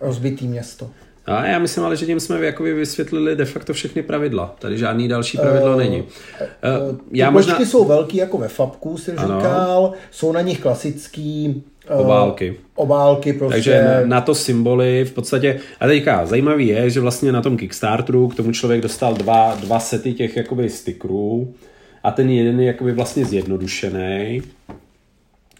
Rozbitý 0.00 0.48
město. 0.48 0.90
A 1.26 1.46
já 1.46 1.58
myslím 1.58 1.84
ale, 1.84 1.96
že 1.96 2.06
tím 2.06 2.20
jsme 2.20 2.46
jakoby 2.46 2.74
vysvětlili 2.74 3.36
de 3.36 3.44
facto 3.44 3.72
všechny 3.72 4.02
pravidla. 4.02 4.56
Tady 4.58 4.78
žádný 4.78 5.08
další 5.08 5.38
pravidlo 5.38 5.72
uh, 5.72 5.78
není. 5.78 6.02
Uh, 6.02 6.98
já 7.12 7.30
možná... 7.30 7.60
jsou 7.60 7.84
velký 7.84 8.16
jako 8.16 8.38
ve 8.38 8.48
Fabku, 8.48 8.98
si 8.98 9.12
ano. 9.12 9.40
říkal, 9.40 9.92
jsou 10.10 10.32
na 10.32 10.40
nich 10.40 10.60
klasický 10.60 11.62
uh, 11.90 12.00
obálky. 12.00 12.56
Obálky 12.74 13.32
prostě. 13.32 13.54
Takže 13.54 13.84
na, 13.84 14.06
na 14.06 14.20
to 14.20 14.34
symboly 14.34 15.04
v 15.04 15.12
podstatě, 15.12 15.60
a 15.80 15.86
teďka 15.86 16.26
zajímavý 16.26 16.66
je, 16.66 16.90
že 16.90 17.00
vlastně 17.00 17.32
na 17.32 17.42
tom 17.42 17.56
Kickstarteru 17.56 18.28
k 18.28 18.34
tomu 18.34 18.52
člověk 18.52 18.80
dostal 18.80 19.14
dva, 19.14 19.54
dva 19.60 19.80
sety 19.80 20.14
těch 20.14 20.36
jakoby 20.36 20.70
stickerů 20.70 21.54
a 22.02 22.10
ten 22.10 22.30
jeden 22.30 22.60
je 22.60 22.66
jakoby 22.66 22.92
vlastně 22.92 23.24
zjednodušený 23.24 24.42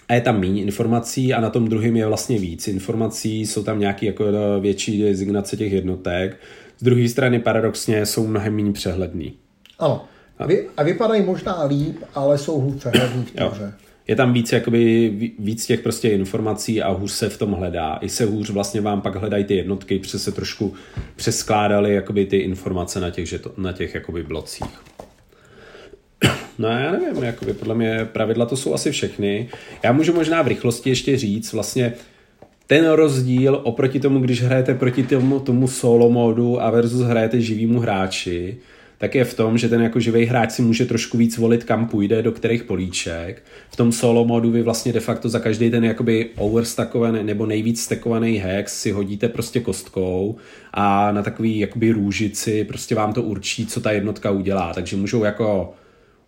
a 0.09 0.15
je 0.15 0.21
tam 0.21 0.41
méně 0.41 0.63
informací 0.63 1.35
a 1.35 1.41
na 1.41 1.51
tom 1.51 1.69
druhém 1.69 1.97
je 1.97 2.07
vlastně 2.07 2.39
víc 2.39 2.69
informací, 2.69 3.47
jsou 3.47 3.63
tam 3.63 3.81
nějaké 3.81 4.07
jako 4.07 4.25
eh, 4.27 4.61
větší 4.61 5.03
designace 5.03 5.57
těch 5.57 5.73
jednotek. 5.73 6.37
Z 6.79 6.85
druhé 6.85 7.09
strany 7.09 7.39
paradoxně 7.39 8.07
jsou 8.07 8.27
mnohem 8.27 8.57
méně 8.57 8.73
přehledný. 8.73 9.35
Ano. 9.79 10.05
A, 10.39 10.47
vy, 10.47 10.69
a 10.77 10.83
vypadají 10.83 11.23
možná 11.23 11.65
líp, 11.65 11.97
ale 12.15 12.39
jsou 12.39 12.61
hůř 12.61 12.75
přehledný 12.77 13.25
v 13.25 13.53
hře. 13.53 13.75
Je 14.09 14.17
tam 14.17 14.33
víc, 14.33 14.53
jakoby, 14.53 15.09
víc 15.39 15.67
těch 15.67 15.81
prostě 15.81 16.09
informací 16.09 16.83
a 16.83 16.91
hůř 16.91 17.11
se 17.11 17.29
v 17.29 17.39
tom 17.39 17.53
hledá. 17.53 17.99
I 18.01 18.09
se 18.09 18.25
hůř 18.25 18.51
vlastně 18.51 18.81
vám 18.81 19.01
pak 19.01 19.17
hledají 19.17 19.45
ty 19.45 19.57
jednotky, 19.57 19.99
protože 19.99 20.19
se 20.19 20.33
trošku 20.33 20.75
přeskládaly 21.17 21.95
jakoby 21.95 22.27
ty 22.27 22.37
informace 22.37 23.01
na 23.01 23.11
těch, 23.11 23.29
že 23.29 23.39
to, 23.39 23.53
na 23.57 23.73
těch 23.73 23.95
jakoby 23.95 24.23
blocích. 24.23 24.96
No 26.59 26.69
já 26.69 26.93
nevím, 26.93 27.23
jakoby 27.23 27.53
podle 27.53 27.75
mě 27.75 28.09
pravidla 28.13 28.47
to 28.47 28.57
jsou 28.57 28.75
asi 28.75 28.91
všechny. 28.91 29.49
Já 29.83 29.93
můžu 29.93 30.13
možná 30.13 30.43
v 30.43 30.49
rychlosti 30.49 30.91
ještě 30.91 31.19
říct 31.19 31.53
vlastně 31.53 31.93
ten 32.67 32.91
rozdíl 32.91 33.61
oproti 33.63 34.01
tomu, 34.01 34.21
když 34.21 34.43
hrajete 34.43 34.75
proti 34.75 35.03
tomu, 35.03 35.41
tomu 35.41 35.69
solo 35.69 36.11
modu 36.11 36.63
a 36.63 36.71
versus 36.71 37.03
hrajete 37.03 37.41
živýmu 37.41 37.81
hráči, 37.81 38.57
tak 38.99 39.15
je 39.15 39.25
v 39.25 39.35
tom, 39.35 39.59
že 39.59 39.69
ten 39.69 39.83
jako 39.83 40.01
živý 40.01 40.25
hráč 40.25 40.51
si 40.51 40.63
může 40.63 40.87
trošku 40.87 41.19
víc 41.19 41.39
volit, 41.39 41.65
kam 41.65 41.87
půjde, 41.87 42.23
do 42.23 42.33
kterých 42.33 42.65
políček. 42.65 43.43
V 43.71 43.77
tom 43.77 43.93
solo 43.93 44.25
modu 44.25 44.51
vy 44.51 44.63
vlastně 44.63 44.93
de 44.93 45.01
facto 45.01 45.29
za 45.29 45.39
každý 45.39 45.71
ten 45.71 45.85
jakoby 45.85 46.31
overstackovaný 46.37 47.25
nebo 47.25 47.47
nejvíc 47.47 47.83
stekovaný 47.83 48.39
hex 48.39 48.81
si 48.81 48.91
hodíte 48.91 49.29
prostě 49.29 49.61
kostkou 49.61 50.37
a 50.73 51.13
na 51.13 51.23
takový 51.23 51.59
jakoby 51.59 51.91
růžici 51.91 52.65
prostě 52.65 52.95
vám 52.95 53.13
to 53.13 53.23
určí, 53.23 53.67
co 53.67 53.81
ta 53.81 53.93
jednotka 53.93 54.31
udělá. 54.31 54.73
Takže 54.75 54.97
můžou 54.97 55.25
jako 55.25 55.75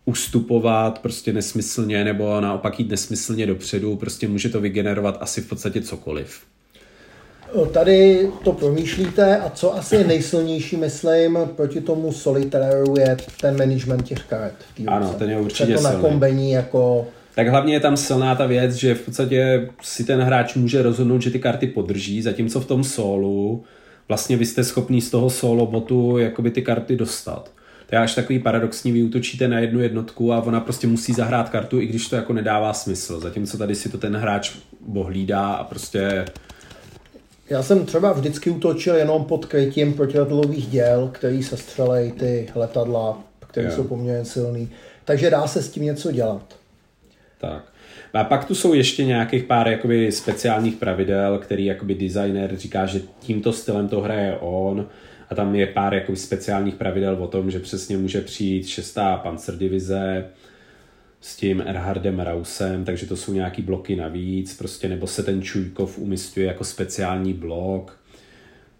ustupovat 0.09 0.99
prostě 0.99 1.33
nesmyslně 1.33 2.05
nebo 2.05 2.41
naopak 2.41 2.79
jít 2.79 2.91
nesmyslně 2.91 3.47
dopředu, 3.47 3.97
prostě 3.97 4.29
může 4.29 4.49
to 4.49 4.61
vygenerovat 4.61 5.19
asi 5.21 5.41
v 5.41 5.49
podstatě 5.49 5.81
cokoliv. 5.83 6.41
Tady 7.73 8.29
to 8.45 8.53
promýšlíte 8.53 9.39
a 9.39 9.51
co 9.51 9.75
asi 9.77 9.97
je 9.97 10.05
nejsilnější, 10.05 10.77
myslím, 10.77 11.39
proti 11.57 11.81
tomu 11.81 12.13
solitéru 12.13 12.95
je 12.99 13.17
ten 13.41 13.59
management 13.59 14.03
těch 14.03 14.19
karet. 14.19 14.55
Ano, 14.87 15.15
ten 15.19 15.31
je 15.31 15.41
určitě 15.41 15.75
to 15.75 15.83
nakombení 15.83 16.53
jako... 16.53 17.07
Tak 17.35 17.49
hlavně 17.49 17.75
je 17.75 17.81
tam 17.81 17.97
silná 17.97 18.35
ta 18.35 18.47
věc, 18.47 18.75
že 18.75 18.95
v 18.95 19.01
podstatě 19.01 19.69
si 19.83 20.05
ten 20.05 20.21
hráč 20.21 20.55
může 20.55 20.83
rozhodnout, 20.83 21.23
že 21.23 21.31
ty 21.31 21.39
karty 21.39 21.67
podrží, 21.67 22.23
zatímco 22.23 22.61
v 22.61 22.67
tom 22.67 22.85
solu 22.85 23.65
vlastně 24.09 24.37
vy 24.37 24.47
jste 24.47 24.65
schopný 24.65 25.01
z 25.01 25.11
toho 25.11 25.31
solo 25.31 25.67
botu 25.67 26.19
jakoby 26.19 26.51
ty 26.51 26.63
karty 26.63 26.97
dostat 26.97 27.51
to 27.89 27.95
je 27.95 27.99
až 27.99 28.15
takový 28.15 28.39
paradoxní, 28.39 28.93
vy 28.93 29.03
útočíte 29.03 29.49
na 29.49 29.59
jednu 29.59 29.81
jednotku 29.81 30.33
a 30.33 30.43
ona 30.43 30.61
prostě 30.61 30.87
musí 30.87 31.13
zahrát 31.13 31.49
kartu, 31.49 31.81
i 31.81 31.87
když 31.87 32.09
to 32.09 32.17
jako 32.17 32.33
nedává 32.33 32.73
smysl. 32.73 33.21
Zatímco 33.21 33.59
tady 33.59 33.75
si 33.75 33.89
to 33.89 33.99
ten 33.99 34.17
hráč 34.17 34.53
bohlídá 34.81 35.53
a 35.53 35.65
prostě 35.65 36.25
já 37.51 37.63
jsem 37.63 37.87
třeba 37.87 38.13
vždycky 38.13 38.51
útočil 38.51 38.95
jenom 38.95 39.25
pod 39.25 39.47
krytím 39.47 39.95
protiletadlových 39.95 40.67
děl, 40.67 41.11
který 41.13 41.43
se 41.43 41.57
střelejí 41.57 42.13
ty 42.13 42.49
letadla, 42.55 43.19
které 43.47 43.67
yeah. 43.67 43.77
jsou 43.77 43.85
poměrně 43.85 44.25
silný. 44.25 44.71
Takže 45.05 45.31
dá 45.31 45.47
se 45.47 45.63
s 45.63 45.71
tím 45.71 45.83
něco 45.83 46.13
dělat. 46.13 46.57
Tak. 47.41 47.63
A 48.13 48.25
pak 48.25 48.45
tu 48.45 48.55
jsou 48.55 48.75
ještě 48.75 49.05
nějakých 49.05 49.45
pár 49.45 49.69
jakoby 49.69 50.13
speciálních 50.13 50.77
pravidel, 50.77 51.39
který 51.39 51.65
jakoby 51.65 51.95
designer 51.95 52.57
říká, 52.57 52.87
že 52.87 53.01
tímto 53.21 53.53
stylem 53.53 53.89
to 53.89 54.01
hraje 54.01 54.37
on 54.41 54.87
a 55.31 55.35
tam 55.35 55.55
je 55.55 55.67
pár 55.67 55.95
jako 55.95 56.17
speciálních 56.17 56.75
pravidel 56.75 57.15
o 57.15 57.27
tom, 57.27 57.51
že 57.51 57.61
přesně 57.61 57.97
může 57.97 58.21
přijít 58.21 58.67
šestá 58.67 59.17
pancerdivize 59.17 60.25
s 61.21 61.37
tím 61.37 61.63
Erhardem 61.67 62.21
Rausem, 62.21 62.85
takže 62.85 63.07
to 63.07 63.17
jsou 63.17 63.33
nějaký 63.33 63.63
bloky 63.63 63.97
navíc, 63.97 64.59
prostě 64.59 64.89
nebo 64.89 65.07
se 65.07 65.23
ten 65.23 65.43
Čujkov 65.43 65.99
umistuje 65.99 66.47
jako 66.47 66.65
speciální 66.65 67.33
blok, 67.33 67.99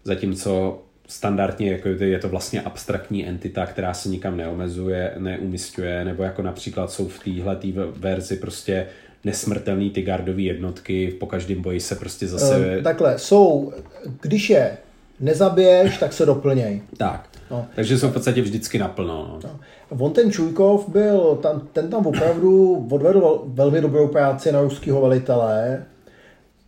zatímco 0.03 0.81
standardně 1.07 1.71
jako 1.71 1.89
je 1.89 2.19
to 2.19 2.29
vlastně 2.29 2.61
abstraktní 2.61 3.27
entita, 3.27 3.65
která 3.65 3.93
se 3.93 4.09
nikam 4.09 4.37
neomezuje, 4.37 5.13
neumistuje, 5.17 6.05
nebo 6.05 6.23
jako 6.23 6.41
například 6.41 6.91
jsou 6.91 7.07
v 7.07 7.19
téhle 7.19 7.59
verzi 7.95 8.35
prostě 8.35 8.87
nesmrtelný 9.23 9.89
ty 9.89 10.01
gardové 10.01 10.41
jednotky, 10.41 11.11
po 11.19 11.25
každém 11.25 11.61
boji 11.61 11.79
se 11.79 11.95
prostě 11.95 12.27
zase... 12.27 12.75
Um, 12.77 12.83
takhle, 12.83 13.19
jsou, 13.19 13.73
když 14.21 14.49
je 14.49 14.77
nezabiješ, 15.19 15.97
tak 15.97 16.13
se 16.13 16.25
doplněj. 16.25 16.81
Tak, 16.97 17.29
no. 17.51 17.65
takže 17.75 17.97
jsou 17.97 18.09
v 18.09 18.13
podstatě 18.13 18.41
vždycky 18.41 18.79
naplno. 18.79 19.39
No. 19.43 19.49
No. 19.91 20.05
On 20.05 20.13
ten 20.13 20.31
Čujkov 20.31 20.89
byl, 20.89 21.39
tam, 21.41 21.61
ten 21.73 21.89
tam 21.89 22.07
opravdu 22.07 22.87
odvedl 22.91 23.43
velmi 23.47 23.81
dobrou 23.81 24.07
práci 24.07 24.51
na 24.51 24.61
ruského 24.61 25.01
velitele, 25.01 25.85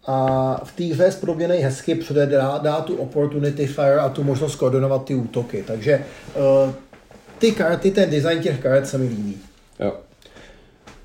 a 0.06 0.62
v 0.64 0.72
té 0.76 0.84
hře 0.84 1.12
je 1.52 1.66
hezky, 1.66 1.96
protože 1.96 2.26
dá, 2.26 2.58
dá 2.58 2.82
tu 2.82 2.96
opportunity 2.96 3.68
fire 3.68 4.00
a 4.00 4.10
tu 4.10 4.24
možnost 4.24 4.56
koordinovat 4.56 5.06
ty 5.06 5.16
útoky. 5.16 5.64
Takže 5.68 6.06
uh, 6.66 6.74
ty 7.38 7.52
karty, 7.52 7.92
ten 7.92 8.10
design 8.10 8.42
těch 8.42 8.60
karet 8.60 8.88
se 8.88 8.98
mi 8.98 9.08
líbí. 9.08 9.38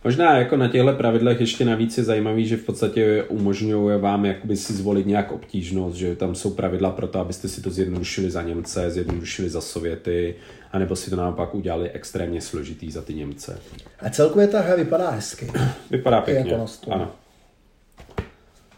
Možná 0.07 0.39
jako 0.39 0.57
na 0.57 0.69
těchto 0.69 0.93
pravidlech 0.93 1.41
ještě 1.41 1.65
navíc 1.65 1.99
je 1.99 2.05
zajímavý, 2.05 2.47
že 2.47 2.57
v 2.57 2.65
podstatě 2.65 3.23
umožňuje 3.23 3.99
vám 3.99 4.25
jakoby 4.25 4.57
si 4.57 4.73
zvolit 4.73 5.07
nějak 5.07 5.33
obtížnost, 5.33 5.97
že 5.97 6.17
tam 6.17 6.35
jsou 6.35 6.51
pravidla 6.51 6.91
pro 6.91 7.09
to, 7.09 7.19
abyste 7.19 7.49
si 7.49 7.63
to 7.63 7.71
zjednodušili 7.71 8.31
za 8.31 8.43
Němce, 8.43 8.91
zjednodušili 8.91 9.51
za 9.51 9.61
Sověty, 9.61 10.35
anebo 10.73 10.97
si 10.97 11.11
to 11.11 11.17
naopak 11.17 11.55
udělali 11.55 11.91
extrémně 11.91 12.41
složitý 12.41 12.91
za 12.91 13.03
ty 13.03 13.15
Němce. 13.15 13.61
A 14.01 14.11
celkově 14.11 14.47
ta 14.47 14.61
hra 14.61 14.77
vypadá 14.77 15.11
hezky. 15.11 15.53
Vypadá 15.91 16.21
pěkně, 16.21 16.53
jako 16.53 16.67
ano. 16.91 17.11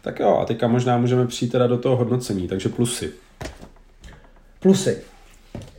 Tak 0.01 0.19
jo, 0.19 0.37
a 0.41 0.45
teďka 0.45 0.67
možná 0.67 0.97
můžeme 0.97 1.27
přijít 1.27 1.51
teda 1.51 1.67
do 1.67 1.77
toho 1.77 1.95
hodnocení, 1.95 2.47
takže 2.47 2.69
plusy. 2.69 3.11
Plusy. 4.59 4.97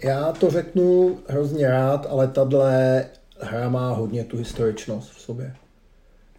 Já 0.05 0.33
to 0.33 0.51
řeknu 0.51 1.19
hrozně 1.29 1.69
rád, 1.69 2.07
ale 2.11 2.29
tahle 2.29 3.05
hra 3.43 3.69
má 3.69 3.93
hodně 3.93 4.25
tu 4.25 4.37
historičnost 4.37 5.13
v 5.13 5.21
sobě. 5.21 5.53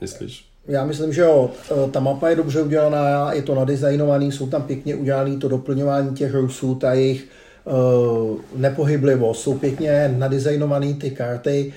Myslíš? 0.01 0.45
Já 0.67 0.85
myslím, 0.85 1.13
že 1.13 1.21
jo, 1.21 1.51
ta 1.91 1.99
mapa 1.99 2.29
je 2.29 2.35
dobře 2.35 2.61
udělaná, 2.61 3.33
je 3.33 3.41
to 3.41 3.55
nadizajnovaný, 3.55 4.31
jsou 4.31 4.49
tam 4.49 4.63
pěkně 4.63 4.95
udělané 4.95 5.37
to 5.37 5.47
doplňování 5.47 6.15
těch 6.15 6.33
Rusů, 6.33 6.75
ta 6.75 6.93
jejich 6.93 7.27
uh, 7.65 8.37
nepohyblivost, 8.55 9.41
jsou 9.41 9.57
pěkně 9.57 10.15
nadizajnované 10.17 10.93
ty 10.93 11.11
karty, 11.11 11.73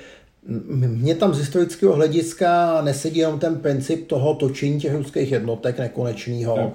mně 0.75 1.15
tam 1.15 1.35
z 1.35 1.39
historického 1.39 1.93
hlediska 1.93 2.81
nesedí 2.83 3.19
jenom 3.19 3.39
ten 3.39 3.57
princip 3.57 4.09
toho 4.09 4.35
točení 4.35 4.81
těch 4.81 4.95
ruských 4.95 5.33
jednotek 5.33 5.79
nekonečného. 5.79 6.57
No. 6.57 6.73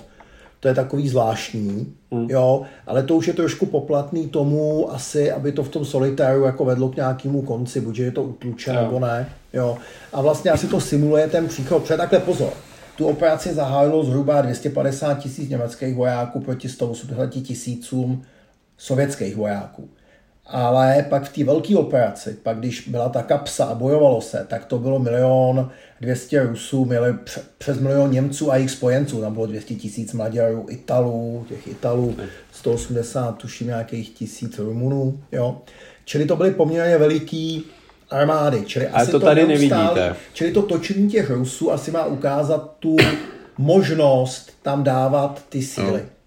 To 0.60 0.68
je 0.68 0.74
takový 0.74 1.10
zvláštní, 1.10 1.93
mm. 2.12 2.30
jo, 2.30 2.62
ale 2.88 3.03
to 3.03 3.16
už 3.16 3.28
je 3.28 3.34
trošku 3.34 3.66
poplatný 3.66 4.28
tomu 4.28 4.93
asi, 4.93 5.32
aby 5.32 5.51
to 5.51 5.64
v 5.64 5.70
tom 5.70 5.86
solitáru 5.86 6.43
jako 6.43 6.66
vedlo 6.66 6.89
k 6.89 6.95
nějakému 6.95 7.41
konci, 7.41 7.82
buď 7.82 7.99
je 7.99 8.12
to 8.12 8.24
utluče 8.24 8.74
nebo 8.74 8.99
ne, 8.99 9.30
jo. 9.53 9.78
A 10.14 10.22
vlastně 10.22 10.51
asi 10.51 10.68
to 10.68 10.82
simuluje 10.82 11.28
ten 11.28 11.47
příchod, 11.47 11.82
protože 11.82 11.97
takhle 11.97 12.20
pozor, 12.20 12.53
tu 12.99 13.07
operaci 13.07 13.53
zahájilo 13.53 14.03
zhruba 14.03 14.41
250 14.41 15.14
tisíc 15.14 15.49
německých 15.49 15.95
vojáků 15.95 16.39
proti 16.39 16.70
180 16.70 17.30
tisícům 17.30 18.24
sovětských 18.78 19.36
vojáků. 19.36 19.89
Ale 20.45 21.05
pak 21.10 21.24
v 21.24 21.36
té 21.36 21.43
velké 21.43 21.78
operaci, 21.78 22.38
pak 22.43 22.57
když 22.57 22.88
byla 22.89 23.10
ta 23.10 23.24
kapsa 23.24 23.66
a 23.66 23.76
bojovalo 23.76 24.22
se, 24.22 24.45
tak 24.49 24.66
to 24.66 24.80
bylo 24.80 24.99
milion 24.99 25.72
200 26.02 26.43
Rusů, 26.43 26.86
mili, 26.86 27.16
přes 27.58 27.80
milion 27.80 28.12
Němců 28.12 28.52
a 28.52 28.56
jejich 28.56 28.72
spojenců. 28.72 29.22
Tam 29.22 29.34
bylo 29.34 29.45
200 29.45 29.76
tisíc 29.76 30.14
Maďarů, 30.14 30.66
Italů, 30.70 31.45
těch 31.50 31.68
Italů, 31.68 32.16
180 32.52 33.38
tuším 33.38 33.68
nějakých 33.68 34.10
tisíc 34.10 34.60
Rumunů. 34.60 35.20
Jo. 35.32 35.62
Čili 36.06 36.26
to 36.26 36.36
byly 36.36 36.52
poměrně 36.52 36.97
veliký 36.97 37.66
armády. 38.10 38.64
Čili 38.66 38.88
Ale 38.88 39.04
asi 39.04 39.12
to 39.12 39.20
tady 39.20 39.47
nevidíte. 39.47 40.16
Čili 40.34 40.52
to 40.52 40.62
točení 40.62 41.10
těch 41.10 41.30
Rusů 41.30 41.72
asi 41.72 41.91
má 41.91 42.06
ukázat 42.06 42.76
tu 42.80 42.97
možnost 43.58 44.52
tam 44.62 44.84
dávat 44.84 45.45
ty 45.50 45.62
síly. 45.62 46.02
No. 46.04 46.18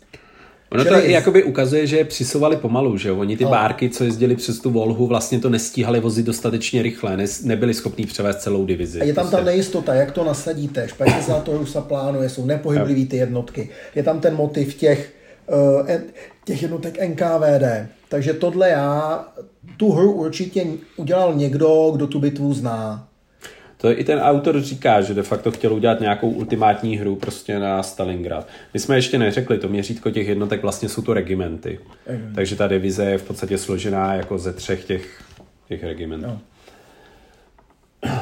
Ono 0.73 0.85
to 0.85 0.95
i 0.95 1.13
jakoby 1.13 1.45
ukazuje, 1.45 1.87
že 1.87 2.05
přisovali 2.05 2.57
pomalu, 2.57 2.97
že 2.97 3.09
jo? 3.09 3.19
Oni 3.19 3.37
ty 3.37 3.45
no. 3.45 3.51
bárky, 3.51 3.91
co 3.91 4.05
jezdili 4.05 4.37
přes 4.37 4.59
tu 4.59 4.71
Volhu, 4.71 5.07
vlastně 5.07 5.41
to 5.41 5.51
nestíhali 5.51 6.01
vozit 6.01 6.27
dostatečně 6.27 6.83
rychle, 6.83 7.17
ne, 7.17 7.25
nebyli 7.45 7.75
schopní 7.75 8.07
převést 8.07 8.37
celou 8.37 8.67
divizi. 8.67 9.01
A 9.01 9.05
je 9.05 9.15
tam 9.15 9.25
prostě. 9.25 9.37
ta 9.37 9.45
nejistota, 9.45 9.95
jak 9.95 10.13
to 10.13 10.25
nasadíte, 10.25 10.89
špatně 10.89 11.23
se 11.23 11.31
na 11.31 11.41
to 11.41 11.59
Rusa 11.59 11.81
plánuje, 11.81 12.29
jsou 12.29 12.47
nepohyblivý 12.47 13.07
ty 13.07 13.17
jednotky. 13.17 13.69
Je 13.95 14.03
tam 14.03 14.21
ten 14.21 14.35
motiv 14.35 14.75
těch, 14.75 15.13
uh, 15.81 15.89
těch 16.45 16.63
jednotek 16.63 16.99
NKVD. 17.09 17.89
Takže 18.09 18.33
tohle 18.33 18.69
já, 18.69 19.25
tu 19.77 19.93
hru 19.93 20.13
určitě 20.13 20.67
udělal 20.97 21.35
někdo, 21.35 21.93
kdo 21.95 22.07
tu 22.07 22.21
bitvu 22.21 22.55
zná. 22.55 23.09
To 23.83 23.91
i 23.91 24.05
ten 24.05 24.19
autor 24.19 24.61
říká, 24.61 25.01
že 25.01 25.15
de 25.15 25.23
facto 25.23 25.51
chtěl 25.51 25.75
udělat 25.75 26.01
nějakou 26.01 26.31
ultimátní 26.31 26.97
hru 26.97 27.17
prostě 27.17 27.59
na 27.59 27.83
Stalingrad. 27.83 28.49
My 28.75 28.81
jsme 28.81 28.97
ještě 28.97 29.19
neřekli, 29.19 29.59
to 29.59 29.69
měřítko 29.69 30.11
těch 30.11 30.29
jednotek 30.29 30.63
vlastně 30.63 30.89
jsou 30.89 31.03
to 31.03 31.15
regimenty. 31.15 31.79
Mm. 32.11 32.35
Takže 32.35 32.57
ta 32.57 32.67
divize 32.67 33.05
je 33.05 33.19
v 33.19 33.23
podstatě 33.23 33.59
složená 33.59 34.15
jako 34.15 34.39
ze 34.39 34.53
třech 34.53 34.85
těch, 34.85 35.23
těch 35.69 35.85
regimentů. 35.85 36.27
No. 36.27 36.41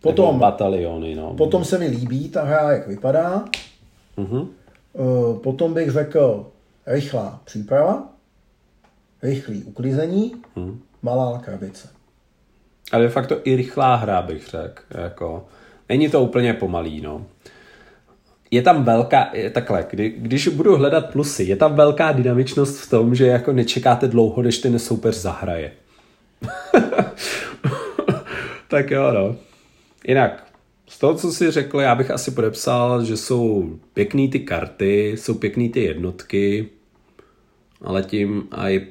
Potom, 0.00 0.38
bataliony, 0.38 1.14
no. 1.14 1.34
potom 1.34 1.64
se 1.64 1.78
mi 1.78 1.86
líbí 1.86 2.28
ta 2.28 2.42
hra, 2.42 2.72
jak 2.72 2.88
vypadá. 2.88 3.44
Uh-huh. 4.18 4.48
Potom 5.42 5.74
bych 5.74 5.90
řekl 5.90 6.46
rychlá 6.86 7.40
příprava, 7.44 8.08
rychlý 9.22 9.64
uklizení, 9.64 10.32
uh-huh. 10.56 10.76
malá 11.02 11.38
krabice. 11.38 11.97
Ale 12.92 13.02
de 13.02 13.08
facto 13.08 13.40
i 13.44 13.56
rychlá 13.56 13.94
hra, 13.94 14.22
bych 14.22 14.48
řekl. 14.48 14.82
Jako, 14.90 15.46
není 15.88 16.08
to 16.08 16.22
úplně 16.22 16.54
pomalý, 16.54 17.00
no. 17.00 17.26
Je 18.50 18.62
tam 18.62 18.84
velká, 18.84 19.30
je 19.32 19.50
takhle, 19.50 19.86
kdy, 19.90 20.14
když 20.16 20.48
budu 20.48 20.76
hledat 20.76 21.10
plusy, 21.12 21.44
je 21.44 21.56
tam 21.56 21.74
velká 21.74 22.12
dynamičnost 22.12 22.80
v 22.80 22.90
tom, 22.90 23.14
že 23.14 23.26
jako 23.26 23.52
nečekáte 23.52 24.08
dlouho, 24.08 24.42
než 24.42 24.58
ten 24.58 24.78
soupeř 24.78 25.16
zahraje. 25.16 25.72
tak 28.68 28.90
jo, 28.90 29.12
no. 29.12 29.36
Jinak, 30.08 30.48
z 30.88 30.98
toho, 30.98 31.14
co 31.14 31.32
jsi 31.32 31.50
řekl, 31.50 31.80
já 31.80 31.94
bych 31.94 32.10
asi 32.10 32.30
podepsal, 32.30 33.04
že 33.04 33.16
jsou 33.16 33.78
pěkný 33.94 34.28
ty 34.28 34.40
karty, 34.40 35.12
jsou 35.16 35.34
pěkný 35.34 35.68
ty 35.68 35.84
jednotky, 35.84 36.68
ale 37.82 38.02
tím 38.02 38.48
i 38.52 38.86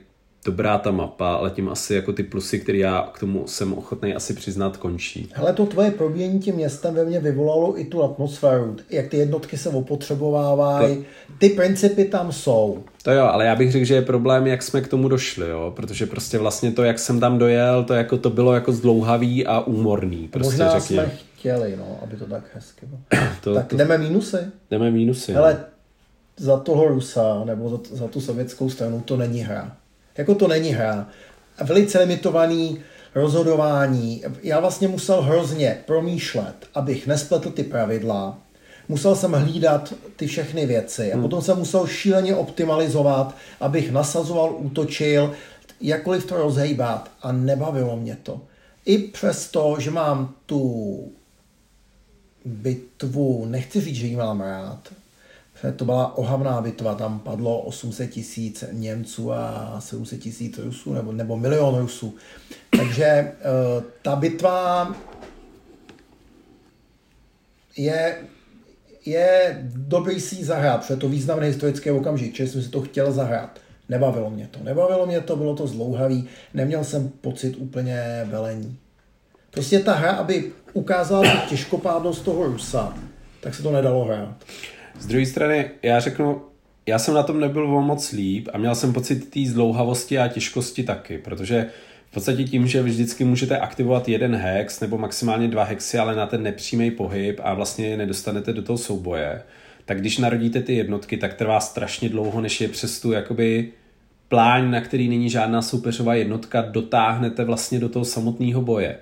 dobrá 0.47 0.77
ta 0.77 0.91
mapa, 0.91 1.33
ale 1.33 1.49
tím 1.49 1.69
asi 1.69 1.95
jako 1.95 2.13
ty 2.13 2.23
plusy, 2.23 2.59
které 2.59 2.77
já 2.77 3.09
k 3.13 3.19
tomu 3.19 3.47
jsem 3.47 3.73
ochotný 3.73 4.15
asi 4.15 4.33
přiznat, 4.33 4.77
končí. 4.77 5.29
Hele, 5.33 5.53
to 5.53 5.65
tvoje 5.65 5.91
probíjení 5.91 6.39
tím 6.39 6.55
městem 6.55 6.93
ve 6.93 7.05
mně 7.05 7.19
vyvolalo 7.19 7.79
i 7.79 7.85
tu 7.85 8.03
atmosféru, 8.03 8.75
jak 8.89 9.07
ty 9.07 9.17
jednotky 9.17 9.57
se 9.57 9.69
opotřebovávají, 9.69 10.95
to... 10.97 11.03
ty 11.37 11.49
principy 11.49 12.05
tam 12.05 12.31
jsou. 12.31 12.83
To 13.03 13.11
jo, 13.11 13.25
ale 13.25 13.45
já 13.45 13.55
bych 13.55 13.71
řekl, 13.71 13.85
že 13.85 13.95
je 13.95 14.01
problém, 14.01 14.47
jak 14.47 14.63
jsme 14.63 14.81
k 14.81 14.87
tomu 14.87 15.07
došli, 15.07 15.49
jo, 15.49 15.73
protože 15.75 16.05
prostě 16.05 16.37
vlastně 16.37 16.71
to, 16.71 16.83
jak 16.83 16.99
jsem 16.99 17.19
tam 17.19 17.37
dojel, 17.37 17.83
to 17.83 17.93
jako 17.93 18.17
to 18.17 18.29
bylo 18.29 18.53
jako 18.53 18.71
zdlouhavý 18.71 19.45
a 19.45 19.59
úmorný. 19.59 20.27
Prostě 20.27 20.51
Možná 20.51 20.79
řekně. 20.79 20.95
jsme 20.95 21.11
chtěli, 21.35 21.75
no, 21.77 21.99
aby 22.03 22.15
to 22.15 22.25
tak 22.25 22.43
hezky 22.53 22.85
bylo. 22.85 22.99
to, 23.43 23.53
tak 23.53 23.67
to... 23.67 23.75
jdeme 23.75 23.97
mínusy? 23.97 24.37
Jdeme 24.71 24.91
mínusy. 24.91 25.33
Hele, 25.33 25.53
no. 25.53 26.45
za 26.45 26.57
toho 26.57 26.87
Rusa 26.87 27.43
nebo 27.45 27.69
za, 27.69 27.77
za 27.91 28.07
tu 28.07 28.21
sovětskou 28.21 28.69
stranu 28.69 29.01
to 29.05 29.17
není 29.17 29.39
hra. 29.39 29.77
Jako 30.17 30.35
to 30.35 30.47
není 30.47 30.69
hra. 30.69 31.07
Velice 31.63 31.99
limitovaný 31.99 32.79
rozhodování. 33.15 34.23
Já 34.43 34.59
vlastně 34.59 34.87
musel 34.87 35.21
hrozně 35.21 35.83
promýšlet, 35.85 36.55
abych 36.73 37.07
nespletl 37.07 37.51
ty 37.51 37.63
pravidla. 37.63 38.37
Musel 38.89 39.15
jsem 39.15 39.31
hlídat 39.31 39.93
ty 40.15 40.27
všechny 40.27 40.65
věci 40.65 41.11
a 41.11 41.15
hmm. 41.15 41.23
potom 41.23 41.41
jsem 41.41 41.57
musel 41.57 41.87
šíleně 41.87 42.35
optimalizovat, 42.35 43.35
abych 43.59 43.91
nasazoval, 43.91 44.55
útočil, 44.57 45.33
jakkoliv 45.81 46.25
to 46.25 46.37
rozhejbat 46.37 47.11
a 47.21 47.31
nebavilo 47.31 47.97
mě 47.97 48.17
to. 48.23 48.41
I 48.85 48.97
přesto, 48.97 49.75
že 49.79 49.91
mám 49.91 50.33
tu 50.45 51.11
bitvu, 52.45 53.45
nechci 53.45 53.81
říct, 53.81 53.95
že 53.95 54.07
ji 54.07 54.15
mám 54.15 54.41
rád, 54.41 54.93
to 55.75 55.85
byla 55.85 56.17
ohavná 56.17 56.61
bitva, 56.61 56.95
tam 56.95 57.19
padlo 57.19 57.59
800 57.59 58.09
tisíc 58.09 58.63
Němců 58.71 59.33
a 59.33 59.75
700 59.79 60.19
tisíc 60.19 60.57
Rusů, 60.57 60.93
nebo, 60.93 61.11
nebo 61.11 61.37
milion 61.37 61.79
Rusů. 61.79 62.15
Takže 62.77 63.05
eh, 63.05 63.33
ta 64.01 64.15
bitva 64.15 64.95
je, 67.77 68.17
je 69.05 69.57
dobrý 69.75 70.19
si 70.19 70.35
ji 70.35 70.45
zahrát, 70.45 70.81
protože 70.81 70.93
je 70.93 70.97
to 70.97 71.09
významný 71.09 71.47
historický 71.47 71.91
okamžik, 71.91 72.33
čili 72.33 72.49
jsem 72.49 72.61
si 72.63 72.69
to 72.69 72.81
chtěl 72.81 73.11
zahrát. 73.11 73.59
Nebavilo 73.89 74.29
mě 74.29 74.47
to. 74.51 74.59
Nebavilo 74.63 75.05
mě 75.05 75.21
to, 75.21 75.35
bylo 75.35 75.55
to 75.55 75.67
zlouhavý. 75.67 76.27
Neměl 76.53 76.83
jsem 76.83 77.09
pocit 77.09 77.55
úplně 77.57 78.27
velení. 78.29 78.77
Prostě 79.51 79.79
ta 79.79 79.93
hra, 79.93 80.11
aby 80.11 80.51
ukázala 80.73 81.31
tu 81.31 81.49
těžkopádnost 81.49 82.25
toho 82.25 82.43
Rusa, 82.43 82.97
tak 83.41 83.55
se 83.55 83.63
to 83.63 83.71
nedalo 83.71 84.05
hrát. 84.05 84.35
Z 84.99 85.07
druhé 85.07 85.25
strany, 85.25 85.69
já 85.83 85.99
řeknu, 85.99 86.41
já 86.85 86.99
jsem 86.99 87.13
na 87.13 87.23
tom 87.23 87.39
nebyl 87.39 87.77
o 87.77 87.81
moc 87.81 88.11
líp 88.11 88.49
a 88.53 88.57
měl 88.57 88.75
jsem 88.75 88.93
pocit 88.93 89.29
té 89.29 89.39
zdlouhavosti 89.45 90.19
a 90.19 90.27
těžkosti 90.27 90.83
taky, 90.83 91.17
protože 91.17 91.67
v 92.09 92.13
podstatě 92.13 92.43
tím, 92.43 92.67
že 92.67 92.83
vždycky 92.83 93.23
můžete 93.23 93.57
aktivovat 93.57 94.09
jeden 94.09 94.35
hex 94.35 94.79
nebo 94.79 94.97
maximálně 94.97 95.47
dva 95.47 95.63
hexy, 95.63 95.97
ale 95.97 96.15
na 96.15 96.27
ten 96.27 96.43
nepřímý 96.43 96.91
pohyb 96.91 97.39
a 97.43 97.53
vlastně 97.53 97.87
je 97.87 97.97
nedostanete 97.97 98.53
do 98.53 98.61
toho 98.61 98.77
souboje, 98.77 99.41
tak 99.85 99.99
když 99.99 100.17
narodíte 100.17 100.61
ty 100.61 100.75
jednotky, 100.75 101.17
tak 101.17 101.33
trvá 101.33 101.59
strašně 101.59 102.09
dlouho, 102.09 102.41
než 102.41 102.61
je 102.61 102.67
přes 102.67 103.01
tu 103.01 103.11
jakoby 103.11 103.69
pláň, 104.27 104.71
na 104.71 104.81
který 104.81 105.07
není 105.07 105.29
žádná 105.29 105.61
soupeřová 105.61 106.13
jednotka, 106.13 106.61
dotáhnete 106.61 107.43
vlastně 107.43 107.79
do 107.79 107.89
toho 107.89 108.05
samotného 108.05 108.61
boje. 108.61 108.97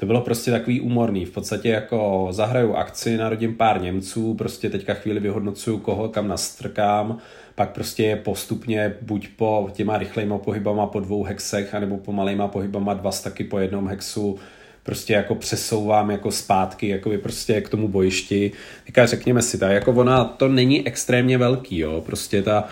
To 0.00 0.06
bylo 0.06 0.20
prostě 0.20 0.50
takový 0.50 0.80
úmorný. 0.80 1.24
V 1.24 1.30
podstatě 1.30 1.68
jako 1.68 2.28
zahraju 2.30 2.74
akci, 2.74 3.16
narodím 3.16 3.56
pár 3.56 3.80
Němců, 3.82 4.34
prostě 4.34 4.70
teďka 4.70 4.94
chvíli 4.94 5.20
vyhodnocuju, 5.20 5.78
koho 5.78 6.08
kam 6.08 6.28
nastrkám, 6.28 7.18
pak 7.54 7.70
prostě 7.70 8.02
je 8.02 8.16
postupně 8.16 8.94
buď 9.02 9.28
po 9.36 9.70
těma 9.72 9.98
rychlejma 9.98 10.38
pohybama 10.38 10.86
po 10.86 11.00
dvou 11.00 11.22
hexech, 11.22 11.74
anebo 11.74 11.96
pomalejma 11.96 12.48
pohybama 12.48 12.94
dva 12.94 13.12
staky 13.12 13.44
po 13.44 13.58
jednom 13.58 13.88
hexu, 13.88 14.38
prostě 14.82 15.12
jako 15.12 15.34
přesouvám 15.34 16.10
jako 16.10 16.30
zpátky 16.30 16.88
jako 16.88 17.10
prostě 17.22 17.60
k 17.60 17.68
tomu 17.68 17.88
bojišti. 17.88 18.52
Teďka 18.86 19.06
řekněme 19.06 19.42
si, 19.42 19.58
ta 19.58 19.68
jako 19.68 19.92
ona 19.92 20.24
to 20.24 20.48
není 20.48 20.86
extrémně 20.86 21.38
velký, 21.38 21.78
jo, 21.78 22.02
prostě 22.06 22.42
ta 22.42 22.68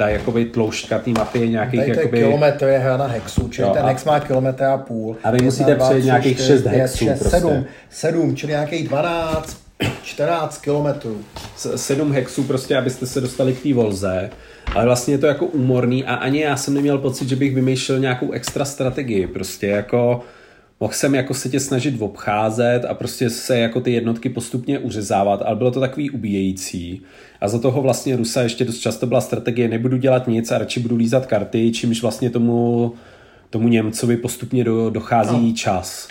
ta 0.00 0.08
jakoby 0.08 0.44
tloušťka 0.44 0.98
té 0.98 1.10
mapy 1.10 1.38
je 1.38 1.48
nějakých 1.48 1.80
Tady 1.80 1.92
to 1.94 2.00
jakoby... 2.00 2.18
je 2.18 2.24
kilometr 2.24 2.64
je 2.66 2.78
hra 2.78 2.96
na 2.96 3.06
hexu, 3.06 3.48
čili 3.48 3.68
Jo, 3.68 3.74
ten 3.74 3.84
a- 3.84 3.88
hex 3.88 4.04
má 4.04 4.20
kilometr 4.20 4.64
a 4.64 4.78
půl. 4.78 5.16
A 5.24 5.30
vy 5.30 5.38
musíte 5.42 5.76
přejít 5.76 6.04
nějakých 6.04 6.40
šest 6.40 6.64
hexů 6.66 7.06
prostě. 7.06 7.28
7, 7.30 7.64
7, 7.90 8.36
čili 8.36 8.52
nějakých 8.52 8.88
12, 8.88 9.56
14 10.02 10.58
kilometrů. 10.58 11.16
s- 11.56 11.76
sedm 11.76 12.12
hexů 12.12 12.42
prostě, 12.44 12.76
abyste 12.76 13.06
se 13.06 13.20
dostali 13.20 13.52
k 13.52 13.62
té 13.62 13.74
volze. 13.74 14.30
Ale 14.74 14.84
vlastně 14.84 15.14
je 15.14 15.18
to 15.18 15.26
jako 15.26 15.46
úmorný 15.46 16.04
a 16.04 16.14
ani 16.14 16.40
já 16.40 16.56
jsem 16.56 16.74
neměl 16.74 16.98
pocit, 16.98 17.28
že 17.28 17.36
bych 17.36 17.54
vymýšlel 17.54 17.98
nějakou 17.98 18.32
extra 18.32 18.64
strategii. 18.64 19.26
Prostě 19.26 19.66
jako 19.66 20.20
mohl 20.80 20.92
jsem 20.92 21.14
jako 21.14 21.34
se 21.34 21.48
tě 21.48 21.60
snažit 21.60 22.02
obcházet 22.02 22.84
a 22.84 22.94
prostě 22.94 23.30
se 23.30 23.58
jako 23.58 23.80
ty 23.80 23.92
jednotky 23.92 24.28
postupně 24.28 24.78
uřezávat, 24.78 25.42
ale 25.42 25.56
bylo 25.56 25.70
to 25.70 25.80
takový 25.80 26.10
ubíjející. 26.10 27.02
A 27.40 27.48
za 27.48 27.58
toho 27.58 27.82
vlastně 27.82 28.16
Rusa 28.16 28.42
ještě 28.42 28.64
dost 28.64 28.78
často 28.78 29.06
byla 29.06 29.20
strategie, 29.20 29.68
nebudu 29.68 29.96
dělat 29.96 30.28
nic 30.28 30.52
a 30.52 30.58
radši 30.58 30.80
budu 30.80 30.96
lízat 30.96 31.26
karty, 31.26 31.72
čímž 31.72 32.02
vlastně 32.02 32.30
tomu, 32.30 32.92
tomu 33.50 33.68
Němcovi 33.68 34.16
postupně 34.16 34.64
do, 34.64 34.90
dochází 34.90 35.48
no. 35.48 35.56
čas. 35.56 36.08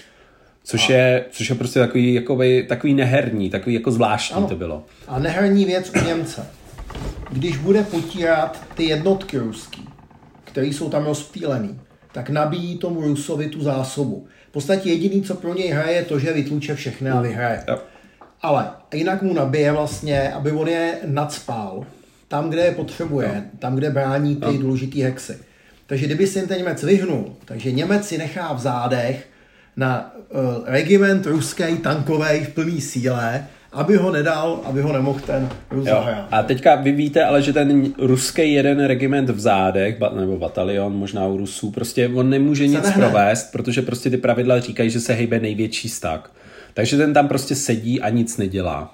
Což 0.64 0.90
je, 0.90 1.26
což 1.32 1.50
je 1.50 1.56
prostě 1.56 1.80
takový, 1.80 2.14
jakoby, 2.14 2.66
takový 2.70 2.94
neherní, 2.94 3.50
takový 3.50 3.76
jako 3.76 3.92
zvláštní 3.92 4.38
Ano. 4.38 4.48
to 4.48 4.56
bylo. 4.56 4.84
A 5.08 5.20
neherní 5.20 5.66
věc 5.66 5.92
u 6.02 6.08
Němce. 6.08 6.48
Když 7.32 7.58
bude 7.58 7.84
potírat 7.84 8.64
ty 8.76 8.84
jednotky 8.84 9.38
ruský, 9.38 9.86
které 10.44 10.68
jsou 10.68 10.90
tam 10.90 11.06
rozptýlený, 11.06 11.80
tak 12.12 12.30
nabíjí 12.30 12.78
tomu 12.78 13.02
Rusovi 13.02 13.50
tu 13.50 13.62
zásobu. 13.62 14.28
V 14.50 14.52
podstatě 14.52 14.90
jediný, 14.90 15.22
co 15.24 15.36
pro 15.36 15.54
něj 15.54 15.70
hraje, 15.70 15.96
je 15.96 16.06
to, 16.06 16.20
že 16.20 16.34
vytluče 16.34 16.76
všechny 16.76 17.10
a 17.10 17.22
vyhraje. 17.22 17.64
Jo. 17.68 17.80
Ale 18.42 18.70
jinak 18.94 19.22
mu 19.22 19.34
nabije 19.34 19.72
vlastně, 19.72 20.34
aby 20.34 20.52
on 20.52 20.68
je 20.68 20.98
nadspál. 21.06 21.86
Tam, 22.28 22.50
kde 22.50 22.62
je 22.62 22.72
potřebuje, 22.72 23.44
tam, 23.60 23.76
kde 23.76 23.90
brání 23.90 24.36
ty 24.36 24.58
důležitý 24.58 25.02
hexy. 25.02 25.38
Takže 25.88 26.06
kdyby 26.06 26.28
si 26.28 26.40
jim 26.40 26.48
ten 26.48 26.58
Němec 26.58 26.84
vyhnul, 26.84 27.36
takže 27.46 27.72
Němec 27.72 28.08
si 28.08 28.18
nechá 28.18 28.54
v 28.54 28.60
zádech 28.60 29.28
na 29.78 30.16
uh, 30.16 30.66
regiment 30.66 31.26
ruský 31.26 31.78
tankový 31.78 32.46
v 32.46 32.54
plný 32.54 32.82
síle, 32.82 33.48
aby 33.74 33.96
ho 33.96 34.12
nedal, 34.12 34.60
aby 34.64 34.82
ho 34.82 34.94
nemohl 34.94 35.20
ten 35.20 35.50
Rus 35.72 35.88
Jo. 35.88 36.06
A 36.32 36.44
teďka 36.44 36.76
vy 36.76 36.92
víte, 36.92 37.26
ale 37.26 37.42
že 37.42 37.54
ten 37.54 37.94
ruský 37.98 38.54
jeden 38.54 38.86
regiment 38.86 39.30
v 39.30 39.40
zádech, 39.40 39.98
nebo 40.16 40.38
batalion 40.38 40.94
možná 40.94 41.28
u 41.28 41.38
Rusů, 41.38 41.72
prostě 41.72 42.10
on 42.16 42.30
nemůže 42.30 42.68
nic 42.68 42.84
nehne. 42.84 42.94
provést, 42.94 43.52
protože 43.52 43.82
prostě 43.82 44.10
ty 44.10 44.18
pravidla 44.18 44.60
říkají, 44.60 44.90
že 44.90 45.00
se 45.00 45.14
hejbe 45.14 45.40
největší 45.40 45.90
stak. 45.90 46.32
Takže 46.74 46.98
ten 46.98 47.14
tam 47.14 47.28
prostě 47.28 47.56
sedí 47.56 48.02
a 48.02 48.10
nic 48.10 48.38
nedělá. 48.38 48.94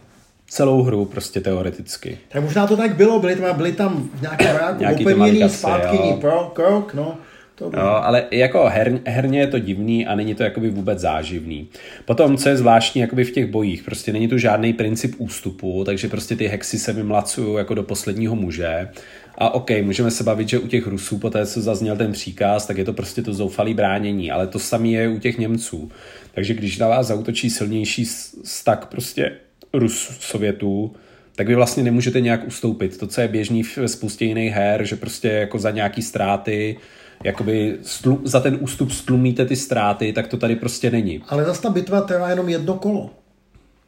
Celou 0.49 0.83
hru 0.83 1.05
prostě 1.05 1.41
teoreticky. 1.41 2.17
Tak 2.29 2.43
možná 2.43 2.67
to 2.67 2.77
tak 2.77 2.95
bylo, 2.95 3.19
byli 3.19 3.35
tam, 3.35 3.57
byli 3.57 3.71
tam 3.71 4.09
v 4.13 4.21
nějakém 4.21 4.53
baráku 4.53 4.79
Nějaký 4.79 5.05
opevněný, 5.05 5.49
zpátky 5.49 5.97
pro, 6.21 6.51
krok, 6.53 6.93
no. 6.93 7.17
To. 7.55 7.65
Jo, 7.65 7.81
ale 7.81 8.23
jako 8.31 8.65
her, 8.69 8.99
herně 9.05 9.39
je 9.39 9.47
to 9.47 9.59
divný 9.59 10.07
a 10.07 10.15
není 10.15 10.35
to 10.35 10.43
jakoby 10.43 10.69
vůbec 10.69 10.99
záživný. 10.99 11.67
Potom, 12.05 12.37
co 12.37 12.49
je 12.49 12.57
zvláštní 12.57 13.01
jakoby 13.01 13.23
v 13.23 13.31
těch 13.31 13.45
bojích, 13.45 13.83
prostě 13.83 14.13
není 14.13 14.27
tu 14.27 14.37
žádný 14.37 14.73
princip 14.73 15.15
ústupu, 15.17 15.83
takže 15.83 16.07
prostě 16.07 16.35
ty 16.35 16.47
hexy 16.47 16.79
se 16.79 16.93
vymlacují 16.93 17.57
jako 17.57 17.73
do 17.73 17.83
posledního 17.83 18.35
muže. 18.35 18.89
A 19.37 19.49
OK, 19.49 19.69
můžeme 19.81 20.11
se 20.11 20.23
bavit, 20.23 20.49
že 20.49 20.59
u 20.59 20.67
těch 20.67 20.87
Rusů, 20.87 21.17
po 21.17 21.29
té, 21.29 21.45
co 21.45 21.61
zazněl 21.61 21.97
ten 21.97 22.11
příkaz, 22.11 22.67
tak 22.67 22.77
je 22.77 22.85
to 22.85 22.93
prostě 22.93 23.21
to 23.21 23.33
zoufalý 23.33 23.73
bránění, 23.73 24.31
ale 24.31 24.47
to 24.47 24.59
samé 24.59 24.87
je 24.87 25.09
u 25.09 25.19
těch 25.19 25.37
Němců. 25.37 25.91
Takže 26.33 26.53
když 26.53 26.77
na 26.77 26.87
vás 26.87 27.07
zautočí 27.07 27.49
silnější 27.49 28.05
stak 28.43 28.85
prostě 28.85 29.31
Rus 29.73 30.17
Sovětů, 30.19 30.95
tak 31.35 31.47
vy 31.47 31.55
vlastně 31.55 31.83
nemůžete 31.83 32.21
nějak 32.21 32.47
ustoupit. 32.47 32.97
To, 32.97 33.07
co 33.07 33.21
je 33.21 33.27
běžný 33.27 33.63
v 33.63 33.77
spoustě 33.85 34.25
jiných 34.25 34.53
her, 34.53 34.85
že 34.85 34.95
prostě 34.95 35.27
jako 35.27 35.59
za 35.59 35.71
nějaký 35.71 36.01
ztráty, 36.01 36.77
jakoby 37.25 37.77
stlu, 37.81 38.21
za 38.23 38.39
ten 38.39 38.57
ústup 38.61 38.91
stlumíte 38.91 39.45
ty 39.45 39.55
ztráty, 39.55 40.13
tak 40.13 40.27
to 40.27 40.37
tady 40.37 40.55
prostě 40.55 40.91
není. 40.91 41.21
Ale 41.29 41.45
zase 41.45 41.61
ta 41.61 41.69
bitva 41.69 42.01
trvá 42.01 42.29
jenom 42.29 42.49
jedno 42.49 42.73
kolo. 42.73 43.09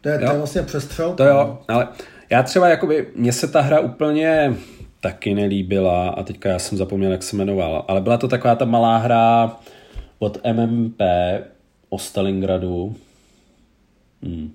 To 0.02 0.10
je, 0.10 0.20
to 0.20 0.26
je 0.26 0.38
vlastně 0.38 0.64
přestřel. 0.64 1.14
To 1.14 1.24
jo, 1.24 1.58
ale 1.68 1.88
já 2.30 2.44
třeba 2.44 2.70
jakoby, 2.70 3.08
mně 3.16 3.34
se 3.34 3.48
ta 3.48 3.62
hra 3.62 3.80
úplně 3.80 4.54
taky 5.02 5.34
nelíbila 5.34 6.10
a 6.10 6.24
teďka 6.24 6.50
já 6.50 6.60
jsem 6.60 6.78
zapomněl, 6.78 7.12
jak 7.12 7.24
se 7.24 7.36
jmenovala, 7.36 7.86
ale 7.88 8.02
byla 8.02 8.18
to 8.18 8.28
taková 8.28 8.56
ta 8.56 8.66
malá 8.66 8.98
hra 8.98 9.56
od 10.20 10.38
MMP 10.54 11.02
o 11.90 12.00
Stalingradu. 12.00 12.96
Hmm. 14.24 14.54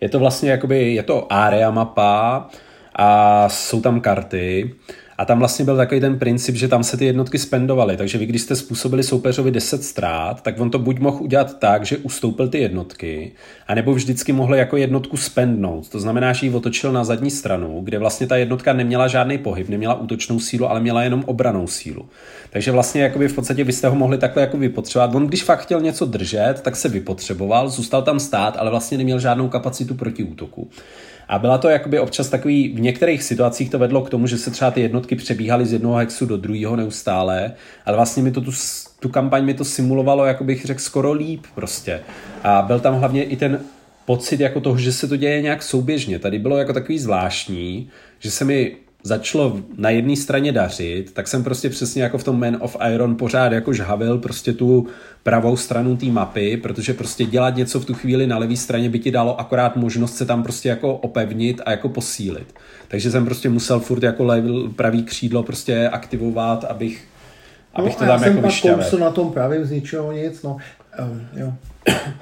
Je 0.00 0.08
to 0.08 0.18
vlastně 0.18 0.50
jakoby, 0.50 0.94
je 0.94 1.02
to 1.02 1.32
area 1.32 1.70
mapa 1.70 2.48
a 2.94 3.48
jsou 3.48 3.80
tam 3.80 4.00
karty 4.00 4.74
a 5.18 5.24
tam 5.24 5.38
vlastně 5.38 5.64
byl 5.64 5.76
takový 5.76 6.00
ten 6.00 6.18
princip, 6.18 6.54
že 6.54 6.68
tam 6.68 6.84
se 6.84 6.96
ty 6.96 7.04
jednotky 7.04 7.38
spendovaly, 7.38 7.96
takže 7.96 8.18
vy 8.18 8.26
když 8.26 8.42
jste 8.42 8.56
způsobili 8.56 9.02
soupeřovi 9.02 9.50
10 9.50 9.84
ztrát, 9.84 10.42
tak 10.42 10.60
on 10.60 10.70
to 10.70 10.78
buď 10.78 10.98
mohl 10.98 11.22
udělat 11.22 11.58
tak, 11.58 11.86
že 11.86 11.96
ustoupil 11.96 12.48
ty 12.48 12.58
jednotky, 12.58 13.32
anebo 13.66 13.94
vždycky 13.94 14.32
mohl 14.32 14.54
jako 14.54 14.76
jednotku 14.76 15.16
spendnout. 15.16 15.88
To 15.88 16.00
znamená, 16.00 16.32
že 16.32 16.46
ji 16.46 16.54
otočil 16.54 16.92
na 16.92 17.04
zadní 17.04 17.30
stranu, 17.30 17.80
kde 17.84 17.98
vlastně 17.98 18.26
ta 18.26 18.36
jednotka 18.36 18.72
neměla 18.72 19.08
žádný 19.08 19.38
pohyb, 19.38 19.68
neměla 19.68 19.94
útočnou 19.94 20.40
sílu, 20.40 20.70
ale 20.70 20.80
měla 20.80 21.02
jenom 21.02 21.24
obranou 21.26 21.66
sílu. 21.66 22.08
Takže 22.50 22.70
vlastně 22.70 23.02
jakoby 23.02 23.28
v 23.28 23.34
podstatě 23.34 23.64
vy 23.64 23.72
jste 23.72 23.88
ho 23.88 23.94
mohli 23.94 24.18
takhle 24.18 24.42
jako 24.42 24.56
vypotřebovat. 24.56 25.14
On 25.14 25.26
když 25.26 25.42
fakt 25.42 25.60
chtěl 25.60 25.80
něco 25.80 26.06
držet, 26.06 26.54
tak 26.62 26.76
se 26.76 26.88
vypotřeboval, 26.88 27.68
zůstal 27.68 28.02
tam 28.02 28.20
stát, 28.20 28.56
ale 28.58 28.70
vlastně 28.70 28.98
neměl 28.98 29.20
žádnou 29.20 29.48
kapacitu 29.48 29.94
proti 29.94 30.24
útoku. 30.24 30.70
A 31.28 31.38
byla 31.38 31.58
to 31.58 31.68
jakoby 31.68 32.00
občas 32.00 32.28
takový, 32.28 32.68
v 32.68 32.80
některých 32.80 33.22
situacích 33.22 33.70
to 33.70 33.78
vedlo 33.78 34.02
k 34.02 34.10
tomu, 34.10 34.26
že 34.26 34.38
se 34.38 34.50
třeba 34.50 34.70
ty 34.70 34.80
jednotky 34.80 35.16
přebíhaly 35.16 35.66
z 35.66 35.72
jednoho 35.72 35.94
hexu 35.94 36.26
do 36.26 36.36
druhého 36.36 36.76
neustále, 36.76 37.52
ale 37.86 37.96
vlastně 37.96 38.22
mi 38.22 38.30
to 38.32 38.40
tu, 38.40 38.50
tu 39.00 39.08
kampaň 39.08 39.44
mi 39.44 39.54
to 39.54 39.64
simulovalo, 39.64 40.24
jako 40.24 40.44
bych 40.44 40.64
řekl, 40.64 40.80
skoro 40.80 41.12
líp 41.12 41.44
prostě. 41.54 42.00
A 42.42 42.62
byl 42.62 42.80
tam 42.80 42.94
hlavně 42.94 43.24
i 43.24 43.36
ten 43.36 43.60
pocit 44.04 44.40
jako 44.40 44.60
toho, 44.60 44.78
že 44.78 44.92
se 44.92 45.08
to 45.08 45.16
děje 45.16 45.42
nějak 45.42 45.62
souběžně. 45.62 46.18
Tady 46.18 46.38
bylo 46.38 46.58
jako 46.58 46.72
takový 46.72 46.98
zvláštní, 46.98 47.90
že 48.18 48.30
se 48.30 48.44
mi 48.44 48.76
začalo 49.02 49.60
na 49.78 49.90
jedné 49.90 50.16
straně 50.16 50.52
dařit, 50.52 51.12
tak 51.12 51.28
jsem 51.28 51.44
prostě 51.44 51.70
přesně 51.70 52.02
jako 52.02 52.18
v 52.18 52.24
tom 52.24 52.40
Man 52.40 52.56
of 52.60 52.76
Iron 52.94 53.16
pořád 53.16 53.52
jako 53.52 53.72
žhavil 53.72 54.18
prostě 54.18 54.52
tu 54.52 54.86
pravou 55.22 55.56
stranu 55.56 55.96
té 55.96 56.06
mapy, 56.06 56.56
protože 56.56 56.94
prostě 56.94 57.24
dělat 57.24 57.56
něco 57.56 57.80
v 57.80 57.84
tu 57.84 57.94
chvíli 57.94 58.26
na 58.26 58.38
levé 58.38 58.56
straně 58.56 58.90
by 58.90 58.98
ti 58.98 59.10
dalo 59.10 59.40
akorát 59.40 59.76
možnost 59.76 60.16
se 60.16 60.26
tam 60.26 60.42
prostě 60.42 60.68
jako 60.68 60.94
opevnit 60.94 61.60
a 61.66 61.70
jako 61.70 61.88
posílit. 61.88 62.54
Takže 62.88 63.10
jsem 63.10 63.24
prostě 63.24 63.48
musel 63.48 63.80
furt 63.80 64.02
jako 64.02 64.24
level, 64.24 64.68
pravý 64.68 65.02
křídlo 65.02 65.42
prostě 65.42 65.88
aktivovat, 65.88 66.64
abych, 66.64 67.04
abych 67.74 67.92
no, 67.92 67.98
to 67.98 68.04
a 68.04 68.06
já 68.06 68.12
tam 68.12 68.20
jsem 68.20 68.28
jako 68.28 68.42
pak 68.42 68.50
vyšťavil. 68.50 68.84
kousl 68.84 68.98
na 68.98 69.10
tom 69.10 69.32
pravým 69.32 69.64
z 69.64 69.70
ničeho 69.70 70.12
nic, 70.12 70.42
no. 70.42 70.56
Um, 71.00 71.26
jo. 71.36 71.52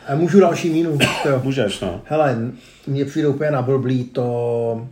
A 0.08 0.14
můžu 0.14 0.40
další 0.40 0.70
mínu. 0.70 0.98
To. 1.22 1.40
Můžeš, 1.42 1.80
no. 1.80 2.00
Hele, 2.04 2.36
mně 2.86 3.04
přijde 3.04 3.28
úplně 3.28 3.50
na 3.50 3.62
blblý 3.62 4.04
to 4.04 4.88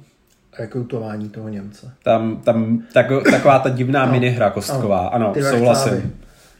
rekrutování 0.58 1.28
toho 1.28 1.48
Němce. 1.48 1.90
Tam, 2.04 2.36
tam 2.44 2.82
tak, 2.92 3.06
taková 3.30 3.58
ta 3.58 3.68
divná 3.68 4.06
No. 4.06 4.12
minihra 4.12 4.50
kostková, 4.50 4.98
Ano. 5.06 5.32
ano, 5.34 5.50
souhlasím. 5.50 6.12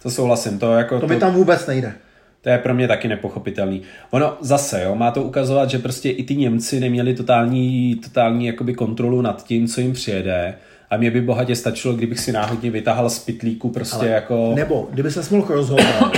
To 0.03 0.11
souhlasím, 0.11 0.59
to 0.59 0.73
jako... 0.73 1.01
To 1.01 1.07
mi 1.07 1.17
tam 1.17 1.35
vůbec 1.35 1.67
nejde. 1.67 1.93
To 2.41 2.49
je 2.49 2.59
pro 2.59 2.75
mě 2.75 2.89
taky 2.89 3.09
nepochopitelný. 3.09 3.83
Ono 4.11 4.37
zase, 4.41 4.83
jo, 4.83 4.95
má 4.95 5.11
to 5.11 5.23
ukazovat, 5.23 5.71
že 5.71 5.79
prostě 5.79 6.11
i 6.11 6.23
ty 6.25 6.37
Němci 6.37 6.81
neměli 6.81 7.15
totální, 7.15 7.95
totální 7.95 8.47
jakoby 8.47 8.75
kontrolu 8.75 9.21
nad 9.23 9.45
tím, 9.45 9.67
co 9.69 9.81
jim 9.81 9.93
přijede, 9.93 10.55
A 10.91 10.97
mě 10.97 11.11
by 11.11 11.21
bohatě 11.21 11.57
stačilo, 11.57 11.95
kdybych 11.95 12.21
si 12.21 12.33
náhodně 12.33 12.71
vytáhal 12.71 13.11
z 13.11 13.19
pitlíku 13.19 13.69
prostě 13.71 13.97
Ale 13.97 14.09
jako... 14.09 14.53
Nebo 14.55 14.89
kdyby 14.91 15.11
se 15.11 15.35
mohl 15.37 15.55
rozhodnout, 15.55 16.17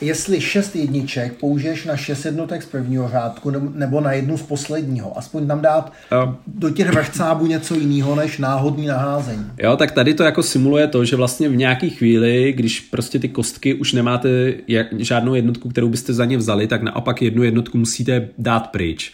jestli 0.00 0.40
šest 0.40 0.76
jedniček 0.76 1.32
použiješ 1.32 1.84
na 1.84 1.96
šest 1.96 2.24
jednotek 2.24 2.62
z 2.62 2.66
prvního 2.66 3.08
řádku 3.08 3.50
nebo 3.74 4.00
na 4.00 4.12
jednu 4.12 4.38
z 4.38 4.42
posledního. 4.42 5.18
Aspoň 5.18 5.46
tam 5.46 5.60
dát 5.60 5.92
jo. 6.12 6.34
do 6.46 6.70
těch 6.70 6.90
vrchcábů 6.90 7.46
něco 7.46 7.74
jiného 7.74 8.14
než 8.14 8.38
náhodný 8.38 8.86
naházení. 8.86 9.46
Jo, 9.58 9.76
tak 9.76 9.92
tady 9.92 10.14
to 10.14 10.22
jako 10.22 10.42
simuluje 10.42 10.86
to, 10.86 11.04
že 11.04 11.16
vlastně 11.16 11.48
v 11.48 11.56
nějaký 11.56 11.90
chvíli, 11.90 12.52
když 12.52 12.80
prostě 12.80 13.18
ty 13.18 13.28
kostky 13.28 13.74
už 13.74 13.92
nemáte 13.92 14.54
žádnou 14.98 15.34
jednotku, 15.34 15.68
kterou 15.68 15.88
byste 15.88 16.12
za 16.12 16.24
ně 16.24 16.36
vzali, 16.36 16.66
tak 16.66 16.82
naopak 16.82 17.22
jednu 17.22 17.42
jednotku 17.42 17.78
musíte 17.78 18.28
dát 18.38 18.70
pryč. 18.70 19.12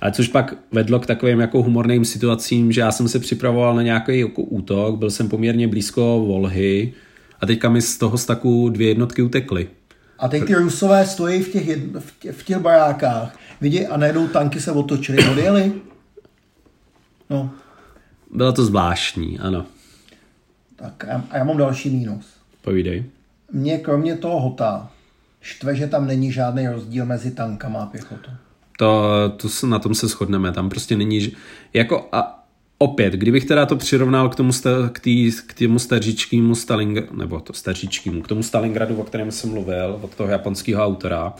Ale 0.00 0.12
což 0.12 0.28
pak 0.28 0.54
vedlo 0.72 1.00
k 1.00 1.06
takovým 1.06 1.40
jako 1.40 1.62
humorným 1.62 2.04
situacím, 2.04 2.72
že 2.72 2.80
já 2.80 2.92
jsem 2.92 3.08
se 3.08 3.18
připravoval 3.18 3.74
na 3.74 3.82
nějaký 3.82 4.20
jako 4.20 4.42
útok, 4.42 4.98
byl 4.98 5.10
jsem 5.10 5.28
poměrně 5.28 5.68
blízko 5.68 6.24
Volhy 6.26 6.92
a 7.40 7.46
teďka 7.46 7.68
mi 7.68 7.82
z 7.82 7.98
toho 7.98 8.18
staku 8.18 8.68
dvě 8.68 8.88
jednotky 8.88 9.22
utekly. 9.22 9.68
A 10.18 10.28
teď 10.28 10.44
ty 10.44 10.54
Rusové 10.54 11.06
stojí 11.06 11.42
v 11.42 11.52
těch, 11.52 11.66
jedno, 11.66 12.00
v 12.00 12.18
těch, 12.18 12.36
v 12.36 12.44
těch 12.44 12.58
barákách, 12.58 13.38
vidí 13.60 13.86
a 13.86 13.96
najednou 13.96 14.28
tanky 14.28 14.60
se 14.60 14.72
otočily, 14.72 15.28
odjeli. 15.28 15.72
No. 17.30 17.50
Bylo 18.30 18.52
to 18.52 18.64
zvláštní, 18.64 19.38
ano. 19.38 19.66
Tak 20.76 21.04
a 21.04 21.24
já 21.38 21.44
mám 21.44 21.56
další 21.56 21.90
mínus. 21.90 22.26
Povídej. 22.62 23.04
Mně 23.52 23.78
kromě 23.78 24.16
toho 24.16 24.40
hota 24.40 24.90
štve, 25.40 25.76
že 25.76 25.86
tam 25.86 26.06
není 26.06 26.32
žádný 26.32 26.68
rozdíl 26.68 27.06
mezi 27.06 27.30
tankama 27.30 27.82
a 27.82 27.86
pěchotou. 27.86 28.30
To, 28.78 29.10
to 29.36 29.48
se, 29.48 29.66
na 29.66 29.78
tom 29.78 29.94
se 29.94 30.08
shodneme, 30.08 30.52
tam 30.52 30.68
prostě 30.68 30.96
není, 30.96 31.32
jako 31.72 32.08
a 32.12 32.35
opět, 32.78 33.12
kdybych 33.12 33.44
teda 33.44 33.66
to 33.66 33.76
přirovnal 33.76 34.28
k 34.28 34.34
tomu, 34.34 34.52
k, 34.92 35.00
tý, 35.00 35.32
k 35.46 35.54
tomu 35.54 35.78
staříčkému 35.78 36.54
Stalingradu, 36.54 37.16
nebo 37.16 37.40
to 37.40 37.52
staříčkému, 37.52 38.22
k 38.22 38.28
tomu 38.28 38.42
Stalingradu, 38.42 38.96
o 38.96 39.04
kterém 39.04 39.30
jsem 39.30 39.50
mluvil, 39.50 39.98
od 40.02 40.14
toho 40.14 40.30
japonského 40.30 40.84
autora, 40.84 41.34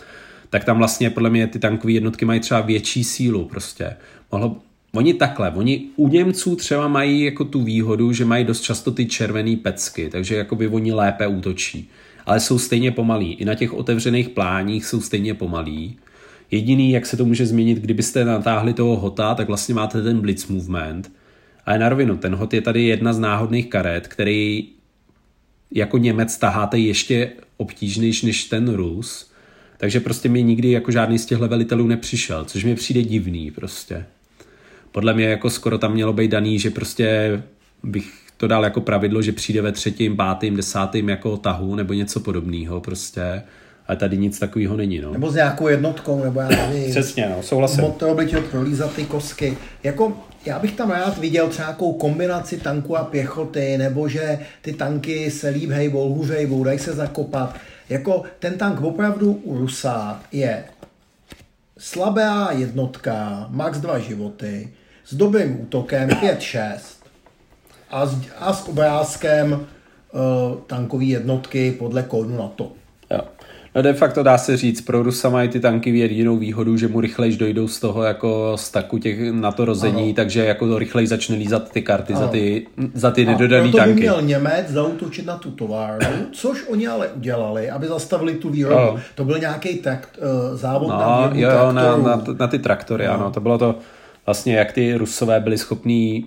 tak 0.50 0.64
tam 0.64 0.78
vlastně 0.78 1.10
podle 1.10 1.30
mě 1.30 1.46
ty 1.46 1.58
tankové 1.58 1.92
jednotky 1.92 2.24
mají 2.24 2.40
třeba 2.40 2.60
větší 2.60 3.04
sílu 3.04 3.44
prostě. 3.44 3.96
Mohlo, 4.32 4.56
oni 4.92 5.14
takhle, 5.14 5.50
oni 5.50 5.84
u 5.96 6.08
Němců 6.08 6.56
třeba 6.56 6.88
mají 6.88 7.24
jako 7.24 7.44
tu 7.44 7.62
výhodu, 7.62 8.12
že 8.12 8.24
mají 8.24 8.44
dost 8.44 8.60
často 8.60 8.90
ty 8.90 9.06
červené 9.06 9.56
pecky, 9.56 10.08
takže 10.08 10.36
jakoby 10.36 10.68
oni 10.68 10.92
lépe 10.92 11.26
útočí. 11.26 11.90
Ale 12.26 12.40
jsou 12.40 12.58
stejně 12.58 12.90
pomalí. 12.90 13.32
I 13.32 13.44
na 13.44 13.54
těch 13.54 13.72
otevřených 13.72 14.28
pláních 14.28 14.86
jsou 14.86 15.00
stejně 15.00 15.34
pomalí. 15.34 15.96
Jediný, 16.50 16.92
jak 16.92 17.06
se 17.06 17.16
to 17.16 17.24
může 17.24 17.46
změnit, 17.46 17.78
kdybyste 17.78 18.24
natáhli 18.24 18.72
toho 18.72 18.96
hota, 18.96 19.34
tak 19.34 19.48
vlastně 19.48 19.74
máte 19.74 20.02
ten 20.02 20.20
blitz 20.20 20.46
movement. 20.46 21.10
Ale 21.66 21.78
na 21.78 21.88
rovinu, 21.88 22.16
ten 22.16 22.34
hot 22.34 22.54
je 22.54 22.60
tady 22.60 22.82
jedna 22.82 23.12
z 23.12 23.18
náhodných 23.18 23.70
karet, 23.70 24.08
který 24.08 24.68
jako 25.70 25.98
Němec 25.98 26.38
taháte 26.38 26.78
ještě 26.78 27.30
obtížnější 27.56 28.26
než 28.26 28.44
ten 28.44 28.74
Rus. 28.74 29.30
Takže 29.78 30.00
prostě 30.00 30.28
mi 30.28 30.42
nikdy 30.42 30.70
jako 30.70 30.90
žádný 30.90 31.18
z 31.18 31.26
těchto 31.26 31.48
velitelů 31.48 31.86
nepřišel, 31.86 32.44
což 32.44 32.64
mi 32.64 32.74
přijde 32.74 33.02
divný 33.02 33.50
prostě. 33.50 34.04
Podle 34.92 35.14
mě 35.14 35.24
jako 35.24 35.50
skoro 35.50 35.78
tam 35.78 35.92
mělo 35.92 36.12
být 36.12 36.30
daný, 36.30 36.58
že 36.58 36.70
prostě 36.70 37.42
bych 37.82 38.12
to 38.36 38.46
dal 38.46 38.64
jako 38.64 38.80
pravidlo, 38.80 39.22
že 39.22 39.32
přijde 39.32 39.62
ve 39.62 39.72
třetím, 39.72 40.16
pátým, 40.16 40.56
desátým 40.56 41.08
jako 41.08 41.36
tahu 41.36 41.74
nebo 41.74 41.92
něco 41.92 42.20
podobného 42.20 42.80
prostě 42.80 43.42
ale 43.88 43.96
tady 43.96 44.18
nic 44.18 44.38
takového 44.38 44.76
není. 44.76 45.00
No. 45.00 45.12
Nebo 45.12 45.30
s 45.30 45.34
nějakou 45.34 45.68
jednotkou, 45.68 46.24
nebo 46.24 46.40
já 46.40 46.48
nevím. 46.48 46.90
Přesně, 46.90 47.32
no, 47.36 47.42
souhlasím. 47.42 47.80
Motor 47.80 48.16
by 48.16 48.26
chtěl 48.26 48.42
prolízat 48.42 48.94
ty 48.94 49.04
kosky. 49.04 49.58
Jako, 49.82 50.12
já 50.46 50.58
bych 50.58 50.72
tam 50.72 50.90
rád 50.90 51.18
viděl 51.18 51.48
třeba 51.48 51.68
nějakou 51.68 51.92
kombinaci 51.92 52.56
tanku 52.56 52.96
a 52.96 53.04
pěchoty, 53.04 53.78
nebo 53.78 54.08
že 54.08 54.38
ty 54.62 54.72
tanky 54.72 55.30
se 55.30 55.48
líp 55.48 55.70
hejbou, 55.70 56.14
hůře 56.14 56.34
hejbou, 56.34 56.64
dají 56.64 56.78
se 56.78 56.92
zakopat. 56.92 57.54
Jako 57.88 58.22
ten 58.38 58.58
tank 58.58 58.80
opravdu 58.80 59.32
u 59.32 59.58
Rusa 59.58 60.22
je 60.32 60.64
slabá 61.78 62.50
jednotka, 62.52 63.46
max 63.50 63.78
dva 63.78 63.98
životy, 63.98 64.68
s 65.04 65.14
dobrým 65.14 65.60
útokem 65.60 66.08
5-6 66.08 66.78
a 67.90 68.06
s, 68.06 68.16
a 68.38 68.52
s 68.52 68.68
obrázkem 68.68 69.52
uh, 69.52 70.60
tankové 70.66 71.04
jednotky 71.04 71.72
podle 71.72 72.02
kódu 72.02 72.36
na 72.36 72.48
to. 72.48 72.72
No 73.76 73.82
de 73.82 73.94
facto 73.94 74.22
dá 74.22 74.38
se 74.38 74.56
říct, 74.56 74.80
pro 74.80 75.02
Rusa 75.02 75.28
mají 75.28 75.48
ty 75.48 75.60
tanky 75.60 75.98
jedinou 75.98 76.36
výhodu, 76.36 76.76
že 76.76 76.88
mu 76.88 77.00
rychleji 77.00 77.36
dojdou 77.36 77.68
z 77.68 77.80
toho 77.80 78.02
jako 78.02 78.52
staku 78.56 78.98
těch 78.98 79.32
na 79.32 79.52
to 79.52 79.64
rození, 79.64 80.04
ano. 80.04 80.12
takže 80.16 80.44
jako 80.44 80.78
rychleji 80.78 81.06
začne 81.06 81.36
lízat 81.36 81.70
ty 81.72 81.82
karty 81.82 82.12
ano. 82.12 82.22
za 82.22 82.28
ty, 82.28 82.66
za 82.94 83.10
ty 83.10 83.24
nedodaný 83.24 83.72
tanky. 83.72 83.94
by 83.94 84.00
měl 84.00 84.22
Němec 84.22 84.68
zautočit 84.68 85.26
na 85.26 85.36
tu 85.36 85.50
továrnu, 85.50 86.26
což 86.32 86.64
oni 86.68 86.86
ale 86.88 87.08
udělali, 87.08 87.70
aby 87.70 87.86
zastavili 87.86 88.34
tu 88.34 88.50
výrobu. 88.50 88.76
Ano. 88.76 89.00
To 89.14 89.24
byl 89.24 89.38
nějaký 89.38 89.78
takt, 89.78 90.18
uh, 90.18 90.56
závod 90.56 90.88
no, 90.88 90.98
na 90.98 91.26
výrobu 91.26 91.56
jo, 91.56 91.72
na, 91.72 91.96
na, 91.96 92.24
na 92.38 92.46
ty 92.46 92.58
traktory, 92.58 93.06
ano. 93.06 93.20
ano. 93.20 93.30
To 93.30 93.40
bylo 93.40 93.58
to 93.58 93.74
vlastně, 94.26 94.56
jak 94.56 94.72
ty 94.72 94.94
Rusové 94.94 95.40
byli 95.40 95.58
schopní 95.58 96.26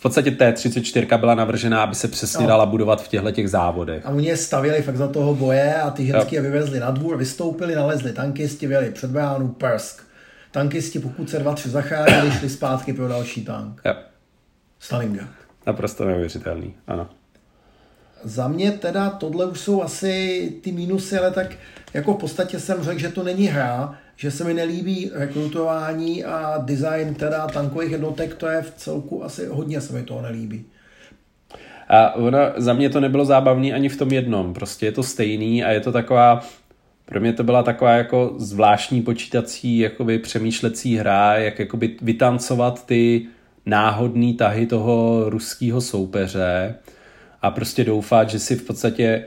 v 0.00 0.02
podstatě 0.02 0.30
T-34 0.30 1.18
byla 1.18 1.34
navržená, 1.34 1.82
aby 1.82 1.94
se 1.94 2.08
přesně 2.08 2.42
no. 2.42 2.48
dala 2.48 2.66
budovat 2.66 3.02
v 3.02 3.08
těchto 3.08 3.30
těch 3.30 3.50
závodech. 3.50 4.06
A 4.06 4.10
oni 4.10 4.28
je 4.28 4.36
stavěli 4.36 4.82
fakt 4.82 4.96
za 4.96 5.08
toho 5.08 5.34
boje 5.34 5.74
a 5.74 5.90
ty 5.90 6.06
ženský 6.06 6.34
je 6.34 6.42
vyvezli 6.42 6.80
na 6.80 6.90
dvůr, 6.90 7.16
vystoupili, 7.16 7.74
nalezli 7.74 8.12
tankisti, 8.12 8.66
vyjeli 8.66 8.90
před 8.90 9.10
bránu, 9.10 9.48
prsk. 9.48 10.02
Tankisti, 10.50 10.98
pokud 10.98 11.30
se 11.30 11.38
dva, 11.38 11.54
tři 11.54 11.70
zachránili, 11.70 12.32
šli 12.38 12.48
zpátky 12.48 12.92
pro 12.92 13.08
další 13.08 13.44
tank. 13.44 13.80
Jo. 13.84 13.94
Stalingrad. 14.78 15.28
Naprosto 15.66 16.04
neuvěřitelný, 16.04 16.74
ano. 16.86 17.08
Za 18.24 18.48
mě 18.48 18.72
teda 18.72 19.10
tohle 19.10 19.46
už 19.46 19.60
jsou 19.60 19.82
asi 19.82 20.52
ty 20.62 20.72
mínusy, 20.72 21.18
ale 21.18 21.30
tak 21.30 21.46
jako 21.94 22.14
v 22.14 22.18
podstatě 22.18 22.60
jsem 22.60 22.82
řekl, 22.82 23.00
že 23.00 23.08
to 23.08 23.22
není 23.22 23.46
hra, 23.46 23.98
že 24.20 24.30
se 24.30 24.44
mi 24.44 24.54
nelíbí 24.54 25.10
rekrutování 25.14 26.24
a 26.24 26.58
design 26.58 27.14
teda 27.14 27.46
tankových 27.46 27.90
jednotek, 27.90 28.34
to 28.34 28.46
je 28.46 28.62
v 28.62 28.74
celku 28.76 29.24
asi 29.24 29.46
hodně 29.46 29.80
se 29.80 29.92
mi 29.92 30.02
toho 30.02 30.22
nelíbí. 30.22 30.64
A 31.88 32.14
ono, 32.14 32.38
za 32.56 32.72
mě 32.72 32.90
to 32.90 33.00
nebylo 33.00 33.24
zábavný 33.24 33.72
ani 33.72 33.88
v 33.88 33.96
tom 33.96 34.12
jednom, 34.12 34.54
prostě 34.54 34.86
je 34.86 34.92
to 34.92 35.02
stejný 35.02 35.64
a 35.64 35.70
je 35.70 35.80
to 35.80 35.92
taková, 35.92 36.40
pro 37.04 37.20
mě 37.20 37.32
to 37.32 37.44
byla 37.44 37.62
taková 37.62 37.90
jako 37.90 38.34
zvláštní 38.36 39.02
počítací, 39.02 39.78
jakoby 39.78 40.18
přemýšlecí 40.18 40.96
hra, 40.96 41.36
jak 41.36 41.58
jakoby 41.58 41.96
vytancovat 42.02 42.86
ty 42.86 43.26
náhodné 43.66 44.34
tahy 44.34 44.66
toho 44.66 45.24
ruského 45.30 45.80
soupeře 45.80 46.74
a 47.42 47.50
prostě 47.50 47.84
doufat, 47.84 48.30
že 48.30 48.38
si 48.38 48.56
v 48.56 48.66
podstatě 48.66 49.24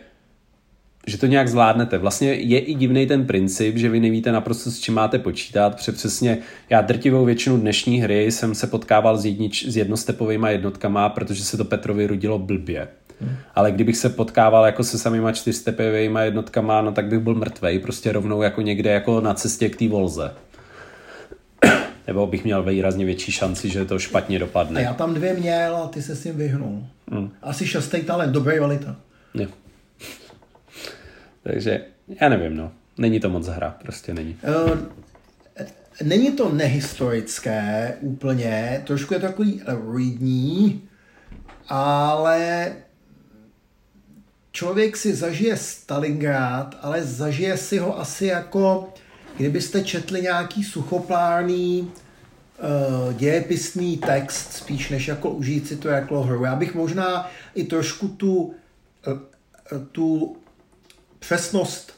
že 1.07 1.17
to 1.17 1.25
nějak 1.25 1.47
zvládnete. 1.47 1.97
Vlastně 1.97 2.33
je 2.33 2.59
i 2.59 2.73
divný 2.73 3.07
ten 3.07 3.25
princip, 3.25 3.77
že 3.77 3.89
vy 3.89 3.99
nevíte 3.99 4.31
naprosto 4.31 4.71
s 4.71 4.79
čím 4.79 4.93
máte 4.93 5.19
počítat, 5.19 5.75
protože 5.75 5.91
přesně 5.91 6.37
já 6.69 6.81
drtivou 6.81 7.25
většinu 7.25 7.57
dnešní 7.57 8.01
hry 8.01 8.31
jsem 8.31 8.55
se 8.55 8.67
potkával 8.67 9.17
s, 9.17 9.25
jednič, 9.25 9.67
s 9.67 9.77
jednostepovými 9.77 10.51
jednotkama, 10.51 11.09
protože 11.09 11.43
se 11.43 11.57
to 11.57 11.65
Petrovi 11.65 12.07
rudilo 12.07 12.39
blbě. 12.39 12.87
Hmm. 13.21 13.35
Ale 13.55 13.71
kdybych 13.71 13.97
se 13.97 14.09
potkával 14.09 14.65
jako 14.65 14.83
se 14.83 14.97
samýma 14.97 15.31
čtyřstepovými 15.31 16.19
jednotkama, 16.23 16.81
no 16.81 16.91
tak 16.91 17.05
bych 17.05 17.19
byl 17.19 17.35
mrtvej, 17.35 17.79
prostě 17.79 18.11
rovnou 18.11 18.41
jako 18.41 18.61
někde 18.61 18.91
jako 18.91 19.21
na 19.21 19.33
cestě 19.33 19.69
k 19.69 19.75
té 19.75 19.87
volze. 19.87 20.31
Nebo 22.07 22.27
bych 22.27 22.43
měl 22.43 22.63
výrazně 22.63 23.05
větší 23.05 23.31
šanci, 23.31 23.69
že 23.69 23.85
to 23.85 23.99
špatně 23.99 24.39
dopadne. 24.39 24.79
A 24.79 24.83
já 24.83 24.93
tam 24.93 25.13
dvě 25.13 25.33
měl 25.33 25.75
a 25.75 25.87
ty 25.87 26.01
se 26.01 26.15
s 26.15 26.23
tím 26.23 26.37
vyhnul. 26.37 26.83
Hmm. 27.11 27.31
Asi 27.41 27.67
šestý 27.67 28.01
talent, 28.01 28.31
dobrý 28.31 28.59
valita. 28.59 28.95
Jo. 29.33 29.47
Takže 31.43 31.85
já 32.21 32.29
nevím, 32.29 32.57
no. 32.57 32.71
Není 32.97 33.19
to 33.19 33.29
moc 33.29 33.47
hra, 33.47 33.77
prostě 33.81 34.13
není. 34.13 34.37
Uh, 34.63 34.77
není 36.03 36.31
to 36.31 36.49
nehistorické 36.49 37.93
úplně, 38.01 38.83
trošku 38.85 39.13
je 39.13 39.19
to 39.19 39.27
takový 39.27 39.61
readní, 39.65 40.89
ale 41.67 42.71
člověk 44.51 44.97
si 44.97 45.15
zažije 45.15 45.57
Stalingrad, 45.57 46.77
ale 46.81 47.03
zažije 47.03 47.57
si 47.57 47.77
ho 47.77 47.99
asi 47.99 48.25
jako, 48.25 48.93
kdybyste 49.37 49.83
četli 49.83 50.21
nějaký 50.21 50.63
suchoplárný 50.63 51.81
uh, 51.81 53.13
dějepisný 53.13 53.97
text, 53.97 54.53
spíš 54.53 54.89
než 54.89 55.07
jako 55.07 55.29
užít 55.29 55.67
si 55.67 55.77
to 55.77 55.87
jako 55.89 56.23
hru. 56.23 56.43
Já 56.45 56.55
bych 56.55 56.75
možná 56.75 57.31
i 57.55 57.63
trošku 57.63 58.07
tu, 58.07 58.35
uh, 58.43 59.19
tu 59.91 60.37
přesnost 61.25 61.93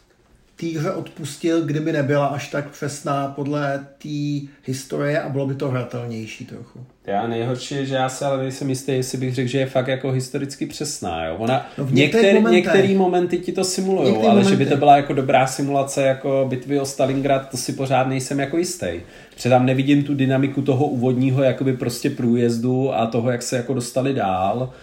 týře 0.56 0.92
odpustil, 0.92 1.66
kdyby 1.66 1.92
nebyla 1.92 2.26
až 2.26 2.48
tak 2.48 2.70
přesná 2.70 3.28
podle 3.28 3.88
té 3.98 4.48
historie 4.66 5.22
a 5.22 5.30
bylo 5.30 5.48
by 5.48 5.56
to 5.56 5.70
hratelnější 5.70 6.46
trochu. 6.46 6.86
Já 7.06 7.28
nejhorší 7.28 7.76
je, 7.76 7.86
že 7.86 7.96
já 7.96 8.10
se 8.10 8.26
ale 8.26 8.38
nejsem 8.38 8.70
jistý, 8.70 8.92
jestli 8.92 9.18
bych 9.18 9.36
řekl, 9.36 9.50
že 9.50 9.60
je 9.60 9.66
fakt 9.66 9.88
jako 9.88 10.12
historicky 10.12 10.66
přesná. 10.66 11.26
Jo? 11.26 11.36
Ona, 11.38 11.70
no 11.78 11.86
v 11.86 11.94
některý, 11.94 12.44
některý 12.44 12.96
momenty 12.96 13.38
ti 13.38 13.52
to 13.52 13.64
simulují, 13.64 14.16
ale 14.16 14.28
momenty. 14.28 14.50
že 14.50 14.56
by 14.56 14.66
to 14.66 14.78
byla 14.78 14.98
jako 14.98 15.14
dobrá 15.14 15.48
simulace 15.48 16.02
jako 16.02 16.46
bitvy 16.50 16.80
o 16.80 16.86
Stalingrad, 16.86 17.50
to 17.50 17.58
si 17.58 17.74
pořád 17.74 18.08
nejsem 18.08 18.40
jako 18.40 18.58
jistý. 18.58 18.88
Protože 19.34 19.50
tam 19.50 19.66
nevidím 19.66 20.04
tu 20.04 20.16
dynamiku 20.16 20.62
toho 20.62 20.86
úvodního 20.88 21.44
jakoby 21.44 21.74
prostě 21.74 22.10
průjezdu 22.10 22.94
a 22.94 23.08
toho, 23.08 23.32
jak 23.32 23.42
se 23.42 23.58
jako 23.58 23.74
dostali 23.74 24.14
dál 24.14 24.74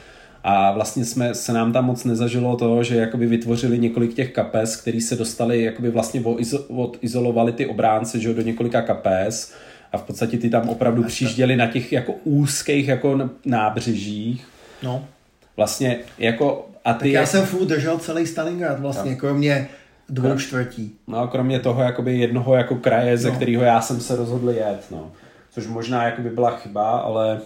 A 0.45 0.73
vlastně 0.73 1.05
jsme, 1.05 1.35
se 1.35 1.53
nám 1.53 1.73
tam 1.73 1.85
moc 1.85 2.05
nezažilo 2.05 2.57
to, 2.57 2.83
že 2.83 2.97
jakoby 2.97 3.27
vytvořili 3.27 3.79
několik 3.79 4.15
těch 4.15 4.33
kapes, 4.33 4.77
který 4.77 5.01
se 5.01 5.17
dostali, 5.17 5.63
jakoby 5.63 5.91
vlastně 5.91 6.23
odizolovali 6.69 7.53
ty 7.53 7.67
obránce 7.67 8.21
že, 8.21 8.35
do 8.35 8.43
několika 8.43 8.83
kapes 8.83 9.55
a 9.93 9.99
v 9.99 10.03
podstatě 10.03 10.39
ty 10.39 10.51
tam 10.51 10.69
opravdu 10.69 11.03
přijížděli 11.05 11.57
na 11.57 11.67
těch 11.67 11.93
jako 11.93 12.13
úzkých 12.25 12.89
jako 12.89 13.31
nábřežích. 13.45 14.47
No. 14.83 15.05
Vlastně 15.57 15.99
jako 16.19 16.69
a 16.85 16.93
ty 16.93 16.99
tak 16.99 17.07
já 17.07 17.27
jsem 17.27 17.47
furt 17.47 17.67
držel 17.67 17.99
celý 17.99 18.27
Stalingrad 18.27 18.81
vlastně, 18.81 19.11
no. 19.11 19.17
kromě 19.17 19.69
dvou 20.09 20.39
čtvrtí. 20.39 20.93
No 21.07 21.29
kromě 21.29 21.61
toho 21.61 21.83
jakoby 21.83 22.19
jednoho 22.19 22.55
jako 22.55 22.75
kraje, 22.75 23.19
ze 23.19 23.29
no. 23.29 23.37
kterého 23.37 23.63
já 23.63 23.81
jsem 23.81 24.01
se 24.01 24.17
rozhodl 24.17 24.51
jet, 24.51 24.85
no. 24.91 25.11
Což 25.51 25.67
možná 25.67 26.05
jakoby 26.05 26.31
byla 26.31 26.51
chyba, 26.51 26.91
ale 26.91 27.41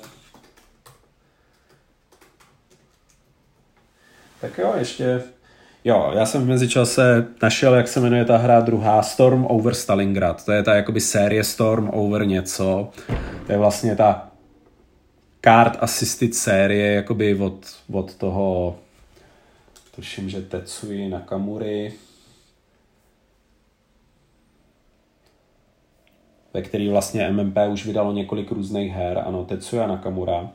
Tak 4.47 4.59
jo, 4.59 4.75
ještě... 4.79 5.23
Jo, 5.85 6.13
já 6.15 6.27
jsem 6.27 6.43
v 6.43 6.49
mezičase 6.49 7.27
našel, 7.43 7.75
jak 7.75 7.89
se 7.89 8.01
jmenuje 8.01 8.25
ta 8.25 8.37
hra 8.37 8.61
druhá, 8.61 9.03
Storm 9.03 9.47
over 9.47 9.75
Stalingrad. 9.75 10.45
To 10.45 10.53
je 10.53 10.63
ta 10.63 10.75
jakoby 10.75 11.01
série 11.01 11.45
Storm 11.45 11.89
over 11.89 12.27
něco. 12.27 12.91
To 13.47 13.53
je 13.53 13.59
vlastně 13.59 13.97
ta 13.97 14.31
card 15.45 15.77
assisted 15.81 16.35
série, 16.35 16.95
jakoby 16.95 17.35
od, 17.35 17.77
od 17.93 18.15
toho, 18.15 18.77
tuším, 19.97 20.31
že 20.31 20.43
Tetsui 20.43 21.09
Nakamuri, 21.09 21.93
ve 26.55 26.63
který 26.63 26.89
vlastně 26.89 27.31
MMP 27.31 27.57
už 27.73 27.87
vydalo 27.87 28.13
několik 28.13 28.51
různých 28.51 28.93
her, 28.93 29.23
ano, 29.27 29.45
Tetsuya 29.45 29.87
Nakamura. 29.87 30.51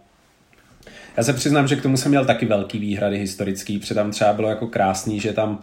Já 1.17 1.23
se 1.23 1.33
přiznám, 1.33 1.67
že 1.67 1.75
k 1.75 1.81
tomu 1.81 1.97
jsem 1.97 2.11
měl 2.11 2.25
taky 2.25 2.45
velký 2.45 2.79
výhrady 2.79 3.17
historický, 3.17 3.79
protože 3.79 3.93
tam 3.93 4.11
třeba 4.11 4.33
bylo 4.33 4.49
jako 4.49 4.67
krásný, 4.67 5.19
že 5.19 5.33
tam 5.33 5.59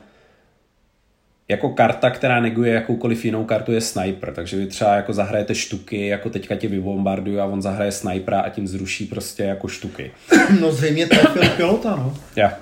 jako 1.48 1.68
karta, 1.68 2.10
která 2.10 2.40
neguje 2.40 2.74
jakoukoliv 2.74 3.24
jinou 3.24 3.44
kartu, 3.44 3.72
je 3.72 3.80
sniper, 3.80 4.34
takže 4.34 4.56
vy 4.56 4.66
třeba 4.66 4.94
jako 4.94 5.12
zahrajete 5.12 5.54
štuky, 5.54 6.06
jako 6.06 6.30
teďka 6.30 6.56
tě 6.56 6.68
vybombardují 6.68 7.38
a 7.38 7.44
on 7.44 7.62
zahraje 7.62 7.92
snipera 7.92 8.40
a 8.40 8.48
tím 8.48 8.68
zruší 8.68 9.06
prostě 9.06 9.42
jako 9.42 9.68
štuky. 9.68 10.10
No 10.60 10.72
zřejmě 10.72 11.06
trefil 11.06 11.48
pilota, 11.56 11.96
no. 11.96 12.16
Já, 12.36 12.58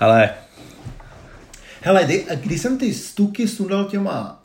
ale... 0.00 0.30
Hele, 1.80 2.04
kdy, 2.04 2.24
když 2.40 2.60
jsem 2.60 2.78
ty 2.78 2.94
stuky 2.94 3.48
sundal 3.48 3.84
těma 3.84 4.42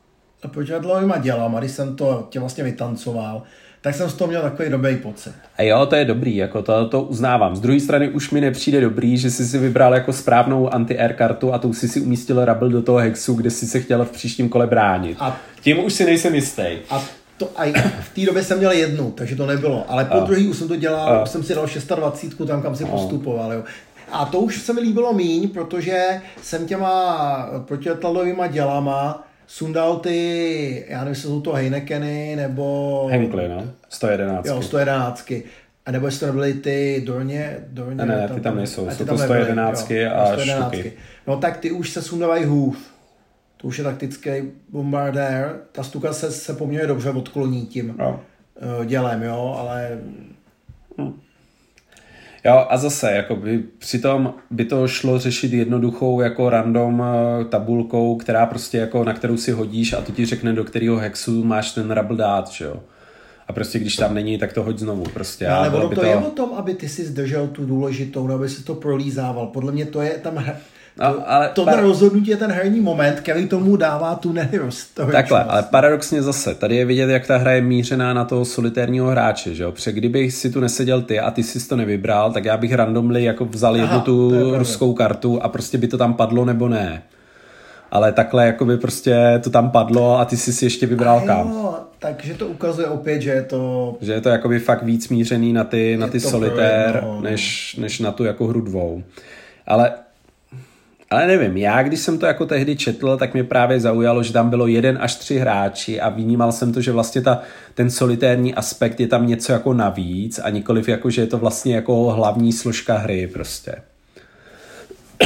pořadlovýma 0.47 1.17
dělama, 1.17 1.59
když 1.59 1.71
jsem 1.71 1.95
to 1.95 2.27
tě 2.29 2.39
vlastně 2.39 2.63
vytancoval, 2.63 3.43
tak 3.81 3.95
jsem 3.95 4.09
z 4.09 4.13
toho 4.13 4.27
měl 4.27 4.41
takový 4.41 4.69
dobrý 4.69 4.95
pocit. 4.95 5.33
A 5.57 5.63
jo, 5.63 5.85
to 5.85 5.95
je 5.95 6.05
dobrý, 6.05 6.35
jako 6.35 6.61
to, 6.61 6.87
to 6.87 7.01
uznávám. 7.01 7.55
Z 7.55 7.59
druhé 7.59 7.79
strany 7.79 8.09
už 8.09 8.31
mi 8.31 8.41
nepřijde 8.41 8.81
dobrý, 8.81 9.17
že 9.17 9.31
jsi 9.31 9.45
si 9.45 9.57
vybral 9.57 9.93
jako 9.93 10.13
správnou 10.13 10.73
anti-air 10.73 11.13
kartu 11.13 11.53
a 11.53 11.57
tou 11.57 11.73
si 11.73 11.87
si 11.87 12.01
umístil 12.01 12.45
Rabel 12.45 12.69
do 12.69 12.81
toho 12.81 12.97
hexu, 12.97 13.33
kde 13.33 13.49
si 13.49 13.67
se 13.67 13.79
chtěl 13.79 14.05
v 14.05 14.11
příštím 14.11 14.49
kole 14.49 14.67
bránit. 14.67 15.17
A 15.19 15.37
tím 15.61 15.85
už 15.85 15.93
si 15.93 16.05
nejsem 16.05 16.35
jistý. 16.35 16.63
A 16.89 17.03
to 17.37 17.49
a 17.55 17.65
v 18.01 18.15
té 18.15 18.21
době 18.25 18.43
jsem 18.43 18.57
měl 18.57 18.71
jednu, 18.71 19.11
takže 19.11 19.35
to 19.35 19.45
nebylo. 19.45 19.85
Ale 19.87 20.05
po 20.05 20.19
druhý 20.19 20.47
už 20.47 20.57
jsem 20.57 20.67
to 20.67 20.75
dělal, 20.75 21.09
a. 21.09 21.23
už 21.23 21.29
jsem 21.29 21.43
si 21.43 21.55
dal 21.55 21.67
26 21.95 22.47
tam, 22.47 22.61
kam 22.61 22.75
si 22.75 22.83
a. 22.83 22.87
postupoval. 22.87 23.53
Jo. 23.53 23.63
A 24.11 24.25
to 24.25 24.39
už 24.39 24.61
se 24.61 24.73
mi 24.73 24.81
líbilo 24.81 25.13
míň, 25.13 25.49
protože 25.49 26.21
jsem 26.41 26.67
těma 26.67 27.49
protiletadlovýma 27.65 28.47
dělama 28.47 29.28
sundal 29.49 29.95
ty, 29.99 30.85
já 30.87 30.99
nevím, 30.99 31.15
jsou 31.15 31.41
to 31.41 31.53
Heinekeny, 31.53 32.35
nebo... 32.35 33.07
Henkly, 33.11 33.49
no, 33.49 33.63
111. 33.89 34.45
Jo, 34.45 34.61
111. 34.61 35.31
A 35.85 35.91
nebo 35.91 36.05
jestli 36.05 36.19
to 36.19 36.25
nebyly 36.25 36.53
ty 36.53 37.03
Dorně, 37.05 37.57
Dorně 37.67 37.95
ne, 37.95 38.05
ne, 38.05 38.29
ty 38.33 38.41
tam 38.41 38.55
nejsou, 38.55 38.89
jsou 38.89 39.05
to 39.05 39.17
111 39.17 39.89
nebyly, 39.89 40.07
a 40.07 40.25
111. 40.25 40.73
štuky. 40.73 40.93
No 41.27 41.37
tak 41.37 41.57
ty 41.57 41.71
už 41.71 41.89
se 41.89 42.01
sundávají 42.01 42.45
hův. 42.45 42.91
To 43.57 43.67
už 43.67 43.77
je 43.77 43.83
taktický 43.83 44.29
bombardér. 44.69 45.59
Ta 45.71 45.83
stuka 45.83 46.13
se, 46.13 46.31
se 46.31 46.53
poměrně 46.53 46.87
dobře 46.87 47.09
odkloní 47.09 47.65
tím 47.65 47.95
no. 47.97 48.19
dělem, 48.85 49.23
jo, 49.23 49.55
ale... 49.59 49.99
Hm. 51.01 51.19
Jo, 52.49 52.65
a 52.69 52.77
zase, 52.77 53.11
jako 53.11 53.35
by, 53.35 53.63
přitom 53.77 54.33
by 54.51 54.65
to 54.65 54.87
šlo 54.87 55.19
řešit 55.19 55.53
jednoduchou 55.53 56.21
jako 56.21 56.49
random 56.49 57.03
eh, 57.03 57.45
tabulkou, 57.45 58.15
která 58.15 58.45
prostě 58.45 58.77
jako, 58.77 59.03
na 59.03 59.13
kterou 59.13 59.37
si 59.37 59.51
hodíš 59.51 59.93
a 59.93 60.01
to 60.01 60.11
ti 60.11 60.25
řekne, 60.25 60.53
do 60.53 60.63
kterého 60.63 60.97
hexu 60.97 61.43
máš 61.43 61.71
ten 61.71 61.91
rubble 61.91 62.17
dát, 62.17 62.47
že 62.47 62.65
jo. 62.65 62.75
A 63.47 63.53
prostě 63.53 63.79
když 63.79 63.95
tam 63.95 64.13
není, 64.13 64.37
tak 64.37 64.53
to 64.53 64.63
hoď 64.63 64.79
znovu 64.79 65.03
prostě. 65.13 65.47
No, 65.47 65.55
ale 65.55 65.69
ono 65.69 65.89
to, 65.89 65.95
to 65.95 66.05
je 66.05 66.15
o 66.15 66.29
tom, 66.29 66.53
aby 66.53 66.73
ty 66.73 66.89
si 66.89 67.05
zdržel 67.05 67.47
tu 67.47 67.65
důležitou, 67.65 68.27
nebo 68.27 68.39
aby 68.39 68.49
si 68.49 68.63
to 68.63 68.75
prolízával. 68.75 69.47
Podle 69.47 69.71
mě 69.71 69.85
to 69.85 70.01
je 70.01 70.09
tam 70.09 70.45
No, 70.97 71.23
ale 71.25 71.49
to 71.53 71.65
par... 71.65 71.79
rozhodnutí 71.79 72.29
je 72.29 72.37
ten 72.37 72.51
herní 72.51 72.79
moment, 72.79 73.19
který 73.19 73.47
tomu 73.47 73.75
dává 73.75 74.15
tu 74.15 74.33
nehyrost. 74.33 74.99
Takhle, 75.11 75.43
ale 75.43 75.63
paradoxně 75.63 76.21
zase, 76.21 76.55
tady 76.55 76.75
je 76.75 76.85
vidět, 76.85 77.09
jak 77.09 77.27
ta 77.27 77.37
hra 77.37 77.51
je 77.51 77.61
mířená 77.61 78.13
na 78.13 78.25
toho 78.25 78.45
solitérního 78.45 79.07
hráče, 79.07 79.55
že 79.55 79.63
jo? 79.63 79.71
Protože 79.71 79.91
kdybych 79.91 80.33
si 80.33 80.49
tu 80.49 80.59
neseděl 80.59 81.01
ty 81.01 81.19
a 81.19 81.31
ty 81.31 81.43
jsi 81.43 81.67
to 81.67 81.75
nevybral, 81.75 82.31
tak 82.31 82.45
já 82.45 82.57
bych 82.57 82.73
randomly 82.73 83.23
jako 83.23 83.45
vzal 83.45 83.73
Aha, 83.73 83.83
jednu 83.83 84.01
tu 84.01 84.31
ruskou 84.57 84.93
kartu 84.93 85.43
a 85.43 85.49
prostě 85.49 85.77
by 85.77 85.87
to 85.87 85.97
tam 85.97 86.13
padlo 86.13 86.45
nebo 86.45 86.67
ne. 86.67 87.03
Ale 87.91 88.11
takhle 88.11 88.45
jako 88.45 88.65
by 88.65 88.77
prostě 88.77 89.39
to 89.43 89.49
tam 89.49 89.69
padlo 89.69 90.19
a 90.19 90.25
ty 90.25 90.37
jsi 90.37 90.53
si 90.53 90.65
ještě 90.65 90.85
vybral 90.85 91.21
kam. 91.21 91.49
Jo, 91.49 91.75
takže 91.99 92.33
to 92.33 92.47
ukazuje 92.47 92.87
opět, 92.87 93.21
že 93.21 93.29
je 93.29 93.41
to... 93.41 93.95
Že 94.01 94.13
je 94.13 94.21
to 94.21 94.29
jakoby 94.29 94.59
fakt 94.59 94.83
víc 94.83 95.09
mířený 95.09 95.53
na 95.53 95.63
ty, 95.63 95.97
na 95.97 96.07
ty 96.07 96.19
solitér, 96.19 97.01
no. 97.03 97.21
než, 97.21 97.75
než 97.75 97.99
na 97.99 98.11
tu 98.11 98.23
jako 98.23 98.47
hru 98.47 98.61
dvou. 98.61 99.03
Ale 99.67 99.91
ale 101.09 101.27
nevím, 101.27 101.57
já 101.57 101.83
když 101.83 101.99
jsem 101.99 102.19
to 102.19 102.25
jako 102.25 102.45
tehdy 102.45 102.75
četl, 102.75 103.17
tak 103.17 103.33
mě 103.33 103.43
právě 103.43 103.79
zaujalo, 103.79 104.23
že 104.23 104.33
tam 104.33 104.49
bylo 104.49 104.67
jeden 104.67 104.97
až 105.01 105.15
tři 105.15 105.37
hráči 105.37 106.01
a 106.01 106.09
vnímal 106.09 106.51
jsem 106.51 106.73
to, 106.73 106.81
že 106.81 106.91
vlastně 106.91 107.21
ta, 107.21 107.41
ten 107.73 107.89
solitérní 107.89 108.55
aspekt 108.55 108.99
je 108.99 109.07
tam 109.07 109.27
něco 109.27 109.51
jako 109.51 109.73
navíc 109.73 110.39
a 110.43 110.49
nikoliv 110.49 110.89
jako, 110.89 111.09
že 111.09 111.21
je 111.21 111.27
to 111.27 111.37
vlastně 111.37 111.75
jako 111.75 112.11
hlavní 112.11 112.53
složka 112.53 112.97
hry 112.97 113.27
prostě. 113.27 113.75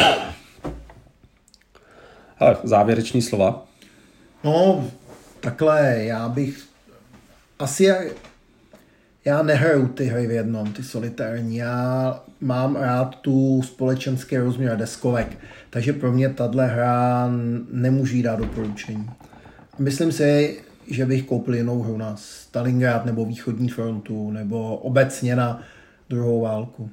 Ale 2.40 2.58
závěreční 2.64 3.22
slova. 3.22 3.66
No, 4.44 4.88
takhle, 5.40 5.96
já 5.98 6.30
bych 6.30 6.64
asi 7.60 7.94
já 9.26 9.44
nehraju 9.44 9.88
ty 9.88 10.06
hry 10.06 10.28
v 10.28 10.32
jednom, 10.32 10.74
ty 10.74 10.84
solitární. 10.84 11.58
Já 11.58 12.20
mám 12.42 12.76
rád 12.76 13.16
tu 13.16 13.62
společenský 13.64 14.38
rozměr 14.38 14.78
deskovek, 14.78 15.38
takže 15.74 15.94
pro 15.94 16.12
mě 16.12 16.30
tato 16.30 16.58
hra 16.58 17.30
nemůže 17.72 18.24
dát 18.24 18.40
doporučení. 18.40 19.10
Myslím 19.80 20.12
si, 20.12 20.60
že 20.88 21.06
bych 21.06 21.24
koupil 21.24 21.56
jinou 21.56 21.82
hru 21.82 21.98
na 21.98 22.16
Stalingrad 22.16 23.06
nebo 23.06 23.26
východní 23.26 23.70
frontu 23.70 24.32
nebo 24.32 24.78
obecně 24.78 25.36
na 25.36 25.62
druhou 26.10 26.42
válku. 26.42 26.90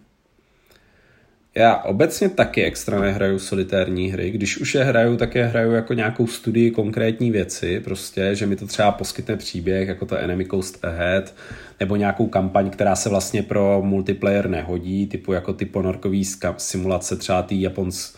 Já 1.54 1.76
obecně 1.76 2.28
taky 2.28 2.64
extra 2.64 3.00
nehraju 3.00 3.38
solitérní 3.38 4.10
hry. 4.10 4.30
Když 4.30 4.58
už 4.58 4.74
je 4.74 4.84
hraju, 4.84 5.16
tak 5.16 5.34
je 5.34 5.44
hraju 5.44 5.72
jako 5.72 5.94
nějakou 5.94 6.26
studii 6.26 6.70
konkrétní 6.70 7.30
věci, 7.30 7.80
prostě, 7.80 8.34
že 8.34 8.46
mi 8.46 8.56
to 8.56 8.66
třeba 8.66 8.92
poskytne 8.92 9.36
příběh, 9.36 9.88
jako 9.88 10.06
to 10.06 10.16
Enemy 10.16 10.46
Coast 10.46 10.84
Ahead, 10.84 11.34
nebo 11.80 11.96
nějakou 11.96 12.26
kampaň, 12.26 12.70
která 12.70 12.96
se 12.96 13.08
vlastně 13.08 13.42
pro 13.42 13.82
multiplayer 13.84 14.48
nehodí, 14.48 15.06
typu 15.06 15.32
jako 15.32 15.52
ty 15.52 15.64
ponorkový 15.64 16.24
simulace 16.56 17.16
třeba 17.16 17.42
tý 17.42 17.60
Japons, 17.60 18.14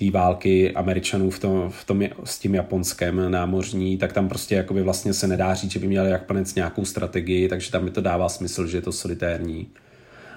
té 0.00 0.10
války 0.10 0.74
Američanů 0.74 1.30
v 1.30 1.38
tom, 1.38 1.70
v 1.70 1.84
tom, 1.84 2.02
s 2.24 2.38
tím 2.38 2.54
Japonskem 2.54 3.30
námořní, 3.30 3.98
tak 3.98 4.12
tam 4.12 4.28
prostě 4.28 4.54
jakoby 4.54 4.82
vlastně 4.82 5.14
se 5.14 5.26
nedá 5.26 5.54
říct, 5.54 5.70
že 5.70 5.78
by 5.78 5.86
měli 5.86 6.10
Japonec 6.10 6.54
nějakou 6.54 6.84
strategii, 6.84 7.48
takže 7.48 7.70
tam 7.70 7.84
mi 7.84 7.90
to 7.90 8.00
dává 8.00 8.28
smysl, 8.28 8.66
že 8.66 8.76
je 8.76 8.82
to 8.82 8.92
solitérní. 8.92 9.68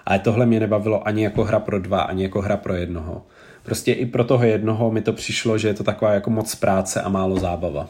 Ale 0.05 0.20
tohle 0.20 0.45
mě 0.45 0.59
nebavilo 0.59 1.07
ani 1.07 1.24
jako 1.24 1.43
hra 1.43 1.59
pro 1.59 1.80
dva, 1.80 2.01
ani 2.01 2.24
jako 2.24 2.41
hra 2.41 2.57
pro 2.57 2.74
jednoho. 2.74 3.26
Prostě 3.64 3.93
i 3.93 4.05
pro 4.05 4.24
toho 4.24 4.43
jednoho 4.43 4.91
mi 4.91 5.01
to 5.01 5.14
přišlo, 5.14 5.57
že 5.57 5.68
je 5.68 5.74
to 5.74 5.84
taková 5.84 6.14
jako 6.14 6.30
moc 6.30 6.55
práce 6.55 7.01
a 7.01 7.09
málo 7.09 7.39
zábava. 7.39 7.89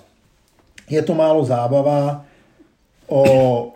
Je 0.90 1.02
to 1.02 1.14
málo 1.14 1.46
zábava 1.46 2.26
o 3.08 3.74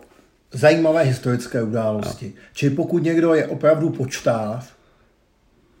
zajímavé 0.52 1.02
historické 1.02 1.62
události. 1.62 2.32
No. 2.36 2.42
Čili 2.54 2.74
pokud 2.74 3.02
někdo 3.02 3.34
je 3.34 3.46
opravdu 3.46 3.90
počtáv 3.90 4.72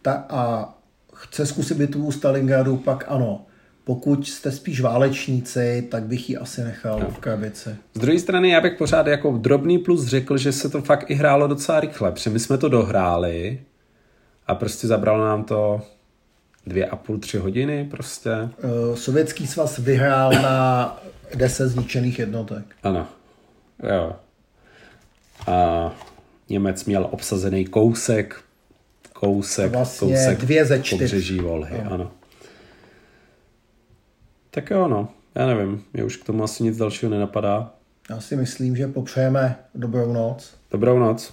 ta, 0.02 0.26
a 0.28 0.74
chce 1.18 1.46
zkusit 1.46 1.76
bitvu 1.76 2.12
Stalingradu, 2.12 2.76
pak 2.76 3.04
ano. 3.08 3.44
Pokud 3.84 4.28
jste 4.28 4.52
spíš 4.52 4.80
válečníci, 4.80 5.88
tak 5.90 6.02
bych 6.02 6.30
ji 6.30 6.36
asi 6.36 6.64
nechal 6.64 7.00
no. 7.00 7.10
v 7.10 7.18
krabici. 7.18 7.76
Z 7.94 7.98
druhé 7.98 8.18
strany 8.18 8.50
já 8.50 8.60
bych 8.60 8.78
pořád 8.78 9.06
jako 9.06 9.36
drobný 9.36 9.78
plus 9.78 10.06
řekl, 10.06 10.36
že 10.36 10.52
se 10.52 10.68
to 10.68 10.82
fakt 10.82 11.10
i 11.10 11.14
hrálo 11.14 11.46
docela 11.46 11.80
rychle, 11.80 12.12
protože 12.12 12.30
my 12.30 12.38
jsme 12.38 12.58
to 12.58 12.68
dohráli 12.68 13.60
a 14.46 14.54
prostě 14.54 14.86
zabralo 14.86 15.24
nám 15.24 15.44
to 15.44 15.82
dvě 16.66 16.86
a 16.86 16.96
půl, 16.96 17.18
tři 17.18 17.38
hodiny 17.38 17.84
prostě. 17.90 18.30
Uh, 18.30 18.96
Sovětský 18.96 19.46
svaz 19.46 19.78
vyhrál 19.78 20.32
na 20.32 20.98
deset 21.34 21.68
zničených 21.68 22.18
jednotek. 22.18 22.64
Ano, 22.82 23.06
jo. 23.82 24.16
A 25.46 25.90
Němec 26.48 26.84
měl 26.84 27.08
obsazený 27.10 27.64
kousek 27.64 28.42
kousek, 29.20 29.72
Vlastně 29.72 30.08
kousek 30.16 30.38
dvě 30.38 30.64
ze 30.64 30.78
čtyř. 30.82 30.98
pobřeží 30.98 31.38
Volhy, 31.38 31.80
No. 31.84 31.92
ano. 31.92 32.10
Tak 34.50 34.70
jo, 34.70 34.88
no, 34.88 35.08
já 35.34 35.46
nevím, 35.46 35.84
mě 35.92 36.04
už 36.04 36.16
k 36.16 36.24
tomu 36.24 36.44
asi 36.44 36.62
nic 36.62 36.76
dalšího 36.76 37.10
nenapadá. 37.10 37.74
Já 38.10 38.20
si 38.20 38.36
myslím, 38.36 38.76
že 38.76 38.86
popřejeme 38.88 39.56
dobrou 39.74 40.12
noc. 40.12 40.54
Dobrou 40.70 40.98
noc. 40.98 41.32